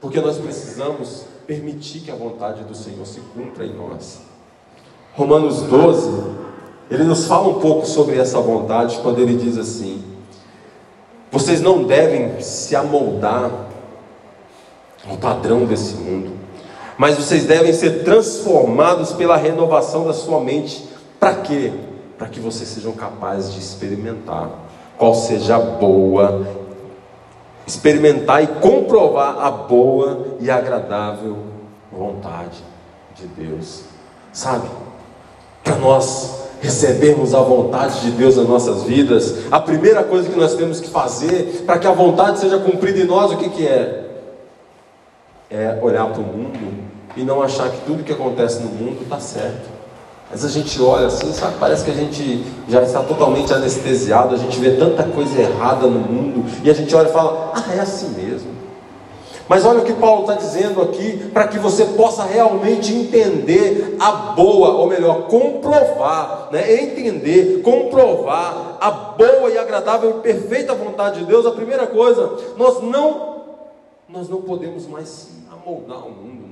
Porque 0.00 0.20
nós 0.20 0.38
precisamos 0.38 1.24
permitir 1.46 2.00
que 2.00 2.10
a 2.10 2.14
vontade 2.14 2.64
do 2.64 2.74
Senhor 2.74 3.06
se 3.06 3.20
cumpra 3.34 3.64
em 3.64 3.74
nós. 3.74 4.20
Romanos 5.14 5.62
12, 5.62 6.24
ele 6.90 7.04
nos 7.04 7.26
fala 7.26 7.48
um 7.48 7.60
pouco 7.60 7.86
sobre 7.86 8.18
essa 8.18 8.40
vontade 8.40 8.98
quando 9.02 9.20
ele 9.20 9.36
diz 9.36 9.56
assim: 9.56 10.02
Vocês 11.30 11.60
não 11.60 11.84
devem 11.84 12.40
se 12.40 12.74
amoldar 12.74 13.50
ao 15.08 15.16
padrão 15.16 15.66
desse 15.66 15.94
mundo, 15.94 16.32
mas 16.98 17.16
vocês 17.16 17.44
devem 17.44 17.72
ser 17.72 18.04
transformados 18.04 19.12
pela 19.12 19.36
renovação 19.36 20.06
da 20.06 20.12
sua 20.12 20.40
mente. 20.40 20.84
Para 21.20 21.36
quê? 21.36 21.72
Para 22.18 22.28
que 22.28 22.40
vocês 22.40 22.68
sejam 22.68 22.92
capazes 22.92 23.52
de 23.52 23.60
experimentar 23.60 24.50
qual 24.96 25.14
seja 25.14 25.56
a 25.56 25.60
boa 25.60 26.63
experimentar 27.66 28.42
e 28.42 28.46
comprovar 28.46 29.38
a 29.38 29.50
boa 29.50 30.36
e 30.40 30.50
agradável 30.50 31.38
vontade 31.90 32.62
de 33.14 33.26
Deus. 33.26 33.84
Sabe? 34.32 34.68
Para 35.62 35.76
nós 35.76 36.44
recebermos 36.60 37.34
a 37.34 37.40
vontade 37.40 38.00
de 38.00 38.10
Deus 38.12 38.36
nas 38.36 38.48
nossas 38.48 38.82
vidas, 38.84 39.50
a 39.50 39.60
primeira 39.60 40.02
coisa 40.02 40.28
que 40.28 40.38
nós 40.38 40.54
temos 40.54 40.80
que 40.80 40.88
fazer 40.88 41.62
para 41.66 41.78
que 41.78 41.86
a 41.86 41.92
vontade 41.92 42.40
seja 42.40 42.58
cumprida 42.58 43.00
em 43.00 43.04
nós, 43.04 43.32
o 43.32 43.36
que, 43.36 43.50
que 43.50 43.66
é? 43.66 44.04
É 45.50 45.78
olhar 45.82 46.06
para 46.06 46.20
o 46.20 46.24
mundo 46.24 46.84
e 47.16 47.22
não 47.22 47.42
achar 47.42 47.70
que 47.70 47.80
tudo 47.84 48.02
que 48.02 48.12
acontece 48.12 48.60
no 48.60 48.70
mundo 48.70 49.02
está 49.02 49.20
certo. 49.20 49.73
Mas 50.30 50.44
a 50.44 50.48
gente 50.48 50.80
olha 50.82 51.06
assim, 51.06 51.32
sabe, 51.32 51.56
parece 51.60 51.84
que 51.84 51.90
a 51.90 51.94
gente 51.94 52.44
já 52.68 52.82
está 52.82 53.00
totalmente 53.02 53.52
anestesiado, 53.52 54.34
a 54.34 54.38
gente 54.38 54.58
vê 54.58 54.72
tanta 54.72 55.04
coisa 55.04 55.40
errada 55.40 55.86
no 55.86 56.00
mundo, 56.00 56.44
e 56.62 56.70
a 56.70 56.74
gente 56.74 56.94
olha 56.94 57.08
e 57.08 57.12
fala, 57.12 57.52
ah, 57.54 57.74
é 57.74 57.80
assim 57.80 58.08
mesmo. 58.10 58.54
Mas 59.46 59.66
olha 59.66 59.80
o 59.80 59.84
que 59.84 59.92
Paulo 59.92 60.22
está 60.22 60.34
dizendo 60.34 60.80
aqui, 60.80 61.30
para 61.32 61.46
que 61.48 61.58
você 61.58 61.84
possa 61.84 62.24
realmente 62.24 62.94
entender 62.94 63.96
a 64.00 64.10
boa, 64.12 64.70
ou 64.70 64.86
melhor, 64.86 65.26
comprovar, 65.26 66.48
né? 66.50 66.82
entender, 66.82 67.60
comprovar 67.62 68.78
a 68.80 68.90
boa 68.90 69.50
e 69.50 69.58
agradável 69.58 70.10
e 70.10 70.22
perfeita 70.22 70.74
vontade 70.74 71.20
de 71.20 71.26
Deus. 71.26 71.44
A 71.44 71.50
primeira 71.50 71.86
coisa, 71.86 72.32
nós 72.56 72.82
não, 72.82 73.42
nós 74.08 74.28
não 74.30 74.40
podemos 74.40 74.86
mais 74.86 75.28
amoldar 75.52 75.98
o 76.06 76.10
mundo. 76.10 76.43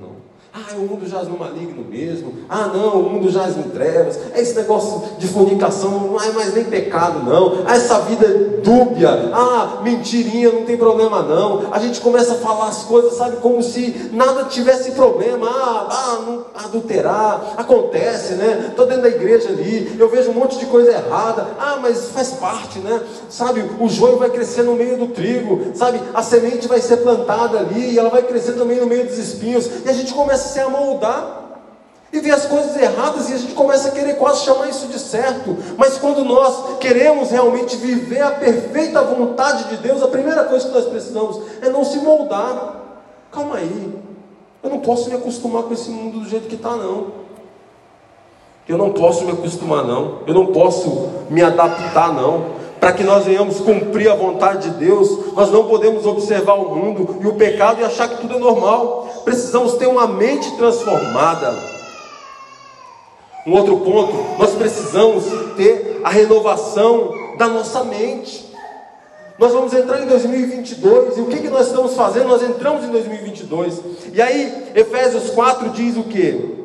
Ah, 0.55 0.75
o 0.75 0.81
mundo 0.81 1.09
jaz 1.09 1.27
no 1.27 1.35
maligno 1.35 1.83
mesmo. 1.89 2.31
Ah, 2.47 2.69
não, 2.71 2.99
o 2.99 3.09
mundo 3.09 3.31
jaz 3.31 3.57
em 3.57 3.63
trevas. 3.63 4.19
É 4.35 4.39
esse 4.39 4.53
negócio 4.53 5.01
de 5.17 5.27
fornicação 5.27 5.89
não 6.01 6.21
é 6.21 6.31
mais 6.31 6.53
nem 6.53 6.65
pecado, 6.65 7.23
não. 7.27 7.63
Ah, 7.65 7.75
essa 7.75 7.99
vida 8.01 8.23
é 8.23 8.61
dúbia. 8.61 9.31
Ah, 9.33 9.79
mentirinha, 9.81 10.51
não 10.51 10.63
tem 10.63 10.77
problema, 10.77 11.23
não. 11.23 11.63
A 11.71 11.79
gente 11.79 11.99
começa 11.99 12.33
a 12.33 12.37
falar 12.37 12.67
as 12.67 12.83
coisas, 12.83 13.13
sabe, 13.13 13.37
como 13.37 13.63
se 13.63 14.11
nada 14.13 14.43
tivesse 14.43 14.91
problema. 14.91 15.49
Ah, 15.49 15.87
ah 15.89 16.21
não 16.23 16.45
adulterar. 16.53 17.55
Acontece, 17.57 18.33
né? 18.33 18.67
Estou 18.69 18.85
dentro 18.85 19.01
da 19.01 19.09
igreja 19.09 19.49
ali, 19.49 19.95
eu 19.97 20.07
vejo 20.07 20.29
um 20.29 20.35
monte 20.35 20.59
de 20.59 20.67
coisa 20.67 20.91
errada. 20.91 21.47
Ah, 21.59 21.79
mas 21.81 22.09
faz 22.09 22.29
parte, 22.33 22.77
né? 22.77 23.01
Sabe, 23.27 23.67
o 23.79 23.89
joio 23.89 24.17
vai 24.19 24.29
crescer 24.29 24.61
no 24.61 24.75
meio 24.75 24.99
do 24.99 25.07
trigo. 25.07 25.71
Sabe, 25.73 25.99
a 26.13 26.21
semente 26.21 26.67
vai 26.67 26.79
ser 26.79 26.97
plantada 26.97 27.57
ali 27.57 27.93
e 27.93 27.97
ela 27.97 28.09
vai 28.09 28.21
crescer 28.21 28.51
também 28.51 28.79
no 28.79 28.85
meio 28.85 29.07
dos 29.07 29.17
espinhos. 29.17 29.67
E 29.83 29.89
a 29.89 29.93
gente 29.93 30.13
começa 30.13 30.42
começa 30.43 30.49
a 30.49 30.51
se 30.51 30.59
amoldar 30.59 31.39
e 32.11 32.19
vê 32.19 32.29
as 32.29 32.45
coisas 32.45 32.75
erradas 32.77 33.29
e 33.29 33.33
a 33.33 33.37
gente 33.37 33.53
começa 33.53 33.87
a 33.87 33.91
querer 33.91 34.15
quase 34.15 34.43
chamar 34.43 34.69
isso 34.69 34.87
de 34.87 34.99
certo. 34.99 35.57
Mas 35.77 35.97
quando 35.97 36.23
nós 36.23 36.77
queremos 36.77 37.31
realmente 37.31 37.75
viver 37.75 38.21
a 38.21 38.31
perfeita 38.31 39.01
vontade 39.01 39.69
de 39.69 39.77
Deus, 39.77 40.03
a 40.03 40.07
primeira 40.07 40.43
coisa 40.43 40.67
que 40.67 40.73
nós 40.73 40.85
precisamos 40.85 41.41
é 41.61 41.69
não 41.69 41.83
se 41.83 41.97
moldar. 41.99 42.81
Calma 43.31 43.55
aí, 43.55 43.99
eu 44.61 44.69
não 44.69 44.79
posso 44.79 45.09
me 45.09 45.15
acostumar 45.15 45.63
com 45.63 45.73
esse 45.73 45.89
mundo 45.89 46.19
do 46.19 46.29
jeito 46.29 46.47
que 46.47 46.55
está, 46.55 46.75
não. 46.75 47.23
Eu 48.67 48.77
não 48.77 48.91
posso 48.91 49.25
me 49.25 49.31
acostumar, 49.31 49.83
não. 49.83 50.19
Eu 50.27 50.33
não 50.35 50.47
posso 50.47 51.09
me 51.29 51.41
adaptar, 51.41 52.13
não 52.13 52.62
para 52.83 52.91
que 52.91 53.03
nós 53.05 53.23
venhamos 53.23 53.61
cumprir 53.61 54.11
a 54.11 54.13
vontade 54.13 54.69
de 54.69 54.75
Deus, 54.75 55.33
nós 55.33 55.49
não 55.49 55.69
podemos 55.69 56.05
observar 56.05 56.55
o 56.55 56.75
mundo 56.75 57.17
e 57.21 57.27
o 57.27 57.35
pecado 57.35 57.79
e 57.79 57.83
achar 57.85 58.09
que 58.09 58.17
tudo 58.17 58.35
é 58.35 58.39
normal. 58.39 59.21
Precisamos 59.23 59.75
ter 59.75 59.87
uma 59.87 60.05
mente 60.05 60.51
transformada. 60.57 61.57
Um 63.47 63.53
outro 63.53 63.77
ponto, 63.77 64.11
nós 64.37 64.51
precisamos 64.55 65.23
ter 65.55 66.01
a 66.03 66.09
renovação 66.09 67.13
da 67.37 67.47
nossa 67.47 67.85
mente. 67.85 68.53
Nós 69.39 69.53
vamos 69.53 69.73
entrar 69.73 70.03
em 70.03 70.05
2022 70.05 71.19
e 71.19 71.21
o 71.21 71.27
que, 71.27 71.37
que 71.37 71.49
nós 71.49 71.67
estamos 71.67 71.93
fazendo? 71.93 72.27
Nós 72.27 72.43
entramos 72.43 72.83
em 72.83 72.89
2022 72.89 73.79
e 74.11 74.21
aí 74.21 74.71
Efésios 74.75 75.29
4 75.29 75.69
diz 75.69 75.95
o 75.95 76.03
que? 76.03 76.63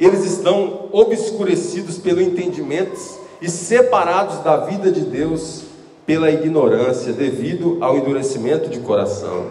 eles 0.00 0.24
estão 0.24 0.88
obscurecidos 0.92 1.98
pelo 1.98 2.22
entendimento 2.22 3.19
e 3.40 3.48
separados 3.48 4.38
da 4.38 4.58
vida 4.58 4.90
de 4.90 5.00
Deus 5.00 5.62
pela 6.06 6.30
ignorância, 6.30 7.12
devido 7.12 7.78
ao 7.80 7.96
endurecimento 7.96 8.68
de 8.68 8.80
coração. 8.80 9.46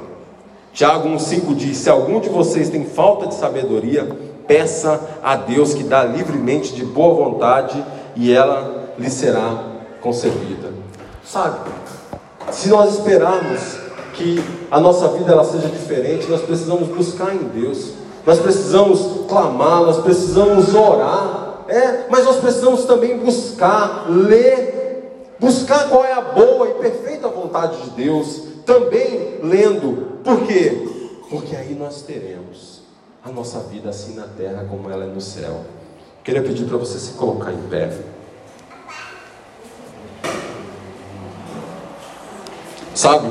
Tiago 0.73 1.09
1,5 1.09 1.55
diz: 1.55 1.77
Se 1.77 1.89
algum 1.89 2.19
de 2.19 2.29
vocês 2.29 2.69
tem 2.69 2.85
falta 2.85 3.27
de 3.27 3.35
sabedoria, 3.35 4.07
peça 4.47 4.99
a 5.23 5.35
Deus 5.35 5.73
que 5.73 5.83
dá 5.83 6.03
livremente 6.03 6.73
de 6.73 6.83
boa 6.83 7.13
vontade 7.13 7.83
e 8.15 8.33
ela 8.33 8.93
lhe 8.97 9.09
será 9.09 9.63
concedida. 10.01 10.69
Sabe, 11.23 11.69
se 12.51 12.69
nós 12.69 12.95
esperarmos 12.95 13.77
que 14.13 14.43
a 14.69 14.79
nossa 14.79 15.07
vida 15.09 15.31
ela 15.31 15.43
seja 15.43 15.67
diferente, 15.67 16.27
nós 16.29 16.41
precisamos 16.41 16.87
buscar 16.89 17.33
em 17.33 17.47
Deus. 17.59 17.93
Nós 18.25 18.39
precisamos 18.39 19.27
clamar, 19.27 19.81
nós 19.81 19.99
precisamos 19.99 20.75
orar, 20.75 21.48
é, 21.69 22.07
mas 22.09 22.25
nós 22.25 22.37
precisamos 22.37 22.85
também 22.85 23.17
buscar, 23.17 24.09
ler, 24.09 25.35
buscar 25.39 25.87
qual 25.87 26.03
é 26.03 26.13
a 26.13 26.21
boa 26.21 26.69
e 26.69 26.73
perfeita 26.75 27.27
vontade 27.27 27.81
de 27.83 27.89
Deus, 27.91 28.41
também 28.65 29.39
lendo. 29.43 30.19
Por 30.23 30.45
quê? 30.45 30.87
Porque 31.29 31.55
aí 31.55 31.75
nós 31.75 32.01
teremos 32.01 32.81
a 33.23 33.29
nossa 33.29 33.59
vida 33.59 33.89
assim 33.89 34.15
na 34.15 34.27
terra 34.27 34.65
como 34.69 34.89
ela 34.89 35.03
é 35.03 35.07
no 35.07 35.21
céu. 35.21 35.61
Queria 36.23 36.41
pedir 36.41 36.65
para 36.65 36.77
você 36.77 36.97
se 36.97 37.13
colocar 37.13 37.51
em 37.51 37.61
pé. 37.69 37.91
Sabe? 42.93 43.29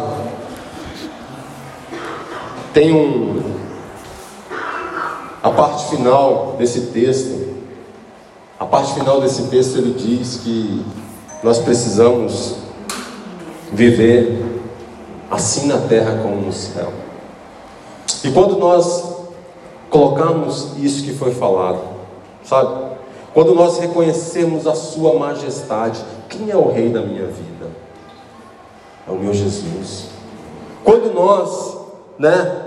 Tem 2.73 2.93
um 2.95 3.59
a 5.43 5.51
parte 5.51 5.91
final 5.91 6.57
desse 6.59 6.87
texto, 6.87 7.48
a 8.59 8.67
parte 8.67 8.95
final 8.95 9.21
desse 9.21 9.45
texto 9.45 9.79
ele 9.79 9.93
diz 9.93 10.41
que 10.43 10.85
nós 11.43 11.59
precisamos 11.59 12.57
viver 13.73 14.61
assim 15.31 15.67
na 15.67 15.79
terra 15.79 16.19
como 16.23 16.37
no 16.37 16.53
céu. 16.53 16.93
E 18.25 18.31
quando 18.33 18.59
nós 18.59 19.17
colocamos 19.89 20.77
isso 20.79 21.05
que 21.05 21.13
foi 21.13 21.33
falado, 21.33 21.81
sabe? 22.43 22.97
Quando 23.33 23.55
nós 23.55 23.79
reconhecemos 23.79 24.67
a 24.67 24.75
Sua 24.75 25.17
majestade, 25.17 26.05
quem 26.29 26.51
é 26.51 26.57
o 26.57 26.73
Rei 26.73 26.89
da 26.89 27.01
minha 27.01 27.27
vida? 27.27 27.71
É 29.07 29.11
o 29.11 29.17
meu 29.17 29.33
Jesus. 29.33 30.07
Quando 30.83 31.15
nós, 31.15 31.77
né? 32.19 32.65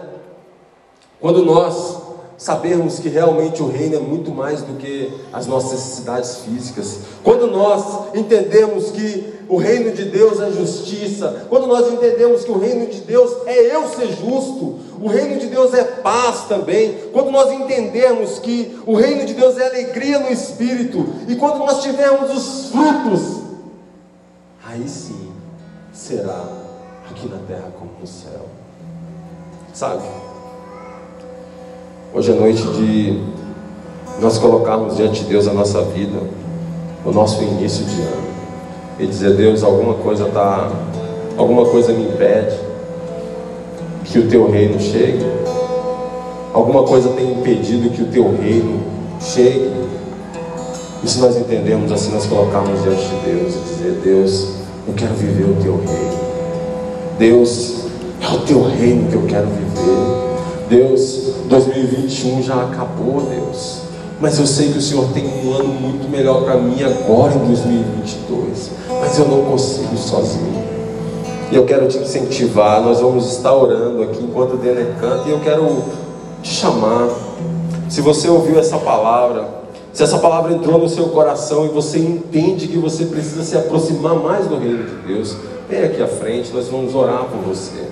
Quando 1.20 1.44
nós 1.44 2.01
sabermos 2.42 2.98
que 2.98 3.08
realmente 3.08 3.62
o 3.62 3.68
reino 3.68 3.98
é 3.98 4.00
muito 4.00 4.32
mais 4.32 4.64
do 4.64 4.74
que 4.78 5.14
as 5.32 5.46
nossas 5.46 5.74
necessidades 5.74 6.38
físicas. 6.38 6.98
Quando 7.24 7.46
nós 7.46 8.16
entendemos 8.16 8.90
que 8.90 9.32
o 9.48 9.58
reino 9.58 9.92
de 9.92 10.06
Deus 10.06 10.40
é 10.40 10.52
justiça, 10.52 11.46
quando 11.50 11.68
nós 11.68 11.94
entendemos 11.94 12.44
que 12.44 12.50
o 12.50 12.58
reino 12.58 12.88
de 12.88 13.02
Deus 13.02 13.46
é 13.46 13.76
eu 13.76 13.88
ser 13.90 14.08
justo, 14.08 14.80
o 15.00 15.08
reino 15.08 15.40
de 15.40 15.46
Deus 15.50 15.72
é 15.76 15.84
paz 15.84 16.46
também, 16.48 16.98
quando 17.14 17.30
nós 17.30 17.52
entendemos 17.52 18.40
que 18.40 18.76
o 18.88 18.96
reino 18.96 19.24
de 19.24 19.36
Deus 19.36 19.60
é 19.60 19.68
alegria 19.68 20.18
no 20.18 20.32
espírito, 20.32 21.06
e 21.28 21.36
quando 21.36 21.60
nós 21.60 21.84
tivermos 21.84 22.36
os 22.36 22.72
frutos, 22.72 23.42
aí 24.66 24.90
sim 24.90 25.30
será 25.94 26.44
aqui 27.08 27.30
na 27.30 27.38
terra 27.48 27.72
como 27.78 27.92
no 28.00 28.08
céu. 28.08 28.48
Sabe? 29.76 30.31
Hoje 32.14 32.30
é 32.30 32.36
noite 32.36 32.62
de 32.62 33.22
nós 34.20 34.38
colocarmos 34.38 34.98
diante 34.98 35.24
de 35.24 35.30
Deus 35.30 35.48
a 35.48 35.54
nossa 35.54 35.82
vida, 35.82 36.20
o 37.06 37.12
nosso 37.12 37.42
início 37.42 37.86
de 37.86 38.02
ano, 38.02 38.28
e 39.00 39.08
dizer: 39.08 39.34
Deus, 39.38 39.64
alguma 39.64 39.94
coisa 39.94 40.26
tá, 40.26 40.70
alguma 41.38 41.66
coisa 41.68 41.94
me 41.94 42.04
impede 42.04 42.58
que 44.04 44.20
o 44.20 44.28
teu 44.28 44.52
reino 44.52 44.78
chegue, 44.78 45.26
alguma 46.54 46.84
coisa 46.84 47.08
tem 47.12 47.32
impedido 47.32 47.90
que 47.92 48.02
o 48.02 48.08
teu 48.08 48.36
reino 48.36 48.82
chegue. 49.22 49.72
E 51.02 51.08
se 51.08 51.18
nós 51.20 51.38
entendemos 51.38 51.94
assim, 51.94 52.12
nós 52.12 52.26
colocarmos 52.26 52.84
diante 52.84 53.06
de 53.06 53.32
Deus 53.32 53.56
e 53.56 53.60
dizer: 53.60 54.02
Deus, 54.04 54.56
eu 54.86 54.94
quero 54.96 55.14
viver 55.14 55.46
o 55.46 55.56
teu 55.64 55.78
reino. 55.78 56.20
Deus, 57.18 57.86
é 58.20 58.36
o 58.36 58.40
teu 58.40 58.64
reino 58.64 59.10
que 59.10 59.16
eu 59.16 59.24
quero 59.28 59.48
viver. 59.48 60.31
Deus, 60.72 61.34
2021 61.50 62.44
já 62.44 62.56
acabou, 62.62 63.20
Deus. 63.30 63.82
Mas 64.22 64.40
eu 64.40 64.48
sei 64.48 64.72
que 64.72 64.78
o 64.78 64.82
Senhor 64.82 65.06
tem 65.12 65.28
um 65.28 65.54
ano 65.54 65.68
muito 65.68 66.10
melhor 66.10 66.46
para 66.46 66.56
mim 66.56 66.82
agora 66.82 67.34
em 67.34 67.40
2022. 67.40 68.72
Mas 69.02 69.20
eu 69.20 69.28
não 69.28 69.44
consigo 69.44 69.98
sozinho. 69.98 70.64
E 71.52 71.56
eu 71.58 71.66
quero 71.66 71.90
te 71.90 71.98
incentivar. 71.98 72.82
Nós 72.82 73.02
vamos 73.02 73.34
estar 73.34 73.54
orando 73.54 74.02
aqui 74.02 74.24
enquanto 74.24 74.54
o 74.54 74.58
Denner 74.58 74.94
canta. 74.98 75.28
E 75.28 75.32
eu 75.32 75.42
quero 75.42 75.84
te 76.42 76.54
chamar. 76.54 77.10
Se 77.90 78.00
você 78.00 78.30
ouviu 78.30 78.58
essa 78.58 78.78
palavra, 78.78 79.50
se 79.92 80.04
essa 80.04 80.20
palavra 80.20 80.54
entrou 80.54 80.80
no 80.80 80.88
seu 80.88 81.10
coração 81.10 81.66
e 81.66 81.68
você 81.68 82.00
entende 82.00 82.70
que 82.70 82.78
você 82.78 83.04
precisa 83.06 83.44
se 83.44 83.58
aproximar 83.58 84.16
mais 84.16 84.48
do 84.48 84.58
reino 84.58 84.86
de 84.86 84.96
Deus, 85.14 85.36
vem 85.70 85.84
aqui 85.84 86.02
à 86.02 86.08
frente. 86.08 86.54
Nós 86.54 86.70
vamos 86.70 86.96
orar 86.96 87.26
por 87.26 87.40
você. 87.40 87.90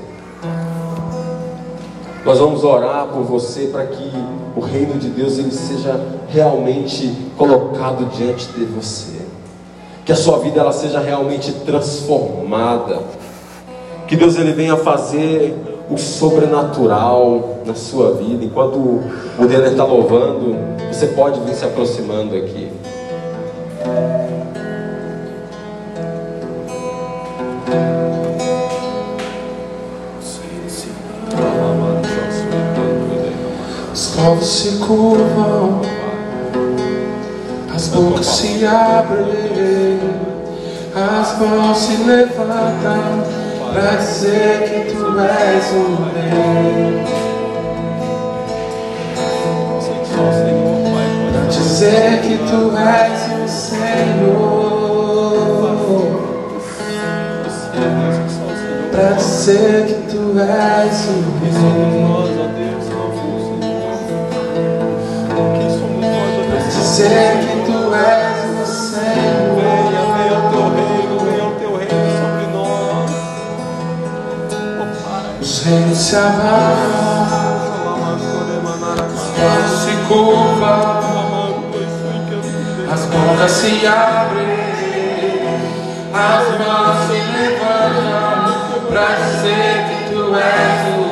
Nós 2.26 2.38
vamos 2.38 2.64
orar 2.64 3.08
por 3.08 3.24
você 3.24 3.68
para 3.68 3.86
que 3.86 4.12
o 4.56 4.60
reino 4.60 4.96
de 4.96 5.10
Deus 5.10 5.38
ele 5.38 5.52
seja 5.52 6.00
realmente 6.28 7.16
colocado 7.38 8.06
diante 8.16 8.48
de 8.50 8.66
você. 8.66 9.20
Que 10.04 10.12
a 10.12 10.16
sua 10.16 10.40
vida 10.40 10.60
ela 10.60 10.72
seja 10.72 11.00
realmente 11.00 11.52
transformada. 11.66 13.00
Que 14.08 14.16
Deus 14.16 14.38
ele 14.38 14.52
venha 14.52 14.76
fazer 14.76 15.56
o 15.90 15.98
sobrenatural 15.98 17.60
na 17.66 17.74
sua 17.74 18.14
vida. 18.14 18.44
Enquanto 18.44 18.78
o 18.78 19.48
Denner 19.48 19.72
está 19.72 19.86
louvando, 19.86 20.56
você 20.92 21.08
pode 21.08 21.40
vir 21.42 21.54
se 21.54 21.64
aproximando 21.64 22.36
aqui. 22.36 22.70
Se 34.42 34.78
curvam, 34.78 35.82
as 37.76 37.88
bocas 37.90 38.26
se 38.26 38.66
abrem, 38.66 40.00
as 40.96 41.38
mãos 41.40 41.78
se 41.78 41.98
levantam 42.04 43.24
para 43.74 43.98
dizer 43.98 44.64
que 44.64 44.94
tu 44.94 45.20
és 45.20 45.72
o 45.74 46.04
rei. 46.14 47.04
Para 51.32 51.46
dizer 51.48 52.22
que 52.22 52.38
tu 52.38 52.62
és 52.78 53.20
o 53.44 53.48
Senhor. 53.48 54.70
Para 58.92 59.12
dizer 59.14 59.86
que 59.86 59.94
tu 60.12 60.22
és 60.40 61.08
o 61.08 61.10
rei. 61.44 62.19
Que 67.08 67.64
tu 67.66 67.94
és 67.96 68.44
o 68.60 68.66
Senhor. 68.66 69.56
Venha, 69.56 70.04
venha 70.18 70.36
o 70.38 70.42
teu 70.52 70.66
reino, 70.76 71.16
venha 71.20 71.46
o 71.46 71.52
teu 71.56 71.72
reino 71.78 72.08
sobre 72.20 72.46
nós. 72.52 73.10
Os 75.40 75.64
reinos 75.64 75.98
se 75.98 76.16
os 79.40 79.80
se 79.80 79.94
curvam, 80.10 81.64
as 82.92 83.02
bocas 83.06 83.52
se 83.52 83.88
abrem, 83.88 84.60
as 86.14 86.46
mãos 86.60 86.98
se 87.08 87.18
levantam 87.32 88.82
para 88.90 89.08
dizer 89.16 89.76
que 89.88 89.96
tu 90.14 90.36
és 90.36 90.80
o 90.98 91.09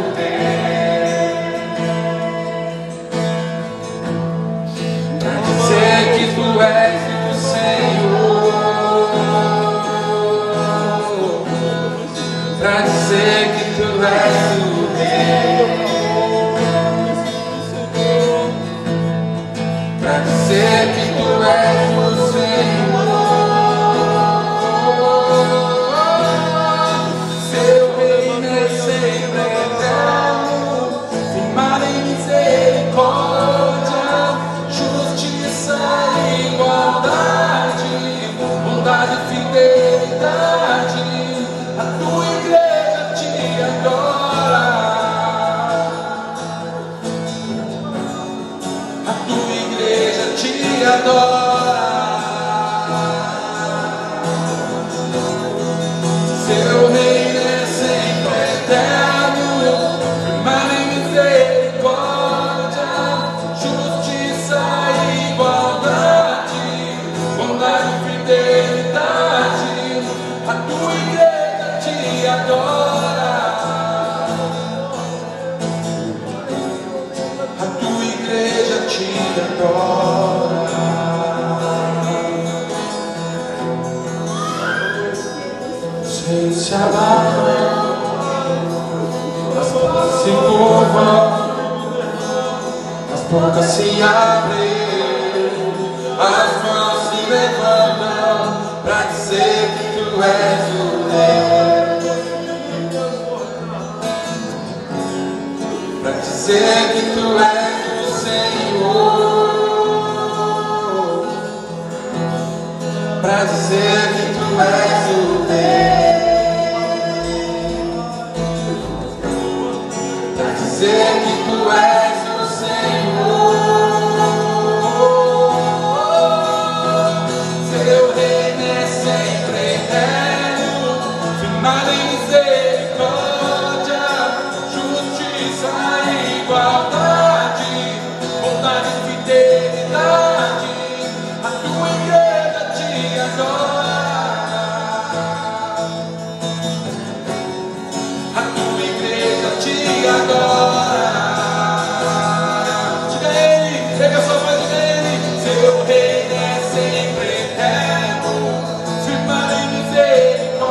para 20.57 20.85
dizer 20.85 21.86